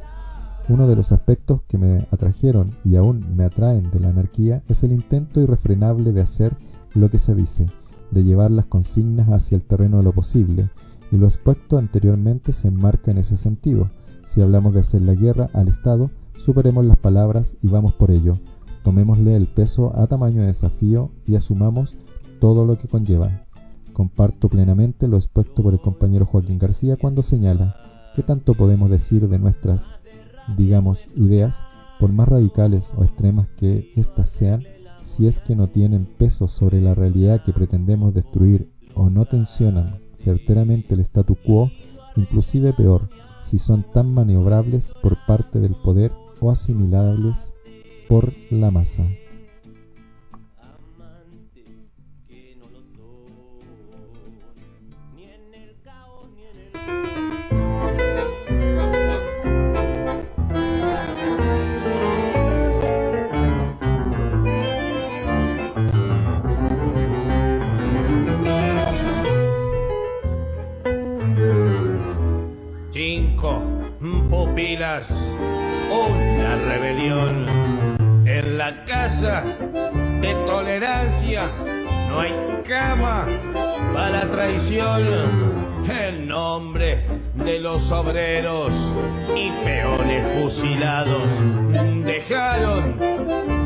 [0.69, 4.83] Uno de los aspectos que me atrajeron y aún me atraen de la anarquía es
[4.83, 6.57] el intento irrefrenable de hacer
[6.95, 7.69] lo que se dice,
[8.11, 10.71] de llevar las consignas hacia el terreno de lo posible,
[11.11, 13.91] y lo expuesto anteriormente se enmarca en ese sentido.
[14.25, 18.39] Si hablamos de hacer la guerra al Estado, superemos las palabras y vamos por ello.
[18.83, 21.95] Tomémosle el peso a tamaño de desafío y asumamos
[22.41, 23.47] todo lo que conlleva.
[23.93, 27.77] Comparto plenamente lo expuesto por el compañero Joaquín García cuando señala
[28.15, 29.95] que tanto podemos decir de nuestras,
[30.57, 31.65] digamos, ideas,
[31.99, 34.63] por más radicales o extremas que éstas sean,
[35.07, 40.01] si es que no tienen peso sobre la realidad que pretendemos destruir o no tensionan
[40.15, 41.71] certeramente el statu quo,
[42.17, 43.09] inclusive peor,
[43.41, 46.11] si son tan maniobrables por parte del poder
[46.41, 47.53] o asimilables
[48.09, 49.07] por la masa.
[74.57, 75.11] Pilas,
[75.91, 77.47] una rebelión.
[78.27, 79.45] En la casa
[80.23, 81.51] de tolerancia
[82.09, 82.33] no hay
[82.67, 83.27] cama
[83.93, 85.67] para la traición.
[85.89, 87.05] En nombre
[87.35, 88.73] de los obreros
[89.37, 91.23] y peones fusilados,
[92.05, 92.99] dejaron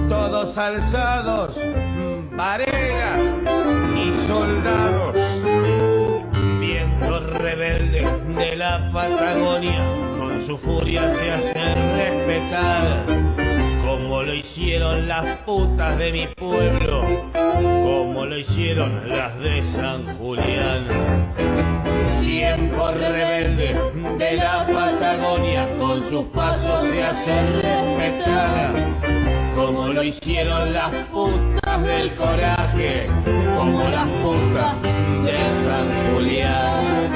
[0.08, 1.56] todos alzados,
[2.36, 3.16] varega
[3.96, 5.29] y soldados
[7.00, 8.06] viento rebelde
[8.38, 9.82] de la Patagonia,
[10.18, 13.04] con su furia se hace respetar,
[13.84, 20.86] como lo hicieron las putas de mi pueblo, como lo hicieron las de San Julián.
[22.20, 23.76] Tiempo rebelde
[24.18, 28.72] de la Patagonia, con sus pasos se hace respetar,
[29.54, 32.14] como lo hicieron las putas del
[33.56, 34.82] como las putas
[35.24, 37.10] de San Julián.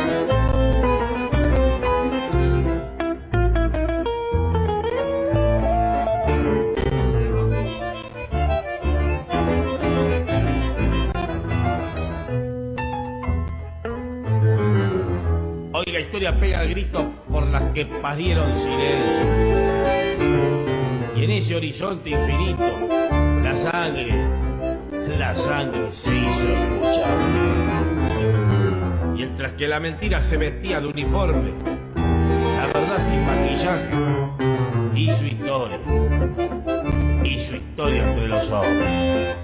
[15.73, 19.24] Hoy la historia pega el grito por las que parieron silencio.
[21.16, 22.65] Y en ese horizonte infinito,
[23.43, 24.43] la sangre,
[25.19, 27.16] la sangre se hizo escuchar.
[29.12, 31.53] Mientras que la mentira se vestía de uniforme,
[31.95, 33.91] la verdad sin maquillaje,
[35.19, 35.78] su historia,
[37.39, 39.36] su historia entre los hombres.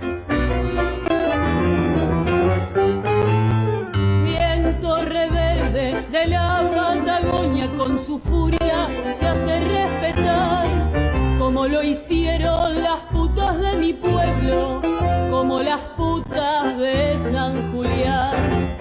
[4.24, 8.88] Viento rebelde de la Patagonia con su furia
[9.18, 10.66] se hace respetar,
[11.38, 14.80] como lo hicieron las putas de mi pueblo,
[15.30, 18.76] como las putas de San Julián.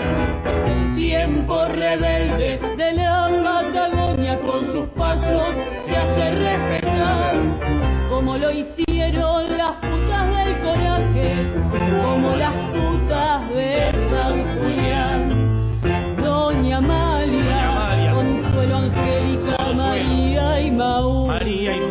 [0.96, 5.54] Tiempo rebelde de la Patagonia con sus pasos
[5.86, 7.34] se hace respetar,
[8.10, 11.32] como lo hicieron las putas del coraje,
[12.02, 15.22] como las putas de San Julián.
[16.24, 21.89] Doña Amalia, Consuelo Angélica, María y Maú, María y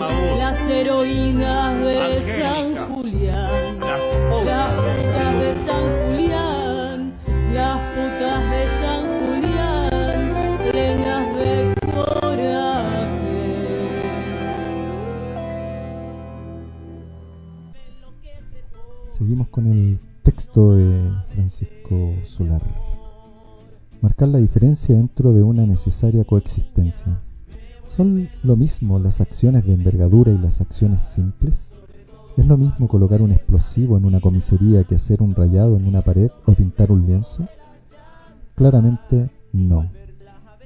[0.81, 4.01] heroínas de Angélica, San Julián, las
[4.45, 7.13] las putas de putas de San Julián,
[7.53, 10.21] las putas de San Julián,
[10.73, 13.41] llenas de coraje.
[19.11, 22.63] Seguimos con el texto de Francisco Solar.
[24.01, 27.21] Marcar la diferencia dentro de una necesaria coexistencia.
[27.89, 31.81] ¿Son lo mismo las acciones de envergadura y las acciones simples?
[32.37, 36.03] ¿Es lo mismo colocar un explosivo en una comisaría que hacer un rayado en una
[36.03, 37.49] pared o pintar un lienzo?
[38.55, 39.91] Claramente no.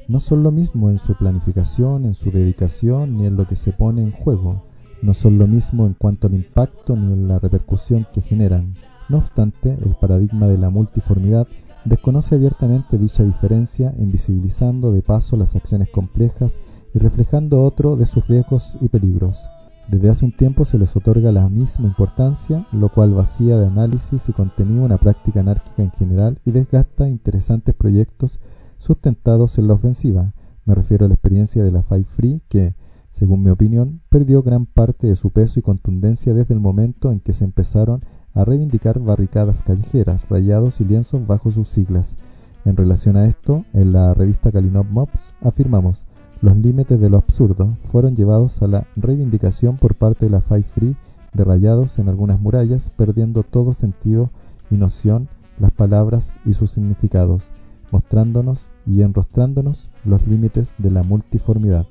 [0.09, 3.71] No son lo mismo en su planificación, en su dedicación ni en lo que se
[3.71, 4.65] pone en juego.
[5.01, 8.75] no son lo mismo en cuanto al impacto ni en la repercusión que generan.
[9.09, 11.47] No obstante, el paradigma de la multiformidad
[11.85, 16.59] desconoce abiertamente dicha diferencia, invisibilizando de paso las acciones complejas
[16.95, 19.49] y reflejando otro de sus riesgos y peligros.
[19.89, 24.29] Desde hace un tiempo se les otorga la misma importancia, lo cual vacía de análisis
[24.29, 28.41] y contenido una práctica anárquica en general y desgasta interesantes proyectos
[28.79, 30.35] sustentados en la ofensiva.
[30.65, 32.75] Me refiero a la experiencia de la Five Free que,
[33.11, 37.21] según mi opinión, perdió gran parte de su peso y contundencia desde el momento en
[37.21, 38.05] que se empezaron
[38.35, 42.17] a reivindicar barricadas callejeras, rayados y lienzos bajo sus siglas.
[42.65, 46.05] En relación a esto, en la revista Kalinov Mobs afirmamos
[46.43, 50.65] los límites de lo absurdo fueron llevados a la reivindicación por parte de la Five
[50.65, 50.97] Free
[51.33, 54.29] de rayados en algunas murallas, perdiendo todo sentido
[54.69, 55.29] y noción
[55.59, 57.53] las palabras y sus significados,
[57.93, 61.87] mostrándonos y enrostrándonos los límites de la multiformidad.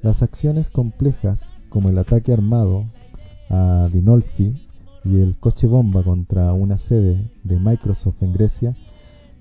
[0.00, 2.86] Las acciones complejas, como el ataque armado
[3.50, 4.66] a Dinolfi
[5.04, 8.74] y el coche bomba contra una sede de Microsoft en Grecia,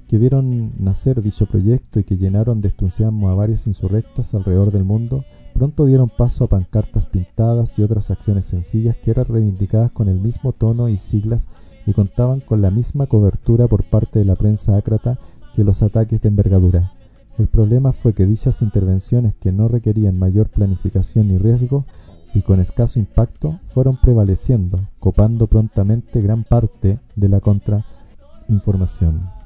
[0.07, 4.85] que vieron nacer dicho proyecto y que llenaron de entusiasmo a varias insurrectas alrededor del
[4.85, 10.07] mundo, pronto dieron paso a pancartas pintadas y otras acciones sencillas que eran reivindicadas con
[10.07, 11.49] el mismo tono y siglas
[11.85, 15.19] y contaban con la misma cobertura por parte de la prensa ácrata
[15.55, 16.93] que los ataques de envergadura.
[17.37, 21.85] El problema fue que dichas intervenciones que no requerían mayor planificación ni riesgo
[22.33, 29.36] y con escaso impacto fueron prevaleciendo, copando prontamente gran parte de la contrainformación.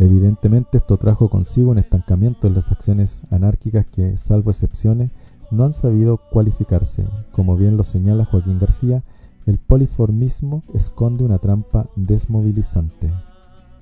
[0.00, 5.10] Evidentemente esto trajo consigo un estancamiento en las acciones anárquicas que, salvo excepciones,
[5.50, 7.04] no han sabido cualificarse.
[7.32, 9.02] Como bien lo señala Joaquín García,
[9.46, 13.10] el poliformismo esconde una trampa desmovilizante.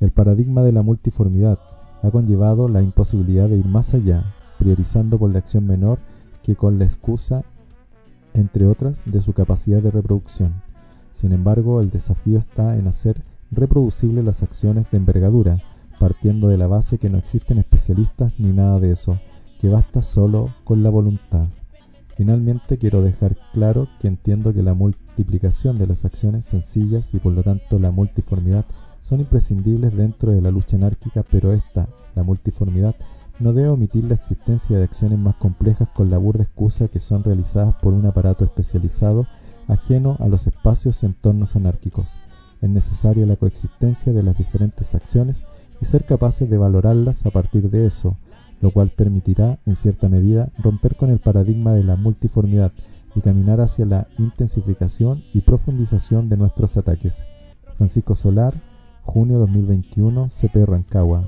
[0.01, 1.59] El paradigma de la multiformidad
[2.03, 4.25] ha conllevado la imposibilidad de ir más allá,
[4.59, 5.99] priorizando por la acción menor
[6.43, 7.43] que con la excusa,
[8.33, 10.63] entre otras, de su capacidad de reproducción.
[11.13, 15.59] Sin embargo, el desafío está en hacer reproducibles las acciones de envergadura,
[15.99, 19.19] partiendo de la base que no existen especialistas ni nada de eso,
[19.61, 21.49] que basta solo con la voluntad.
[22.17, 27.33] Finalmente quiero dejar claro que entiendo que la multiplicación de las acciones sencillas y por
[27.33, 28.65] lo tanto la multiformidad
[29.03, 32.95] son imprescindibles dentro de la lucha anárquica, pero esta, la multiformidad,
[33.39, 37.23] no debe omitir la existencia de acciones más complejas con la burda excusa que son
[37.23, 39.27] realizadas por un aparato especializado
[39.69, 42.17] ajeno a los espacios y entornos anárquicos.
[42.63, 45.45] Es necesaria la coexistencia de las diferentes acciones
[45.81, 48.17] y ser capaces de valorarlas a partir de eso,
[48.61, 52.73] lo cual permitirá, en cierta medida, romper con el paradigma de la multiformidad
[53.15, 57.25] y caminar hacia la intensificación y profundización de nuestros ataques.
[57.77, 58.55] Francisco Solar,
[59.03, 61.25] junio 2021, CP Rancagua.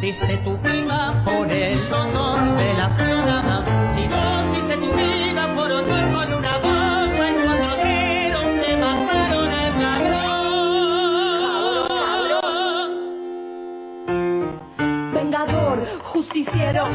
[0.00, 3.66] diste tu vida por el honor de las peonadas.
[3.94, 5.61] Si vos diste tu vida por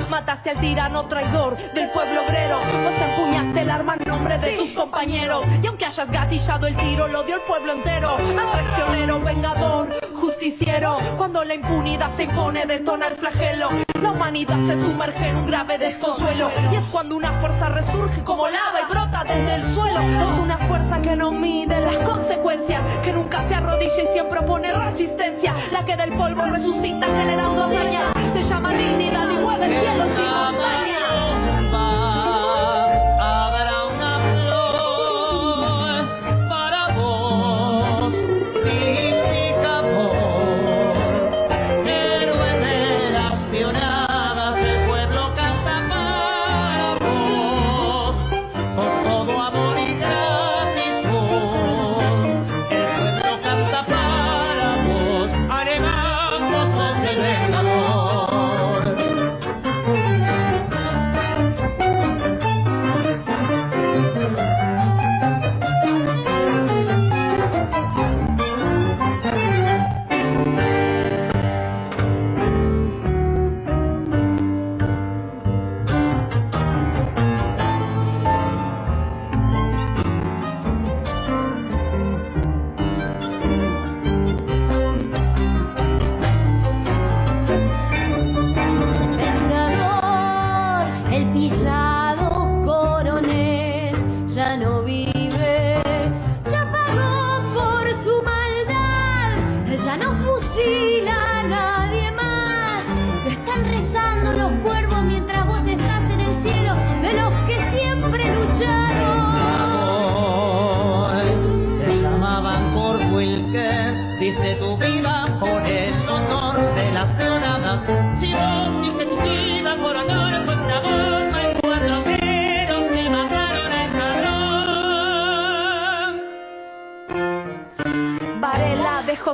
[0.09, 2.57] Mataste al tirano traidor del pueblo obrero.
[2.57, 5.45] Vos empuñaste el arma en nombre de tus compañeros.
[5.63, 8.11] Y aunque hayas gatillado el tiro, lo dio el pueblo entero.
[8.11, 10.97] Atraccionero, vengador, justiciero.
[11.17, 13.69] Cuando la impunidad se impone, detona el flagelo.
[14.01, 16.51] La humanidad se sumerge en un grave desconsuelo.
[16.71, 19.99] Y es cuando una fuerza resurge como lava y brota desde el suelo.
[19.99, 22.81] Es una fuerza que no mide las consecuencias.
[23.03, 25.53] Que nunca se arrodilla y siempre opone resistencia.
[25.71, 31.06] La que del polvo resucita generando daña se llama dignidad y mueve cielos y montañas.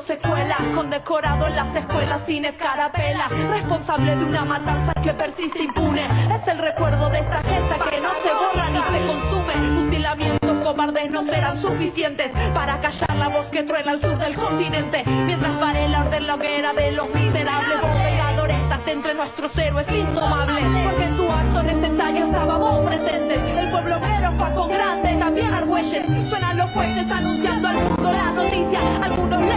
[0.06, 6.02] Secuelas, condecorado en las escuelas sin escarapela, responsable de una matanza que persiste impune.
[6.36, 9.54] Es el recuerdo de esta gesta que no se borra ni se consume.
[9.54, 15.04] Fusilamientos cobardes no serán suficientes para callar la voz que truena al sur del continente.
[15.06, 20.66] Mientras Varela orden la hoguera de los miserables, vos vegador estás entre nuestros héroes indomables.
[20.84, 23.40] Porque en tu acto necesario estábamos presentes.
[23.58, 26.06] El pueblo obrero fue grande, también Argüelles.
[26.28, 28.80] Suenan los fuelles anunciando al mundo la noticia.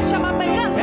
[0.07, 0.76] Le llaman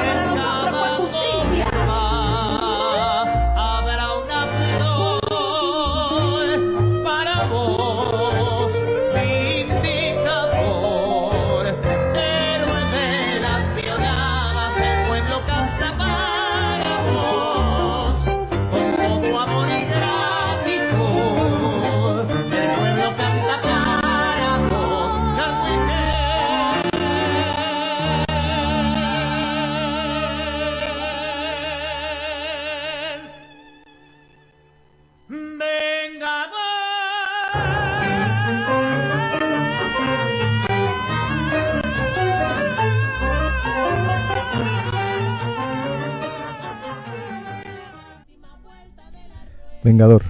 [49.93, 50.23] Vengador.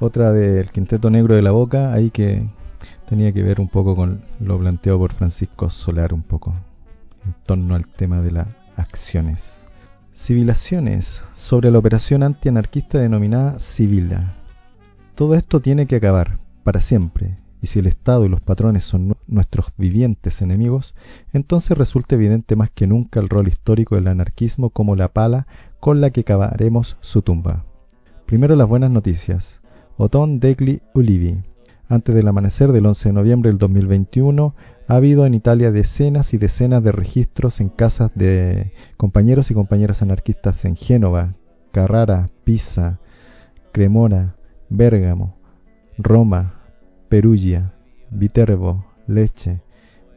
[0.00, 2.48] Otra del Quinteto Negro de la Boca, ahí que
[3.08, 6.52] tenía que ver un poco con lo planteado por Francisco Solar, un poco
[7.24, 9.68] en torno al tema de las acciones.
[10.12, 14.34] Civilizaciones sobre la operación antianarquista denominada Civila.
[15.14, 19.06] Todo esto tiene que acabar, para siempre, y si el Estado y los patrones son
[19.10, 20.96] nu- nuestros vivientes enemigos,
[21.32, 25.46] entonces resulta evidente más que nunca el rol histórico del anarquismo como la pala
[25.78, 27.64] con la que cavaremos su tumba.
[28.26, 29.60] Primero las buenas noticias.
[29.96, 31.38] Oton Degli Ulivi.
[31.88, 34.56] Antes del amanecer del 11 de noviembre del 2021,
[34.88, 40.02] ha habido en Italia decenas y decenas de registros en casas de compañeros y compañeras
[40.02, 41.36] anarquistas en Génova,
[41.70, 42.98] Carrara, Pisa,
[43.70, 44.34] Cremona,
[44.70, 45.36] Bérgamo,
[45.96, 46.62] Roma,
[47.08, 47.74] Perugia,
[48.10, 49.62] Viterbo, Lecce,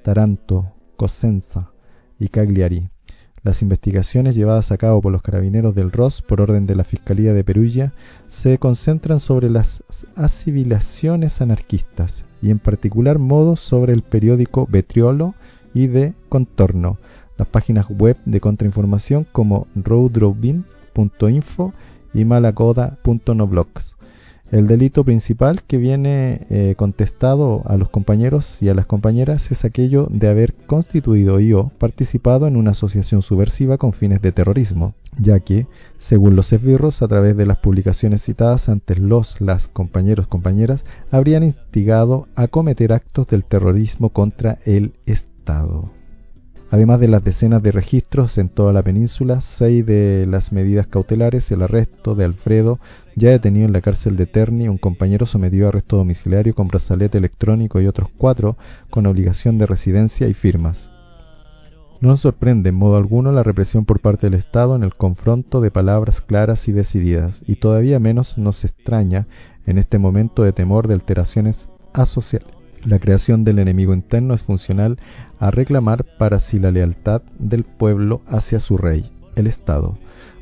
[0.02, 1.74] Taranto, Cosenza
[2.18, 2.90] y Cagliari.
[3.44, 7.34] Las investigaciones llevadas a cabo por los carabineros del ROS por orden de la Fiscalía
[7.34, 7.94] de Perugia
[8.28, 9.84] se concentran sobre las
[10.16, 15.36] asimilaciones anarquistas y en particular modo sobre el periódico Betriolo
[15.74, 16.98] y de Contorno,
[17.38, 21.74] las páginas web de contrainformación como roadrobin.info
[22.14, 23.99] y malacoda.noblogs.
[24.52, 29.64] El delito principal que viene eh, contestado a los compañeros y a las compañeras es
[29.64, 34.96] aquello de haber constituido y o participado en una asociación subversiva con fines de terrorismo,
[35.20, 35.68] ya que,
[36.00, 41.44] según los esbirros, a través de las publicaciones citadas antes los, las compañeros, compañeras, habrían
[41.44, 45.99] instigado a cometer actos del terrorismo contra el Estado.
[46.72, 51.50] Además de las decenas de registros en toda la península, seis de las medidas cautelares,
[51.52, 52.80] el arresto de Alfredo,
[53.16, 57.18] ya detenido en la cárcel de Terni, un compañero sometido a arresto domiciliario con brazalete
[57.18, 58.56] electrónico y otros cuatro
[58.92, 60.92] con obligación de residencia y firmas.
[62.02, 65.62] No nos sorprende en modo alguno la represión por parte del Estado en el confronto
[65.62, 69.28] de palabras claras y decididas, y todavía menos nos extraña
[69.66, 72.60] en este momento de temor de alteraciones asociales.
[72.86, 74.98] La creación del enemigo interno es funcional
[75.40, 79.98] a reclamar para sí la lealtad del pueblo hacia su rey, el Estado.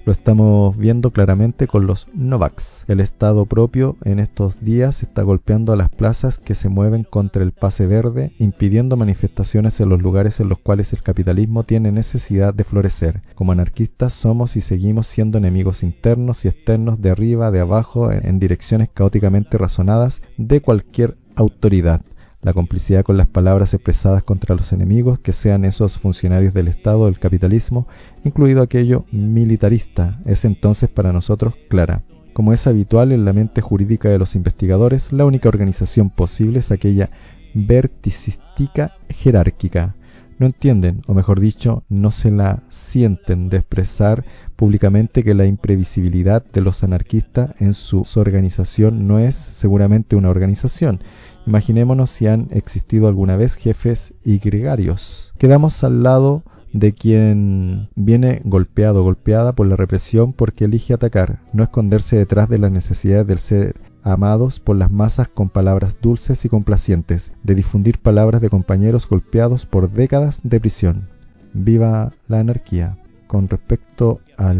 [0.08, 2.86] Lo estamos viendo claramente con los Novaks.
[2.88, 7.44] El Estado propio en estos días está golpeando a las plazas que se mueven contra
[7.44, 12.54] el pase verde, impidiendo manifestaciones en los lugares en los cuales el capitalismo tiene necesidad
[12.54, 13.22] de florecer.
[13.36, 18.40] Como anarquistas somos y seguimos siendo enemigos internos y externos de arriba, de abajo, en
[18.40, 22.02] direcciones caóticamente razonadas de cualquier autoridad
[22.42, 27.06] la complicidad con las palabras expresadas contra los enemigos, que sean esos funcionarios del Estado,
[27.06, 27.88] del capitalismo,
[28.24, 32.04] incluido aquello militarista, es entonces para nosotros clara.
[32.34, 36.72] Como es habitual en la mente jurídica de los investigadores, la única organización posible es
[36.72, 37.10] aquella
[37.54, 39.96] verticística jerárquica.
[40.38, 44.24] no entienden, o mejor dicho, no se la sienten de expresar
[44.56, 51.02] públicamente que la imprevisibilidad de los anarquistas en su, organización no es seguramente una organización.
[51.48, 55.34] Imaginémonos si han existido alguna vez jefes y gregarios.
[55.38, 56.44] Quedamos al lado
[56.74, 62.60] de quien viene golpeado, golpeada por la represión porque elige atacar, no esconderse detrás de
[62.60, 68.00] las necesidades del ser amados por las masas con palabras dulces y complacientes, de difundir
[68.00, 71.08] palabras de compañeros golpeados por décadas de prisión.
[71.54, 72.98] Viva la anarquía.
[73.28, 74.54] Con respecto a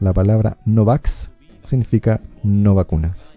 [0.00, 1.30] la palabra Novax,
[1.62, 3.33] significa no vacunas.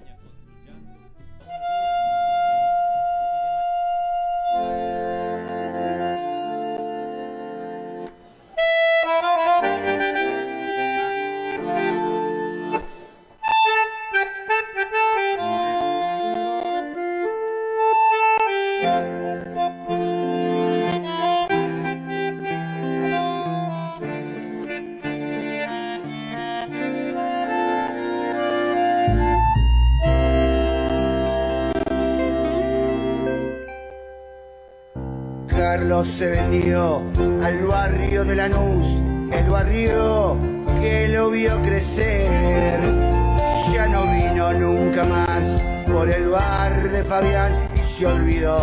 [47.08, 47.54] Fabián
[47.88, 48.60] se olvidó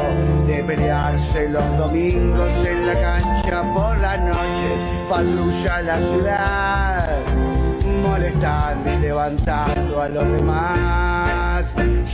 [0.46, 4.68] de pelearse los domingos en la cancha por la noche,
[5.08, 7.18] patrulla la ciudad,
[8.02, 11.66] molestando y levantando a los demás.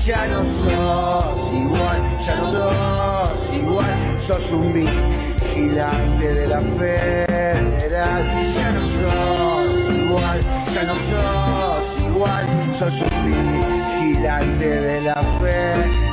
[0.07, 8.25] Ya no sos igual, ya no sos igual, sos un vigilante de la federal.
[8.55, 10.41] Ya no sos igual,
[10.73, 12.47] ya no sos igual,
[12.79, 16.10] sos un vigilante de la federal.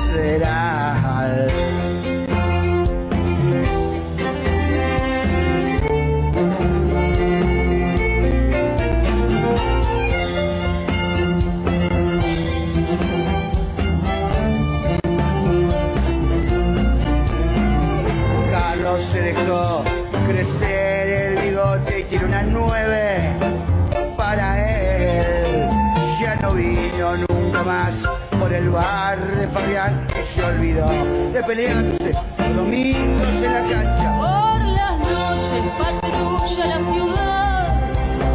[19.11, 19.83] Se dejó
[20.27, 23.29] crecer el bigote y tiene una nueve
[24.17, 25.69] para él.
[26.19, 28.16] Ya no vino nunca más
[28.57, 30.89] el bar de Fabián y se olvidó
[31.31, 34.07] de pelearse los domingos en la cancha.
[34.17, 37.67] Por las noches patrulla la ciudad,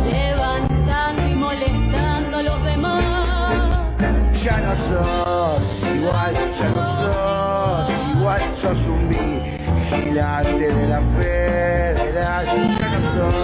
[0.08, 3.96] levantando y molestando a los demás.
[4.44, 12.46] Ya no sos igual, ya no sos igual, sos un vigilante de la federal.
[12.78, 13.34] Ya no sos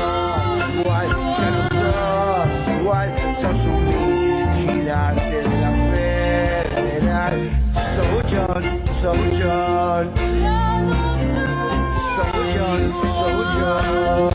[0.80, 1.08] igual,
[1.40, 3.08] ya no sos igual,
[3.42, 3.84] sos un
[4.54, 5.87] vigilante de la federal.
[7.28, 10.08] Savucan, savucan
[12.16, 12.80] Savucan,
[13.16, 14.32] savucan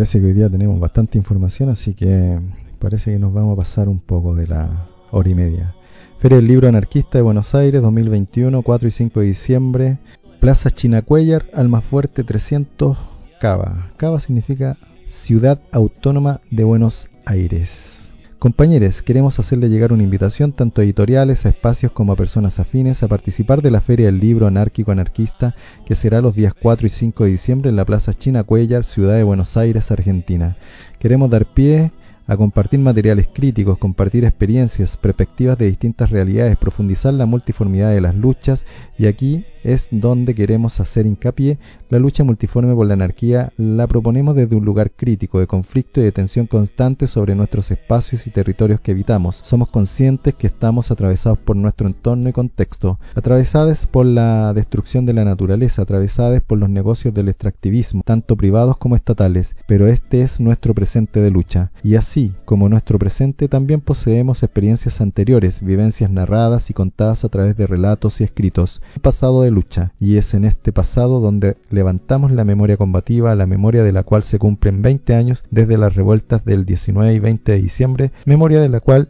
[0.00, 2.40] parece que hoy día tenemos bastante información, así que
[2.78, 5.74] parece que nos vamos a pasar un poco de la hora y media.
[6.18, 9.98] Feria del Libro Anarquista de Buenos Aires 2021, 4 y 5 de diciembre.
[10.40, 12.96] Plaza Chinacuellar, Almafuerte 300,
[13.42, 13.90] Cava.
[13.98, 17.99] Cava significa Ciudad Autónoma de Buenos Aires.
[18.40, 23.02] Compañeros, queremos hacerle llegar una invitación tanto a editoriales, a espacios como a personas afines
[23.02, 25.54] a participar de la Feria del Libro Anárquico Anarquista
[25.84, 29.14] que será los días 4 y 5 de diciembre en la Plaza China Cuellar, Ciudad
[29.14, 30.56] de Buenos Aires, Argentina.
[30.98, 31.92] Queremos dar pie
[32.30, 38.14] a compartir materiales críticos, compartir experiencias, perspectivas de distintas realidades, profundizar la multiformidad de las
[38.14, 38.66] luchas
[38.96, 41.58] y aquí es donde queremos hacer hincapié.
[41.88, 46.04] La lucha multiforme por la anarquía la proponemos desde un lugar crítico de conflicto y
[46.04, 49.40] de tensión constante sobre nuestros espacios y territorios que habitamos.
[49.42, 55.14] Somos conscientes que estamos atravesados por nuestro entorno y contexto, atravesados por la destrucción de
[55.14, 60.38] la naturaleza, atravesados por los negocios del extractivismo, tanto privados como estatales, pero este es
[60.38, 61.72] nuestro presente de lucha.
[61.82, 67.56] Y así como nuestro presente también poseemos experiencias anteriores, vivencias narradas y contadas a través
[67.56, 72.30] de relatos y escritos, un pasado de lucha, y es en este pasado donde levantamos
[72.32, 76.44] la memoria combativa, la memoria de la cual se cumplen 20 años desde las revueltas
[76.44, 79.08] del 19 y 20 de diciembre, memoria de la cual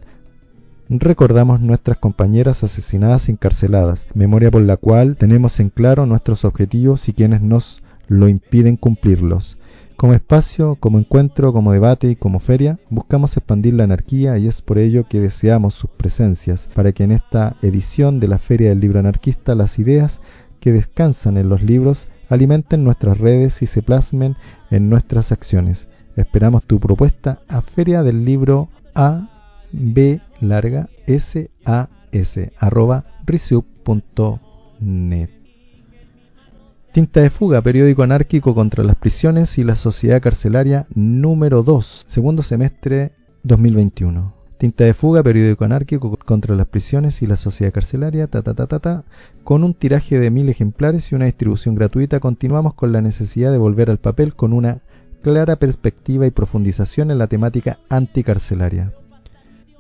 [0.89, 7.09] recordamos nuestras compañeras asesinadas y encarceladas, memoria por la cual tenemos en claro nuestros objetivos
[7.09, 9.57] y quienes nos lo impiden cumplirlos.
[10.01, 14.63] Como espacio, como encuentro, como debate y como feria, buscamos expandir la anarquía y es
[14.63, 18.81] por ello que deseamos sus presencias, para que en esta edición de la Feria del
[18.81, 20.23] Libro Anarquista las ideas
[20.59, 24.37] que descansan en los libros alimenten nuestras redes y se plasmen
[24.71, 25.87] en nuestras acciones.
[26.17, 29.29] Esperamos tu propuesta a feria del libro a
[29.71, 33.05] b larga s a s arroba
[36.93, 42.43] Tinta de fuga, periódico anárquico contra las prisiones y la sociedad carcelaria número 2, segundo
[42.43, 43.13] semestre
[43.45, 44.35] 2021.
[44.59, 48.67] Tinta de fuga, periódico anárquico contra las prisiones y la sociedad carcelaria, ta ta ta
[48.67, 49.05] ta ta,
[49.45, 53.59] con un tiraje de mil ejemplares y una distribución gratuita, continuamos con la necesidad de
[53.59, 54.81] volver al papel con una
[55.23, 58.93] clara perspectiva y profundización en la temática anticarcelaria.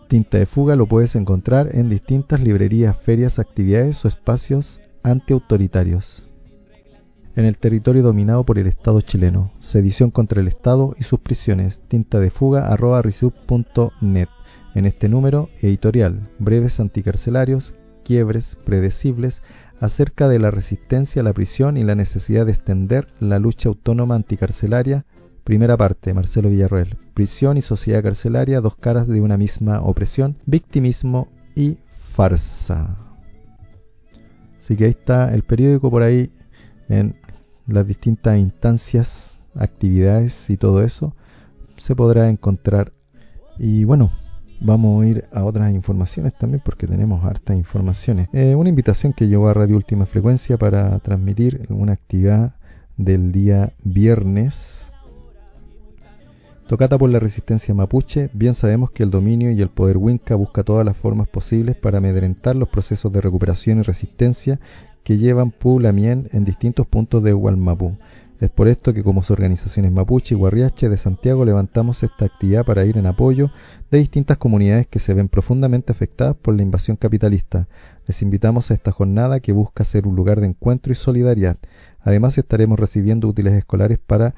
[0.07, 6.30] Tinta de fuga lo puedes encontrar en distintas librerías, ferias, actividades o espacios antiautoritarios
[7.37, 9.53] en el territorio dominado por el Estado chileno.
[9.59, 11.81] Sedición contra el Estado y sus prisiones.
[11.89, 13.03] Tinta de fuga arroba
[14.01, 14.29] net.
[14.75, 17.75] En este número, editorial, breves anticarcelarios,
[18.05, 19.43] quiebres predecibles
[19.81, 24.15] acerca de la resistencia a la prisión y la necesidad de extender la lucha autónoma
[24.15, 25.07] anticarcelaria.
[25.43, 26.99] Primera parte, Marcelo Villarroel.
[27.15, 32.97] Prisión y sociedad carcelaria, dos caras de una misma opresión, victimismo y farsa.
[34.59, 36.31] Así que ahí está el periódico por ahí
[36.91, 37.17] en
[37.73, 41.15] las distintas instancias, actividades y todo eso,
[41.77, 42.93] se podrá encontrar.
[43.59, 44.11] Y bueno,
[44.61, 48.29] vamos a ir a otras informaciones también porque tenemos hartas informaciones.
[48.33, 52.55] Eh, una invitación que llegó a Radio Última Frecuencia para transmitir una actividad
[52.97, 54.93] del día viernes.
[56.69, 60.63] Tocata por la resistencia mapuche, bien sabemos que el dominio y el poder winca busca
[60.63, 64.61] todas las formas posibles para amedrentar los procesos de recuperación y resistencia
[65.05, 67.97] que llevan Pulamien en distintos puntos de Hualmapú.
[68.41, 72.87] Es por esto que como organizaciones Mapuche y Guarriache de Santiago levantamos esta actividad para
[72.87, 73.51] ir en apoyo
[73.91, 77.69] de distintas comunidades que se ven profundamente afectadas por la invasión capitalista.
[78.07, 81.59] Les invitamos a esta jornada que busca ser un lugar de encuentro y solidaridad.
[82.01, 84.35] Además estaremos recibiendo útiles escolares para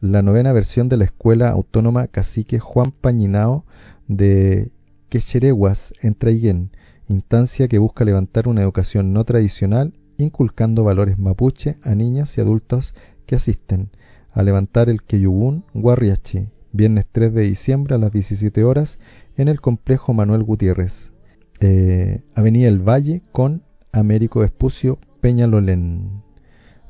[0.00, 3.64] la novena versión de la Escuela Autónoma Cacique Juan Pañinao
[4.06, 4.70] de
[5.08, 6.70] Quechereguas en Traiguén,
[7.08, 9.92] instancia que busca levantar una educación no tradicional
[10.24, 12.94] inculcando valores mapuche a niñas y adultos
[13.26, 13.90] que asisten
[14.32, 18.98] a levantar el Keyugun Guarriachi, viernes 3 de diciembre a las 17 horas
[19.36, 21.12] en el complejo Manuel Gutiérrez,
[21.60, 26.22] eh, Avenida El Valle con Américo Espucio Peñalolén.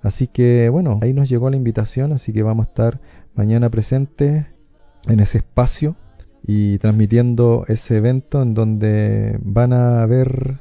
[0.03, 3.01] Así que bueno, ahí nos llegó la invitación, así que vamos a estar
[3.35, 4.47] mañana presentes
[5.09, 5.97] en ese espacio
[6.43, 10.59] y transmitiendo ese evento en donde van a ver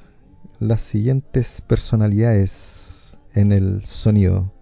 [0.59, 4.53] las siguientes personalidades en el sonido.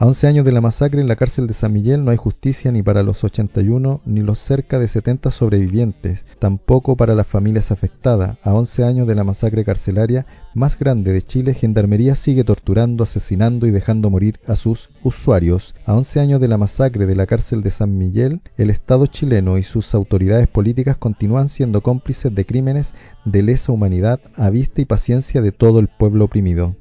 [0.00, 2.70] A 11 años de la masacre en la cárcel de San Miguel no hay justicia
[2.70, 8.38] ni para los 81 ni los cerca de 70 sobrevivientes, tampoco para las familias afectadas.
[8.44, 13.66] A 11 años de la masacre carcelaria más grande de Chile, Gendarmería sigue torturando, asesinando
[13.66, 15.74] y dejando morir a sus usuarios.
[15.84, 19.58] A 11 años de la masacre de la cárcel de San Miguel, el Estado chileno
[19.58, 22.94] y sus autoridades políticas continúan siendo cómplices de crímenes
[23.24, 26.76] de lesa humanidad a vista y paciencia de todo el pueblo oprimido.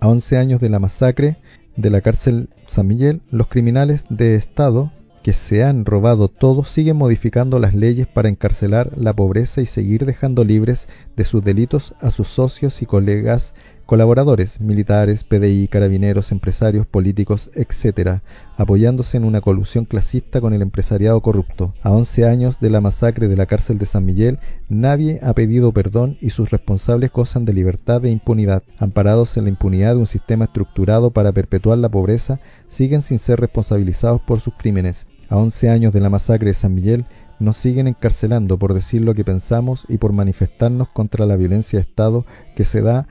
[0.00, 1.36] A 11 años de la masacre,
[1.76, 4.92] de la cárcel San Miguel, los criminales de Estado
[5.22, 10.06] que se han robado todo siguen modificando las leyes para encarcelar la pobreza y seguir
[10.06, 13.54] dejando libres de sus delitos a sus socios y colegas
[13.90, 18.20] colaboradores, militares, PDI, carabineros, empresarios, políticos, etc.,
[18.56, 21.74] apoyándose en una colusión clasista con el empresariado corrupto.
[21.82, 24.38] A 11 años de la masacre de la cárcel de San Miguel,
[24.68, 28.62] nadie ha pedido perdón y sus responsables gozan de libertad e impunidad.
[28.78, 32.38] Amparados en la impunidad de un sistema estructurado para perpetuar la pobreza,
[32.68, 35.08] siguen sin ser responsabilizados por sus crímenes.
[35.28, 37.06] A 11 años de la masacre de San Miguel,
[37.40, 41.82] nos siguen encarcelando por decir lo que pensamos y por manifestarnos contra la violencia de
[41.82, 43.08] Estado que se da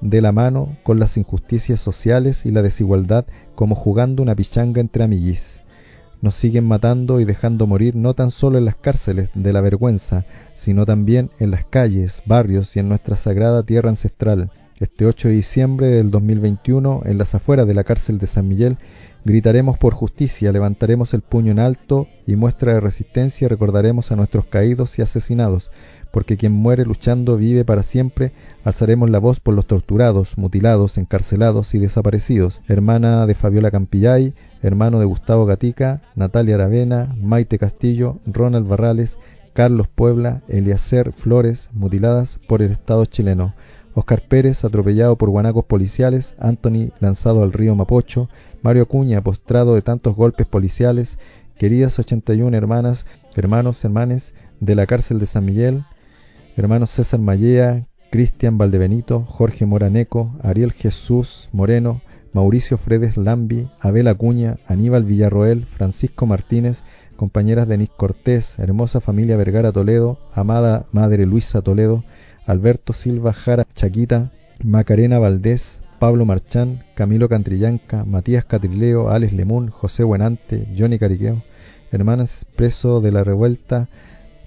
[0.00, 5.04] de la mano con las injusticias sociales y la desigualdad como jugando una pichanga entre
[5.04, 5.60] amiguis.
[6.22, 10.26] Nos siguen matando y dejando morir no tan solo en las cárceles de la vergüenza,
[10.54, 14.50] sino también en las calles, barrios y en nuestra sagrada tierra ancestral.
[14.78, 18.76] Este 8 de diciembre del 2021, en las afueras de la cárcel de San Miguel,
[19.24, 24.46] gritaremos por justicia, levantaremos el puño en alto y muestra de resistencia recordaremos a nuestros
[24.46, 25.70] caídos y asesinados,
[26.10, 28.32] porque quien muere luchando vive para siempre,
[28.64, 32.62] alzaremos la voz por los torturados, mutilados, encarcelados y desaparecidos.
[32.68, 39.18] Hermana de Fabiola Campillay, hermano de Gustavo Gatica, Natalia Aravena, Maite Castillo, Ronald Barrales,
[39.52, 43.54] Carlos Puebla, Eliacer Flores, mutiladas por el Estado chileno.
[43.94, 48.28] Oscar Pérez, atropellado por guanacos policiales, Anthony lanzado al río Mapocho,
[48.62, 51.18] Mario Acuña, postrado de tantos golpes policiales,
[51.58, 53.04] queridas 81 hermanas,
[53.36, 55.84] hermanos, hermanes de la cárcel de San Miguel,
[56.56, 62.00] hermanos César Mallea, Cristian Valdebenito, Jorge Moraneco, Ariel Jesús Moreno,
[62.32, 66.82] Mauricio Fredes Lambi, Abel Acuña, Aníbal Villarroel, Francisco Martínez,
[67.16, 72.04] compañeras Denis Cortés, hermosa familia Vergara Toledo, amada madre Luisa Toledo,
[72.46, 74.32] Alberto Silva Jara Chaquita,
[74.62, 81.42] Macarena Valdés, Pablo Marchán, Camilo Cantrillanca, Matías Catrileo, Alex Lemún, José Buenante, Johnny Cariqueo,
[81.92, 83.88] hermanas preso de la revuelta,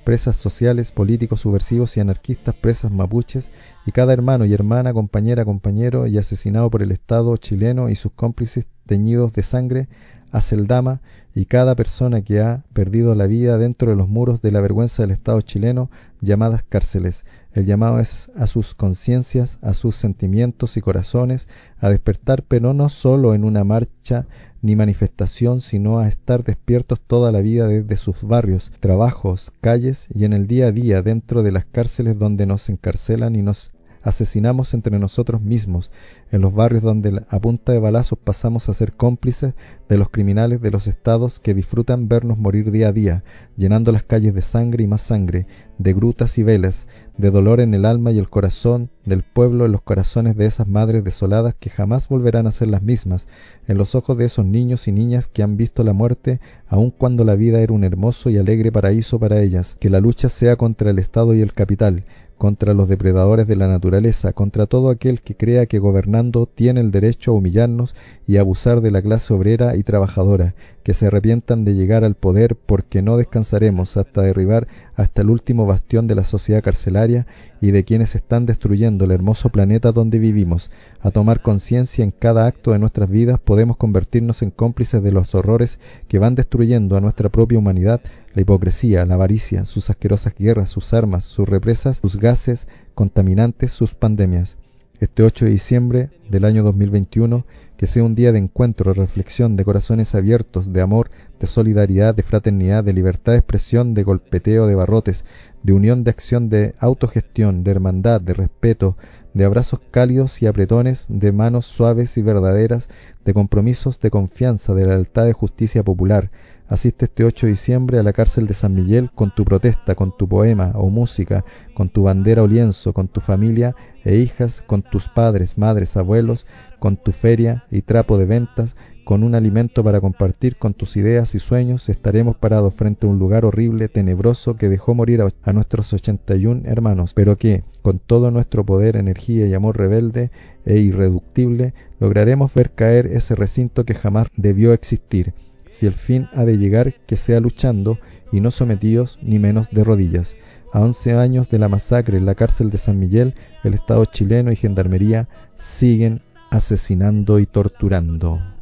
[0.04, 3.52] presas sociales, políticos, subversivos y anarquistas, presas mapuches,
[3.86, 8.12] y cada hermano y hermana, compañera, compañero y asesinado por el Estado chileno y sus
[8.12, 9.88] cómplices teñidos de sangre,
[10.34, 11.02] a Celdama
[11.36, 15.04] y cada persona que ha perdido la vida dentro de los muros de la vergüenza
[15.04, 15.90] del Estado chileno,
[16.22, 17.26] llamadas cárceles.
[17.54, 21.48] El llamado es a sus conciencias, a sus sentimientos y corazones,
[21.80, 24.26] a despertar, pero no solo en una marcha
[24.64, 30.24] ni manifestación, sino a estar despiertos toda la vida desde sus barrios, trabajos, calles y
[30.24, 33.72] en el día a día dentro de las cárceles donde nos encarcelan y nos
[34.02, 35.92] asesinamos entre nosotros mismos,
[36.34, 39.54] en los barrios donde a punta de balazos pasamos a ser cómplices
[39.88, 43.24] de los criminales de los estados que disfrutan vernos morir día a día,
[43.56, 45.46] llenando las calles de sangre y más sangre,
[45.78, 46.88] de grutas y velas,
[47.18, 50.68] de dolor en el alma y el corazón del pueblo, en los corazones de esas
[50.68, 53.28] madres desoladas que jamás volverán a ser las mismas,
[53.68, 57.24] en los ojos de esos niños y niñas que han visto la muerte aun cuando
[57.26, 60.90] la vida era un hermoso y alegre paraíso para ellas, que la lucha sea contra
[60.90, 62.06] el Estado y el capital,
[62.38, 66.92] contra los depredadores de la naturaleza, contra todo aquel que crea que gobernando tiene el
[66.92, 67.96] derecho a humillarnos
[68.28, 72.56] y abusar de la clase obrera y trabajadora, que se arrepientan de llegar al poder
[72.56, 77.26] porque no descansaremos hasta derribar hasta el último bastión de la sociedad carcelaria
[77.62, 80.72] y de quienes están destruyendo el hermoso planeta donde vivimos.
[81.02, 85.36] A tomar conciencia en cada acto de nuestras vidas podemos convertirnos en cómplices de los
[85.36, 88.02] horrores que van destruyendo a nuestra propia humanidad
[88.34, 93.94] la hipocresía, la avaricia, sus asquerosas guerras, sus armas, sus represas, sus gases contaminantes, sus
[93.94, 94.58] pandemias.
[95.00, 97.46] Este 8 de diciembre del año 2021,
[97.84, 102.16] que sea un día de encuentro, de reflexión, de corazones abiertos, de amor, de solidaridad,
[102.16, 105.26] de fraternidad, de libertad de expresión, de golpeteo de barrotes,
[105.64, 108.96] de unión de acción, de autogestión, de hermandad, de respeto,
[109.34, 112.88] de abrazos cálidos y apretones, de manos suaves y verdaderas,
[113.26, 116.32] de compromisos de confianza, de lealtad de justicia popular,
[116.70, 120.16] Asiste este 8 de diciembre a la cárcel de San Miguel con tu protesta, con
[120.16, 123.76] tu poema o música, con tu bandera o lienzo, con tu familia
[124.06, 126.48] e hijas, con tus padres, madres, abuelos,
[126.80, 131.36] con tu feria y trapo de ventas, con un alimento para compartir con tus ideas
[131.36, 135.52] y sueños, estaremos parados frente a un lugar horrible, tenebroso, que dejó morir a, a
[135.52, 140.32] nuestros 81 hermanos, pero que, con todo nuestro poder, energía y amor rebelde
[140.66, 145.34] e irreductible, lograremos ver caer ese recinto que jamás debió existir
[145.74, 147.98] si el fin ha de llegar, que sea luchando
[148.32, 150.36] y no sometidos ni menos de rodillas.
[150.72, 153.34] A once años de la masacre en la cárcel de San Miguel,
[153.64, 156.22] el Estado chileno y Gendarmería siguen
[156.52, 158.53] asesinando y torturando.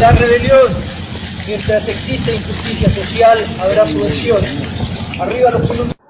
[0.00, 0.72] Habrá rebelión.
[1.46, 4.40] Mientras exista injusticia social, habrá subversión.
[5.20, 6.00] Arriba los columnos.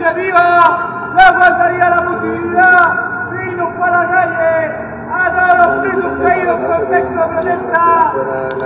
[0.00, 0.06] se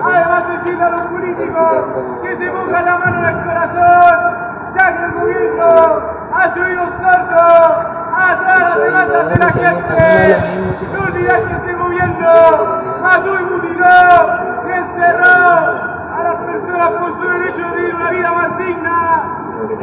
[0.05, 1.85] Además decirle a los políticos
[2.23, 6.03] que se pongan la mano en el corazón ya que el gobierno
[6.33, 7.87] ha subido sordos
[8.17, 10.37] a todas las demandas de la gente.
[10.93, 13.87] No olvidar que este gobierno mató y mutiló
[14.67, 19.25] y encerró a las personas por su derecho de vivir una vida más digna.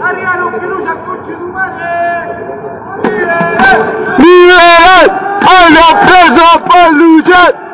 [0.03, 2.45] Arriba los que luchan con Chetumare.
[4.17, 5.05] ¡Liberar
[5.41, 7.70] a los presos por luchar!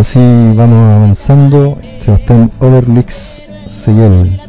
[0.00, 0.18] Así
[0.54, 1.76] vamos avanzando.
[2.00, 4.40] Sebastián Overlix Seyel,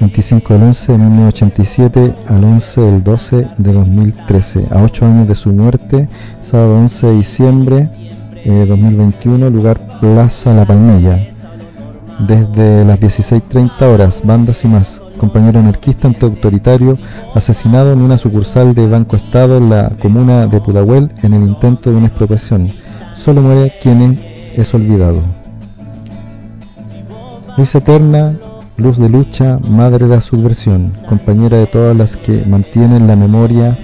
[0.00, 5.36] 25 del 11 de 1987 al 11 del 12 de 2013, a 8 años de
[5.36, 6.08] su muerte,
[6.40, 7.88] sábado 11 de diciembre
[8.44, 11.24] de 2021, lugar Plaza La Palmilla.
[12.26, 16.98] Desde las 16.30 horas, bandas y más, compañero anarquista antiautoritario
[17.34, 21.90] asesinado en una sucursal de Banco Estado en la comuna de Pudahuel en el intento
[21.90, 22.72] de una expropiación.
[23.14, 25.22] Solo muere quien es olvidado.
[27.56, 28.34] Luz eterna,
[28.76, 33.78] luz de lucha, madre de la subversión, compañera de todas las que mantienen la memoria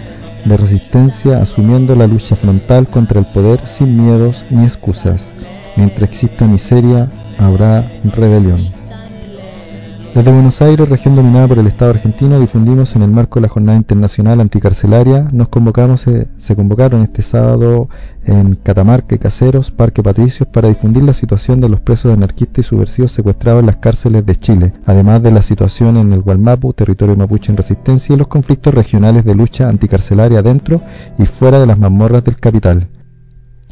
[0.44, 5.30] de resistencia asumiendo la lucha frontal contra el poder sin miedos ni excusas.
[5.76, 7.08] Mientras exista miseria,
[7.38, 8.77] habrá rebelión.
[10.18, 13.48] Desde Buenos Aires, región dominada por el Estado argentino, difundimos en el marco de la
[13.48, 17.88] Jornada Internacional Anticarcelaria, nos convocamos, se, se convocaron este sábado
[18.24, 23.12] en Catamarca Caseros, Parque Patricios, para difundir la situación de los presos anarquistas y subversivos
[23.12, 27.52] secuestrados en las cárceles de Chile, además de la situación en el Gualmapu, territorio mapuche
[27.52, 30.82] en resistencia, y los conflictos regionales de lucha anticarcelaria dentro
[31.16, 32.88] y fuera de las mazmorras del capital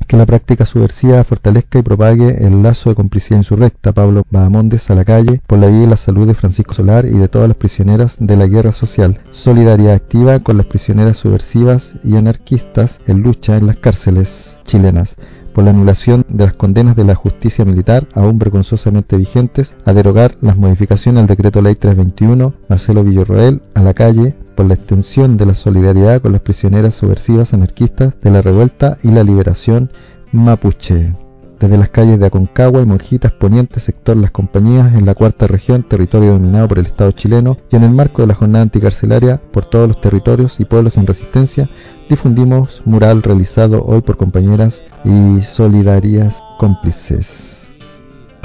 [0.07, 3.93] que la práctica subversiva fortalezca y propague el lazo de complicidad insurrecta.
[3.93, 7.12] Pablo Bahamondes a la calle por la vida y la salud de Francisco Solar y
[7.12, 9.20] de todas las prisioneras de la guerra social.
[9.31, 15.16] Solidaridad activa con las prisioneras subversivas y anarquistas en lucha en las cárceles chilenas
[15.57, 20.37] por la anulación de las condenas de la justicia militar aún vergonzosamente vigentes, a derogar
[20.43, 25.47] las modificaciones al decreto ley 321, Marcelo Villarroel a la calle por la extensión de
[25.47, 29.91] la solidaridad con las prisioneras subversivas anarquistas de la revuelta y la liberación
[30.33, 31.15] mapuche.
[31.61, 35.85] Desde las calles de Aconcagua y Monjitas Poniente, sector Las Compañías, en la cuarta región,
[35.85, 39.65] territorio dominado por el Estado chileno, y en el marco de la jornada anticarcelaria por
[39.65, 41.70] todos los territorios y pueblos en resistencia,
[42.11, 47.56] difundimos mural realizado hoy por compañeras y solidarias cómplices.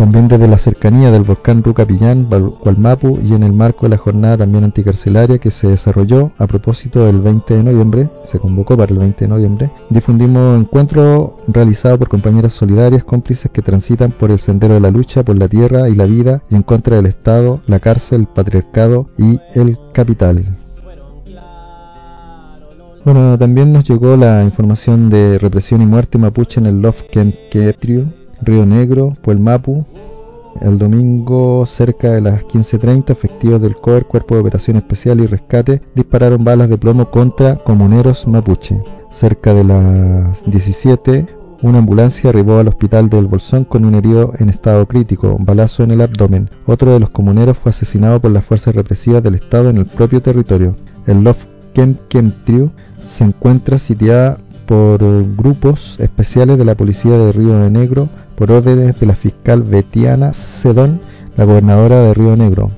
[0.02, 4.40] También desde la cercanía del volcán Rucapillán, Gualmapu y en el marco de la jornada
[4.40, 8.98] también anticarcelaria que se desarrolló a propósito del 20 de noviembre, se convocó para el
[8.98, 14.74] 20 de noviembre, difundimos encuentro realizado por compañeras solidarias cómplices que transitan por el sendero
[14.74, 18.22] de la lucha por la tierra y la vida en contra del Estado, la cárcel,
[18.22, 20.58] el patriarcado y el capital.
[23.06, 28.66] Bueno, también nos llegó la información de represión y muerte mapuche en el Lofkenquetrio, Río
[28.66, 29.86] Negro, Puelmapu.
[30.60, 35.82] El domingo, cerca de las 15.30, efectivos del COER, Cuerpo de Operación Especial y Rescate,
[35.96, 38.82] dispararon balas de plomo contra comuneros mapuche.
[39.12, 41.26] Cerca de las 17,
[41.62, 45.92] una ambulancia arribó al hospital del Bolsón con un herido en estado crítico, balazo en
[45.92, 46.50] el abdomen.
[46.66, 50.22] Otro de los comuneros fue asesinado por las fuerzas represivas del Estado en el propio
[50.22, 50.76] territorio.
[51.08, 52.72] El Lofkenquetrio
[53.06, 55.00] se encuentra sitiada por
[55.36, 58.10] grupos especiales de la Policía de Río Negro
[58.42, 61.00] por órdenes de la fiscal Betiana Sedón,
[61.38, 62.72] la gobernadora de Río Negro,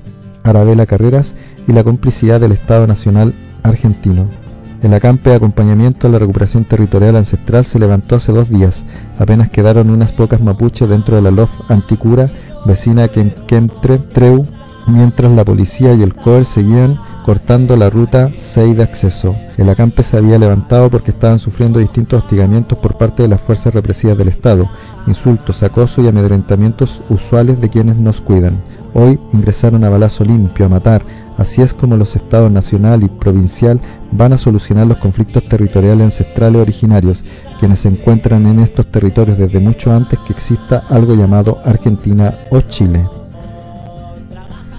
[0.44, 1.36] Arabela Carreras
[1.70, 3.34] y la complicidad del Estado Nacional
[3.64, 4.28] Argentino.
[4.82, 8.84] El acampe de acompañamiento a la recuperación territorial ancestral se levantó hace dos días.
[9.18, 12.30] Apenas quedaron unas pocas mapuches dentro de la LOF Anticura,
[12.66, 13.24] vecina que
[14.12, 14.46] Treu,
[14.88, 19.36] mientras la policía y el COER seguían cortando la ruta 6 de acceso.
[19.58, 23.74] El acampe se había levantado porque estaban sufriendo distintos hostigamientos por parte de las fuerzas
[23.74, 24.70] represivas del Estado,
[25.08, 28.62] insultos, acoso y amedrentamientos usuales de quienes nos cuidan.
[28.94, 31.02] Hoy ingresaron a balazo limpio a matar,
[31.38, 33.80] así es como los estados nacional y provincial
[34.12, 37.24] van a solucionar los conflictos territoriales ancestrales originarios,
[37.60, 42.62] quienes se encuentran en estos territorios desde mucho antes que exista algo llamado Argentina o
[42.62, 43.08] Chile.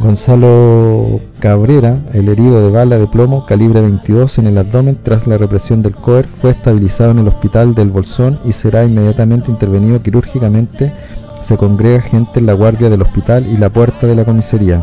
[0.05, 5.39] Gonzalo Cabrera, el herido de bala de plomo calibre 22 en el abdomen tras la
[5.39, 10.93] represión del COER, fue estabilizado en el hospital del Bolsón y será inmediatamente intervenido quirúrgicamente.
[11.41, 14.83] Se congrega gente en la guardia del hospital y la puerta de la comisaría.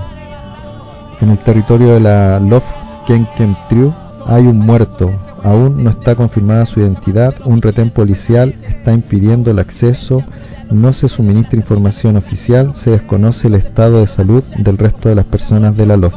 [1.22, 2.64] En el territorio de la Lof
[3.70, 3.94] Triu
[4.26, 5.12] hay un muerto.
[5.44, 7.36] Aún no está confirmada su identidad.
[7.46, 10.24] Un retén policial está impidiendo el acceso
[10.72, 15.26] no se suministra información oficial, se desconoce el estado de salud del resto de las
[15.26, 16.14] personas de la LOF.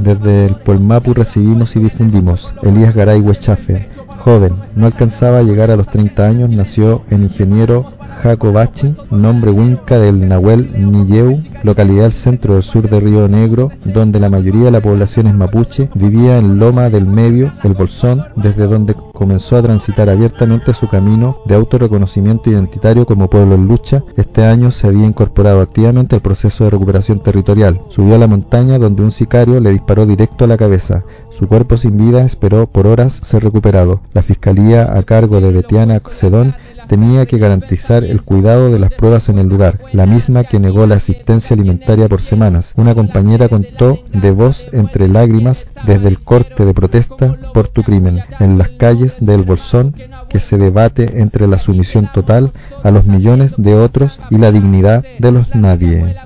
[0.00, 3.88] Desde el Polmapu recibimos y difundimos Elías Garay Huechafe,
[4.18, 7.86] joven, no alcanzaba a llegar a los 30 años, nació en Ingeniero
[8.22, 14.28] Jacobachi, nombre huinca del Nahuel Niyeu, localidad del centro sur de Río Negro, donde la
[14.28, 18.94] mayoría de la población es mapuche, vivía en Loma del Medio, el Bolsón, desde donde
[18.94, 24.02] comenzó a transitar abiertamente su camino de autorreconocimiento identitario como pueblo en lucha.
[24.16, 27.80] Este año se había incorporado activamente al proceso de recuperación territorial.
[27.90, 31.04] Subió a la montaña donde un sicario le disparó directo a la cabeza.
[31.38, 34.00] Su cuerpo sin vida esperó por horas ser recuperado.
[34.12, 36.54] La fiscalía a cargo de Betiana Sedón
[36.90, 40.88] tenía que garantizar el cuidado de las pruebas en el lugar, la misma que negó
[40.88, 42.74] la asistencia alimentaria por semanas.
[42.76, 48.18] Una compañera contó de voz entre lágrimas desde el corte de protesta por tu crimen
[48.40, 49.94] en las calles del Bolsón
[50.28, 52.50] que se debate entre la sumisión total
[52.82, 56.16] a los millones de otros y la dignidad de los nadie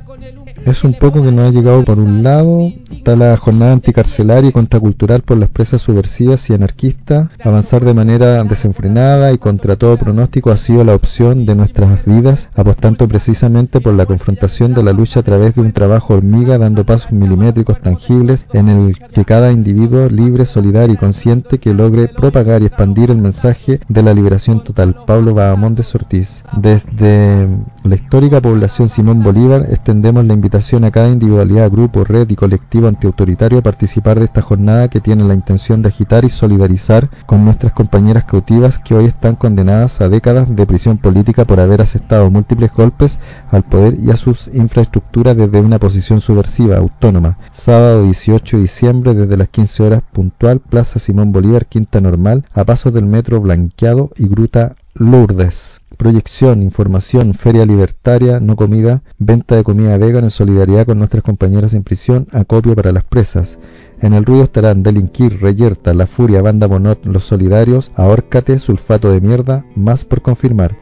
[0.64, 4.52] es un poco que nos ha llegado por un lado, está la jornada anticarcelaria y
[4.52, 10.50] contracultural por las presas subversivas y anarquistas, avanzar de manera desenfrenada y contra todo pronóstico
[10.50, 15.20] ha sido la opción de nuestras vidas, apostando precisamente por la confrontación de la lucha
[15.20, 20.08] a través de un trabajo hormiga, dando pasos milimétricos tangibles en el que cada individuo
[20.08, 24.96] libre, solidario y consciente que logre propagar y expandir el mensaje de la liberación total.
[25.06, 26.42] Pablo Bahamondes Ortiz.
[26.56, 27.48] Desde
[27.82, 32.86] la histórica población Simón Bolívar extendemos la invitación a cada individualidad, grupo, red y colectivo
[32.86, 37.72] antiautoritario participar de esta jornada que tiene la intención de agitar y solidarizar con nuestras
[37.72, 42.72] compañeras cautivas que hoy están condenadas a décadas de prisión política por haber aceptado múltiples
[42.72, 43.18] golpes
[43.50, 47.36] al poder y a sus infraestructuras desde una posición subversiva, autónoma.
[47.50, 52.62] Sábado 18 de diciembre desde las 15 horas puntual, Plaza Simón Bolívar, Quinta Normal, a
[52.62, 55.80] pasos del metro Blanqueado y Gruta Lourdes.
[55.96, 61.74] Proyección, información, feria libertaria, no comida, venta de comida vegan en solidaridad con nuestras compañeras
[61.74, 63.58] en prisión, acopio para las presas.
[64.00, 69.20] En el ruido estarán Delinquir, Reyerta, La Furia, Banda Monot, Los Solidarios, Ahórcate, Sulfato de
[69.20, 70.76] Mierda, más por confirmar.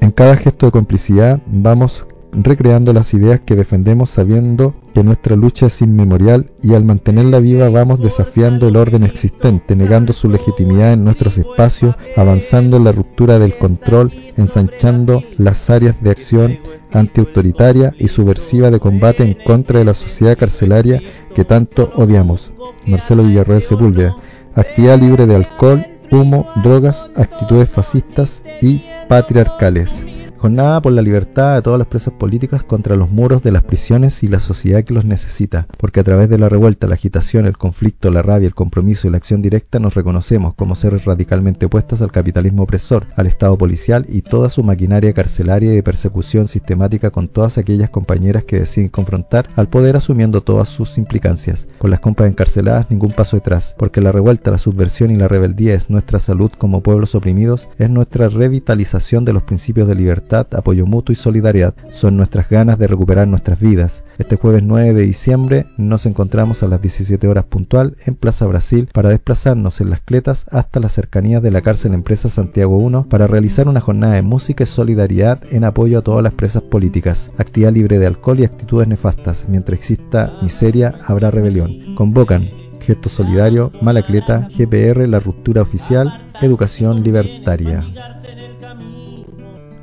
[0.00, 2.06] En cada gesto de complicidad vamos
[2.42, 7.68] recreando las ideas que defendemos sabiendo que nuestra lucha es inmemorial y al mantenerla viva
[7.68, 13.38] vamos desafiando el orden existente, negando su legitimidad en nuestros espacios, avanzando en la ruptura
[13.38, 16.58] del control, ensanchando las áreas de acción
[16.92, 21.02] antiautoritaria y subversiva de combate en contra de la sociedad carcelaria
[21.34, 22.52] que tanto odiamos.
[22.86, 24.16] Marcelo Villarreal Sepúlveda.
[24.54, 30.04] Actividad libre de alcohol, humo, drogas, actitudes fascistas y patriarcales.
[30.46, 34.22] Jornada por la libertad de todas las presas políticas contra los muros de las prisiones
[34.22, 37.58] y la sociedad que los necesita, porque a través de la revuelta, la agitación, el
[37.58, 42.00] conflicto, la rabia, el compromiso y la acción directa nos reconocemos como seres radicalmente opuestas
[42.00, 47.10] al capitalismo opresor, al Estado policial y toda su maquinaria carcelaria y de persecución sistemática
[47.10, 51.66] con todas aquellas compañeras que deciden confrontar al poder asumiendo todas sus implicancias.
[51.78, 55.74] Con las compas encarceladas ningún paso atrás, porque la revuelta, la subversión y la rebeldía
[55.74, 60.86] es nuestra salud como pueblos oprimidos, es nuestra revitalización de los principios de libertad apoyo
[60.86, 61.74] mutuo y solidaridad.
[61.90, 64.04] Son nuestras ganas de recuperar nuestras vidas.
[64.18, 68.88] Este jueves 9 de diciembre nos encontramos a las 17 horas puntual en Plaza Brasil
[68.92, 73.26] para desplazarnos en las cletas hasta las cercanías de la cárcel Empresa Santiago 1 para
[73.26, 77.30] realizar una jornada de música y solidaridad en apoyo a todas las presas políticas.
[77.38, 79.46] Actividad libre de alcohol y actitudes nefastas.
[79.48, 81.94] Mientras exista miseria, habrá rebelión.
[81.94, 82.48] Convocan
[82.86, 87.82] Gesto Solidario, Malacleta, GPR, La Ruptura Oficial, educación libertaria.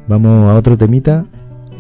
[0.08, 1.26] Vamos a otro temita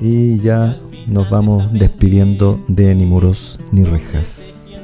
[0.01, 0.77] y ya
[1.07, 4.77] nos vamos despidiendo de ni muros ni rejas.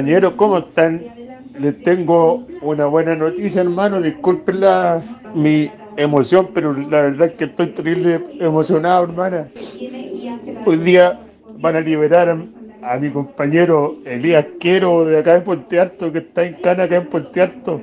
[0.00, 1.02] Compañeros, ¿cómo están?
[1.58, 4.00] Les tengo una buena noticia, hermano.
[4.00, 5.02] Disculpen la,
[5.34, 9.48] mi emoción, pero la verdad es que estoy terrible emocionado, hermana.
[10.64, 11.20] Hoy día
[11.58, 12.34] van a liberar
[12.80, 16.96] a, mi compañero Elías Quero de acá en Puente Alto, que está en Cana acá
[16.96, 17.82] en Puente Alto.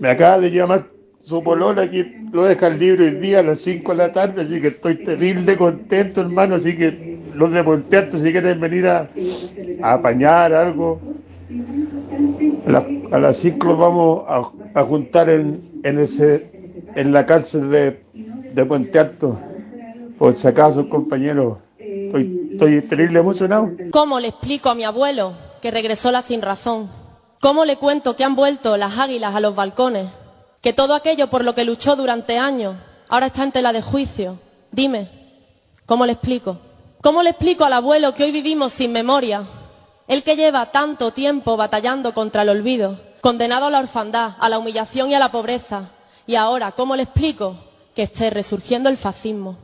[0.00, 0.86] Me acaba de llamar
[1.20, 4.62] su polola que lo deja libre hoy día a las 5 de la tarde, así
[4.62, 6.54] que estoy terrible contento, hermano.
[6.54, 9.10] Así que los de Puente Alto, si quieren venir a,
[9.82, 10.98] a apañar algo,
[12.66, 14.24] la- a 5 los vamos
[14.74, 16.50] a, juntar en, en, ese,
[16.94, 18.02] en la cárcel de,
[18.52, 19.38] de Puente Alto.
[20.18, 23.70] Por si acaso, compañeros, estoy, estoy terrible emocionado.
[23.90, 26.88] ¿Cómo le explico a mi abuelo que regresó la sin razón?
[27.40, 30.08] ¿Cómo le cuento que han vuelto las águilas a los balcones?
[30.62, 32.74] Que todo aquello por lo que luchó durante años
[33.08, 34.38] ahora está en tela de juicio.
[34.72, 35.08] Dime,
[35.84, 36.58] ¿cómo le explico?
[37.02, 39.42] ¿Cómo le explico al abuelo que hoy vivimos sin memoria?
[40.06, 44.58] Él que lleva tanto tiempo batallando contra el olvido, condenado a la orfandad, a la
[44.58, 45.88] humillación y a la pobreza.
[46.26, 47.56] Y ahora, ¿cómo le explico
[47.94, 49.56] que esté resurgiendo el fascismo?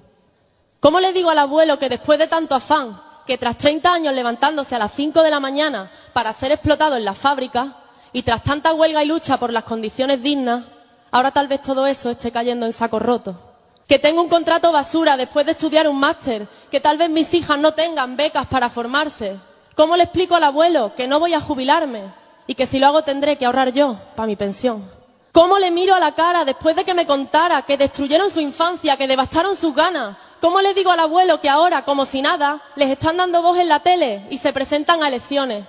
[0.81, 4.75] ¿Cómo le digo al abuelo que después de tanto afán, que tras 30 años levantándose
[4.75, 7.77] a las 5 de la mañana para ser explotado en la fábrica,
[8.13, 10.65] y tras tanta huelga y lucha por las condiciones dignas,
[11.11, 13.39] ahora tal vez todo eso esté cayendo en saco roto?
[13.87, 17.59] Que tengo un contrato basura después de estudiar un máster, que tal vez mis hijas
[17.59, 19.37] no tengan becas para formarse.
[19.81, 22.03] ¿Cómo le explico al abuelo que no voy a jubilarme
[22.47, 24.85] y que si lo hago tendré que ahorrar yo para mi pensión?
[25.33, 28.99] ¿Cómo le miro a la cara después de que me contara que destruyeron su infancia,
[28.99, 30.19] que devastaron sus ganas?
[30.39, 33.71] ¿Cómo le digo al abuelo que ahora, como si nada, les están dando voz en
[33.71, 35.65] la tele y se presentan a elecciones?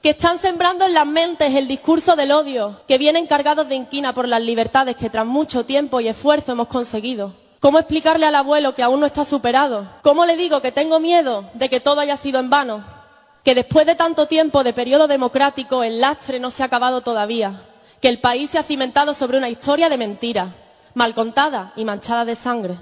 [0.00, 4.14] Que están sembrando en las mentes el discurso del odio, que vienen cargados de inquina
[4.14, 7.34] por las libertades que tras mucho tiempo y esfuerzo hemos conseguido.
[7.60, 9.86] ¿Cómo explicarle al abuelo que aún no está superado?
[10.02, 13.01] ¿Cómo le digo que tengo miedo de que todo haya sido en vano?
[13.44, 17.66] Que después de tanto tiempo de periodo democrático el lastre no se ha acabado todavía
[18.02, 20.48] que el país se ha cimentado sobre una historia de mentiras,
[20.94, 22.74] mal contada y manchada de sangre.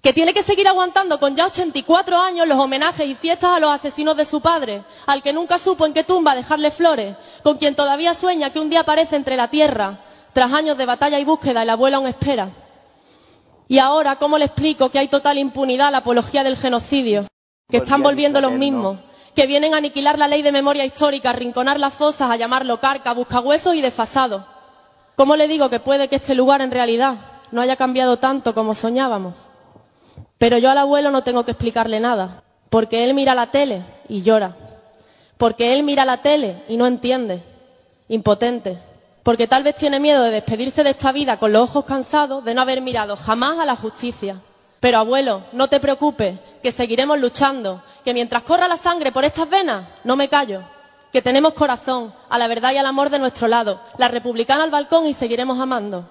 [0.00, 3.70] Que tiene que seguir aguantando con ya 84 años los homenajes y fiestas a los
[3.70, 7.76] asesinos de su padre, al que nunca supo en qué tumba dejarle flores, con quien
[7.76, 9.98] todavía sueña que un día aparece entre la tierra,
[10.32, 12.48] tras años de batalla y búsqueda y la abuela aún espera.
[13.68, 17.26] Y ahora, ¿cómo le explico que hay total impunidad a la apología del genocidio?
[17.68, 18.98] Que están volviendo los mismos,
[19.36, 22.80] que vienen a aniquilar la ley de memoria histórica, a rinconar las fosas, a llamarlo
[22.80, 24.46] carca, buscahuesos y desfasado.
[25.14, 27.16] ¿Cómo le digo que puede que este lugar en realidad
[27.52, 29.34] no haya cambiado tanto como soñábamos?
[30.38, 34.22] Pero yo al abuelo no tengo que explicarle nada, porque él mira la tele y
[34.22, 34.56] llora,
[35.36, 37.42] porque él mira la tele y no entiende,
[38.08, 38.78] impotente,
[39.22, 42.54] porque tal vez tiene miedo de despedirse de esta vida con los ojos cansados de
[42.54, 44.40] no haber mirado jamás a la justicia.
[44.80, 49.48] Pero abuelo, no te preocupes, que seguiremos luchando, que mientras corra la sangre por estas
[49.48, 50.62] venas, no me callo,
[51.12, 54.70] que tenemos corazón, a la verdad y al amor de nuestro lado, la republicana al
[54.70, 56.08] balcón y seguiremos amando.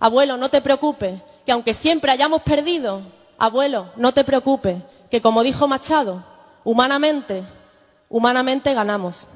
[0.00, 3.02] Abuelo, no te preocupes, que aunque siempre hayamos perdido,
[3.38, 4.76] abuelo, no te preocupes,
[5.10, 6.22] que como dijo Machado,
[6.64, 7.44] humanamente,
[8.08, 9.26] humanamente ganamos.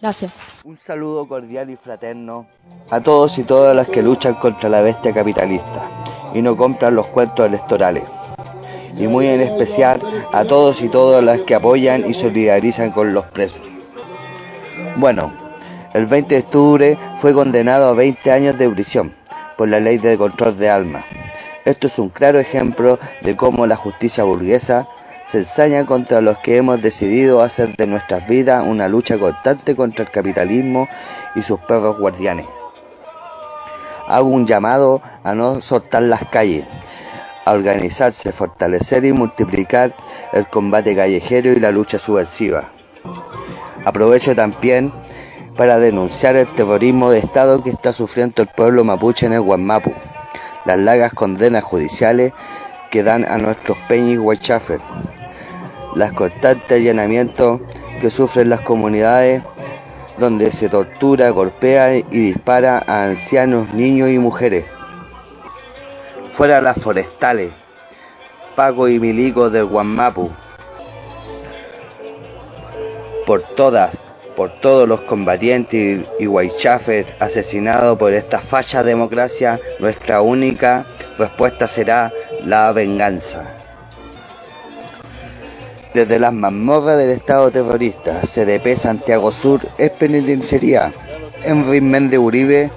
[0.00, 0.34] Gracias.
[0.64, 2.48] Un saludo cordial y fraterno
[2.90, 7.06] a todos y todas las que luchan contra la bestia capitalista y no compran los
[7.08, 8.04] cuentos electorales.
[8.96, 10.00] Y muy en especial
[10.32, 13.78] a todos y todas las que apoyan y solidarizan con los presos.
[14.96, 15.32] Bueno,
[15.94, 19.12] el 20 de octubre fue condenado a 20 años de prisión
[19.56, 21.04] por la ley de control de alma.
[21.64, 24.88] Esto es un claro ejemplo de cómo la justicia burguesa
[25.26, 30.04] se ensaña contra los que hemos decidido hacer de nuestras vidas una lucha constante contra
[30.04, 30.88] el capitalismo
[31.34, 32.46] y sus perros guardianes.
[34.12, 36.66] Hago un llamado a no soltar las calles,
[37.46, 39.94] a organizarse, fortalecer y multiplicar
[40.34, 42.64] el combate callejero y la lucha subversiva.
[43.86, 44.92] Aprovecho también
[45.56, 49.94] para denunciar el terrorismo de Estado que está sufriendo el pueblo mapuche en el Guamapu,
[50.66, 52.34] las largas condenas judiciales
[52.90, 54.80] que dan a nuestros peñis huachafer,
[55.94, 57.62] las constantes allanamientos
[58.02, 59.42] que sufren las comunidades
[60.22, 64.64] donde se tortura, golpea y dispara a ancianos, niños y mujeres.
[66.32, 67.50] Fuera las forestales,
[68.54, 70.30] Paco y Milico del Guamapu.
[73.26, 73.96] Por todas,
[74.36, 80.84] por todos los combatientes y Guaychafer asesinados por esta facha democracia, nuestra única
[81.18, 82.12] respuesta será
[82.44, 83.61] la venganza.
[85.94, 90.90] Desde las mazmorras del Estado terrorista, CDP Santiago Sur es penitenciaría.
[91.44, 92.70] Enrique Méndez Uribe,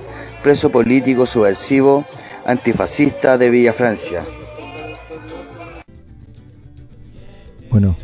[0.43, 2.03] preso político subversivo,
[2.45, 4.23] antifascista de Villa Francia.
[7.69, 7.95] Bueno,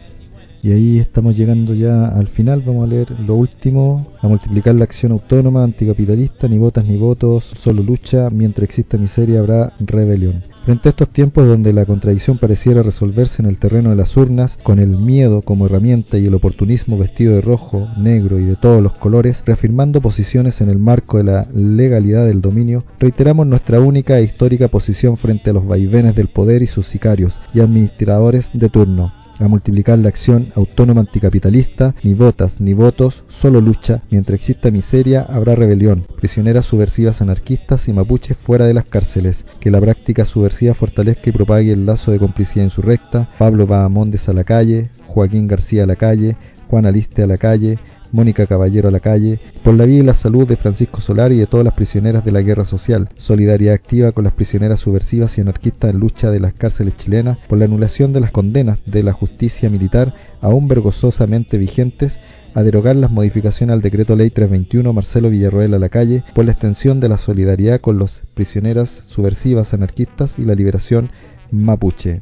[0.64, 2.62] y ahí estamos llegando ya al final.
[2.66, 4.08] Vamos a leer lo último.
[4.22, 8.30] A multiplicar la acción autónoma, anticapitalista, ni votas ni votos, solo lucha.
[8.30, 10.44] Mientras exista miseria habrá rebelión.
[10.64, 14.60] Frente a estos tiempos donde la contradicción pareciera resolverse en el terreno de las urnas,
[14.62, 18.84] con el miedo como herramienta y el oportunismo vestido de rojo, negro y de todos
[18.84, 24.20] los colores, reafirmando posiciones en el marco de la legalidad del dominio, reiteramos nuestra única
[24.20, 28.70] e histórica posición frente a los vaivenes del poder y sus sicarios y administradores de
[28.70, 34.02] turno a multiplicar la acción autónoma anticapitalista, ni votas ni votos, solo lucha.
[34.10, 39.46] Mientras exista miseria, habrá rebelión, prisioneras subversivas anarquistas y mapuches fuera de las cárceles.
[39.60, 43.30] Que la práctica subversiva fortalezca y propague el lazo de complicidad insurrecta.
[43.38, 46.38] Pablo Bahamondes a la calle, Joaquín García a la calle,
[46.70, 47.78] Juan Aliste a la calle,
[48.12, 51.38] Mónica Caballero a la calle, por la vida y la salud de Francisco Solar y
[51.38, 55.42] de todas las prisioneras de la guerra social, solidaridad activa con las prisioneras subversivas y
[55.42, 59.14] anarquistas en lucha de las cárceles chilenas, por la anulación de las condenas de la
[59.14, 62.20] justicia militar aún vergonzosamente vigentes,
[62.54, 66.52] a derogar las modificaciones al decreto ley 321 Marcelo Villarroel a la calle, por la
[66.52, 71.10] extensión de la solidaridad con las prisioneras subversivas anarquistas y la liberación
[71.52, 72.22] mapuche.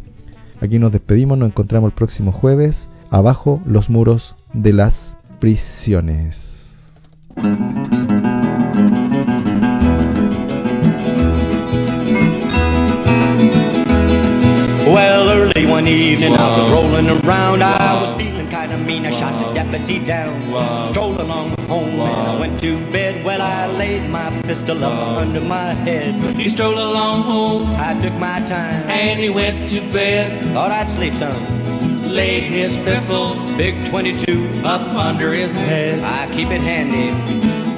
[0.62, 6.48] Aquí nos despedimos, nos encontramos el próximo jueves, abajo los muros de las prisiones.
[14.86, 17.64] Well, early one evening I was rolling around.
[17.64, 18.12] I was
[18.80, 19.06] mean.
[19.06, 20.42] I shot the deputy down.
[20.92, 23.24] Strolled along home and I went to bed.
[23.24, 26.36] Well, I laid my pistol up under my head.
[26.36, 30.54] He strolled along home I took my time and he went to bed.
[30.54, 32.10] Thought I'd sleep some.
[32.10, 36.00] Laid his pistol Big 22 up under his head.
[36.04, 37.69] I keep it handy.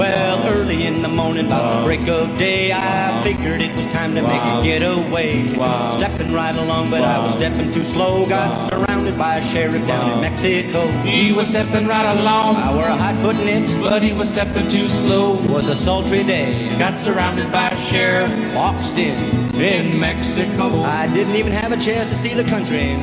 [0.00, 4.14] Well, early in the morning, about the break of day, I figured it was time
[4.14, 5.52] to make a getaway.
[5.98, 8.26] Stepping right along, but I was stepping too slow.
[8.26, 10.86] Got surrounded by a sheriff down in Mexico.
[11.02, 13.80] He was stepping right along, I were a hot foot in it.
[13.82, 15.34] but he was stepping too slow.
[15.52, 16.74] Was a sultry day.
[16.78, 19.54] Got surrounded by a sheriff Boxed in.
[19.56, 20.82] in Mexico.
[20.82, 22.96] I didn't even have a chance to see the country.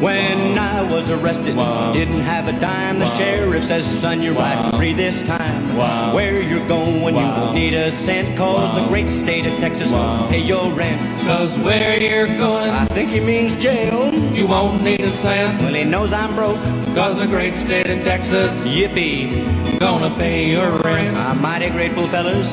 [0.00, 1.56] When I was arrested,
[1.92, 2.98] didn't have a dime.
[3.00, 5.76] The sheriff says, son, you're riding free this time.
[6.14, 10.30] Where you're going, you won't need a cent, cause the great state of Texas won't
[10.30, 11.00] pay your rent.
[11.26, 14.14] Cause where you're going, I think he means jail.
[14.34, 15.60] you won't need a cent.
[15.60, 16.56] Well, he knows I'm broke.
[16.94, 19.78] Cause the great state of Texas Yippee.
[19.80, 21.14] gonna pay your rent.
[21.14, 22.50] I'm mighty grateful, fellas.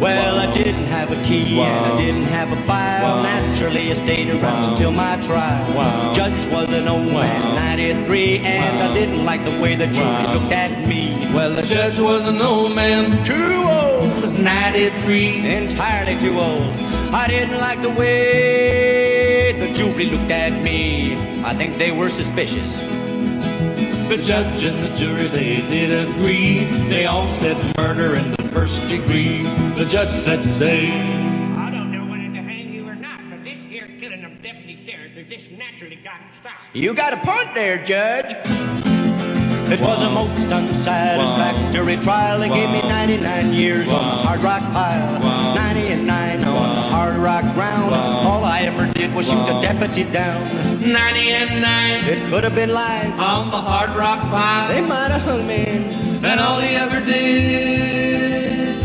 [0.00, 3.22] Well, I didn't have a key and I didn't have a file.
[3.22, 6.14] Naturally, I stayed around until my trial.
[6.14, 10.52] Judge was an old man, 93, and I didn't like the way the jury looked
[10.52, 11.10] at me.
[11.34, 15.46] Well, the judge was an old man, Too old, 93.
[15.46, 16.62] entirely too old.
[17.12, 21.16] I didn't like the way the jury looked at me.
[21.44, 22.80] I think they were suspicious.
[24.08, 26.64] The judge and the jury, they did agree.
[26.88, 29.42] They all said murder in the first degree.
[29.76, 33.58] The judge said, say, I don't know whether to hang you or not, but this
[33.58, 36.60] here killing of deputy sheriff is just naturally got to stop.
[36.74, 38.83] You got a point there, Judge.
[39.66, 42.38] It was a most unsatisfactory trial.
[42.38, 47.54] They gave me 99 years on the hard rock pile, 99 on the hard rock
[47.54, 47.94] ground.
[47.94, 50.44] All I ever did was shoot a deputy down.
[50.80, 50.92] 90
[51.30, 54.68] and 9 It could have been life on the hard rock pile.
[54.68, 55.64] They might have hung me.
[56.22, 58.76] And all he ever did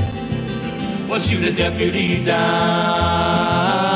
[1.09, 3.88] was shoot a deputy down.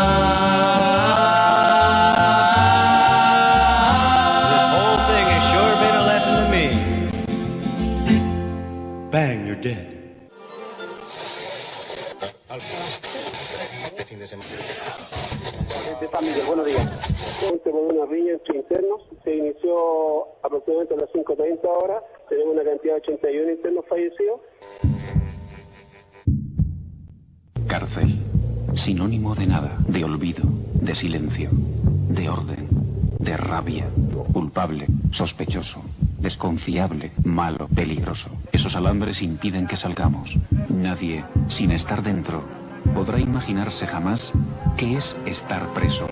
[14.23, 17.11] De familia, buenos días.
[17.61, 19.01] Con una riña entre internos.
[19.21, 22.03] Se inició aproximadamente a las 5.30 horas.
[22.29, 24.39] Tenemos una cantidad de 81 internos fallecidos.
[27.67, 28.23] Cárcel.
[28.75, 30.43] Sinónimo de nada, de olvido,
[30.75, 32.69] de silencio, de orden,
[33.19, 33.89] de rabia,
[34.31, 35.81] culpable, sospechoso,
[36.19, 38.29] desconfiable, malo, peligroso.
[38.53, 40.37] Esos alambres impiden que salgamos.
[40.69, 42.41] Nadie, sin estar dentro,
[42.93, 44.31] podrá imaginarse jamás
[44.77, 46.07] qué es estar preso.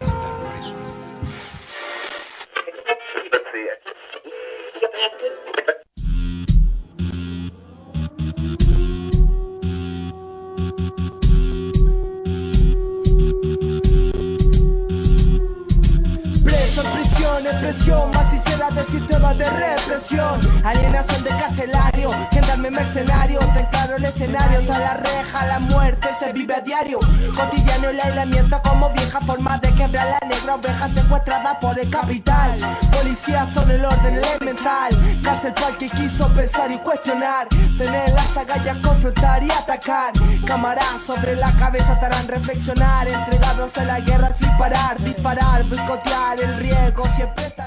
[17.71, 20.65] Prisión, en presión, más sincera de sistema de represión.
[20.65, 23.39] Alienación de carcelario, gendarme mercenario.
[23.53, 26.99] Ten claro el escenario, toda la reja, la muerte se vive a diario.
[27.35, 32.57] Cotidiano el aislamiento como vieja forma de quebrar la negra oveja secuestrada por el capital.
[32.91, 35.21] Policías son el orden elemental.
[35.23, 37.47] Cárcel para el que quiso pensar y cuestionar.
[37.77, 40.13] Tener las agallas, confrontar y atacar.
[40.45, 43.07] Cámaras sobre la cabeza te harán reflexionar.
[43.07, 46.41] Entregados a la guerra sin parar, disparar, boicotear.
[46.41, 47.60] El riesgo siempre estará.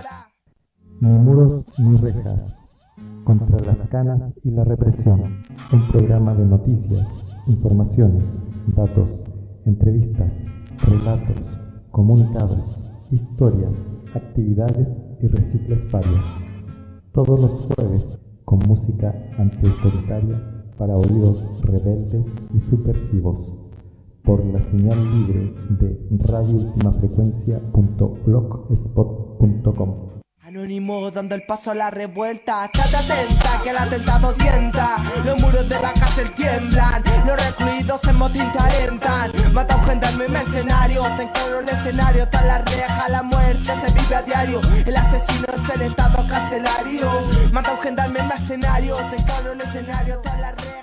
[1.01, 2.55] Ni muros ni rejas.
[3.25, 5.45] Contra las canas y la represión.
[5.73, 7.07] Un programa de noticias,
[7.47, 8.25] informaciones,
[8.77, 9.09] datos,
[9.67, 10.33] entrevistas,
[10.83, 11.37] relatos,
[11.91, 13.75] comunicados, historias,
[14.15, 14.89] actividades
[15.21, 16.25] y recicles varios.
[17.13, 20.41] Todos los jueves con música antiautoritaria
[20.79, 23.55] para oídos rebeldes y subversivos
[24.25, 26.05] por la señal libre de
[30.41, 32.67] Anónimo dando el paso a la revuelta.
[32.67, 34.97] Estate atenta que el atentado tienta.
[35.25, 37.03] Los muros de la cárcel tiemblan.
[37.27, 39.33] Los recluidos en motín te alentan.
[39.53, 41.03] Mata a un gendarme mercenario.
[41.17, 42.23] Ten claro el escenario.
[42.25, 44.61] Está la reja, la muerte se vive a diario.
[44.87, 47.11] El asesino es el estado carcelario.
[47.51, 48.97] Mata a un gendarme mercenario.
[48.97, 50.15] Ten claro el escenario.
[50.15, 50.75] Está la reja.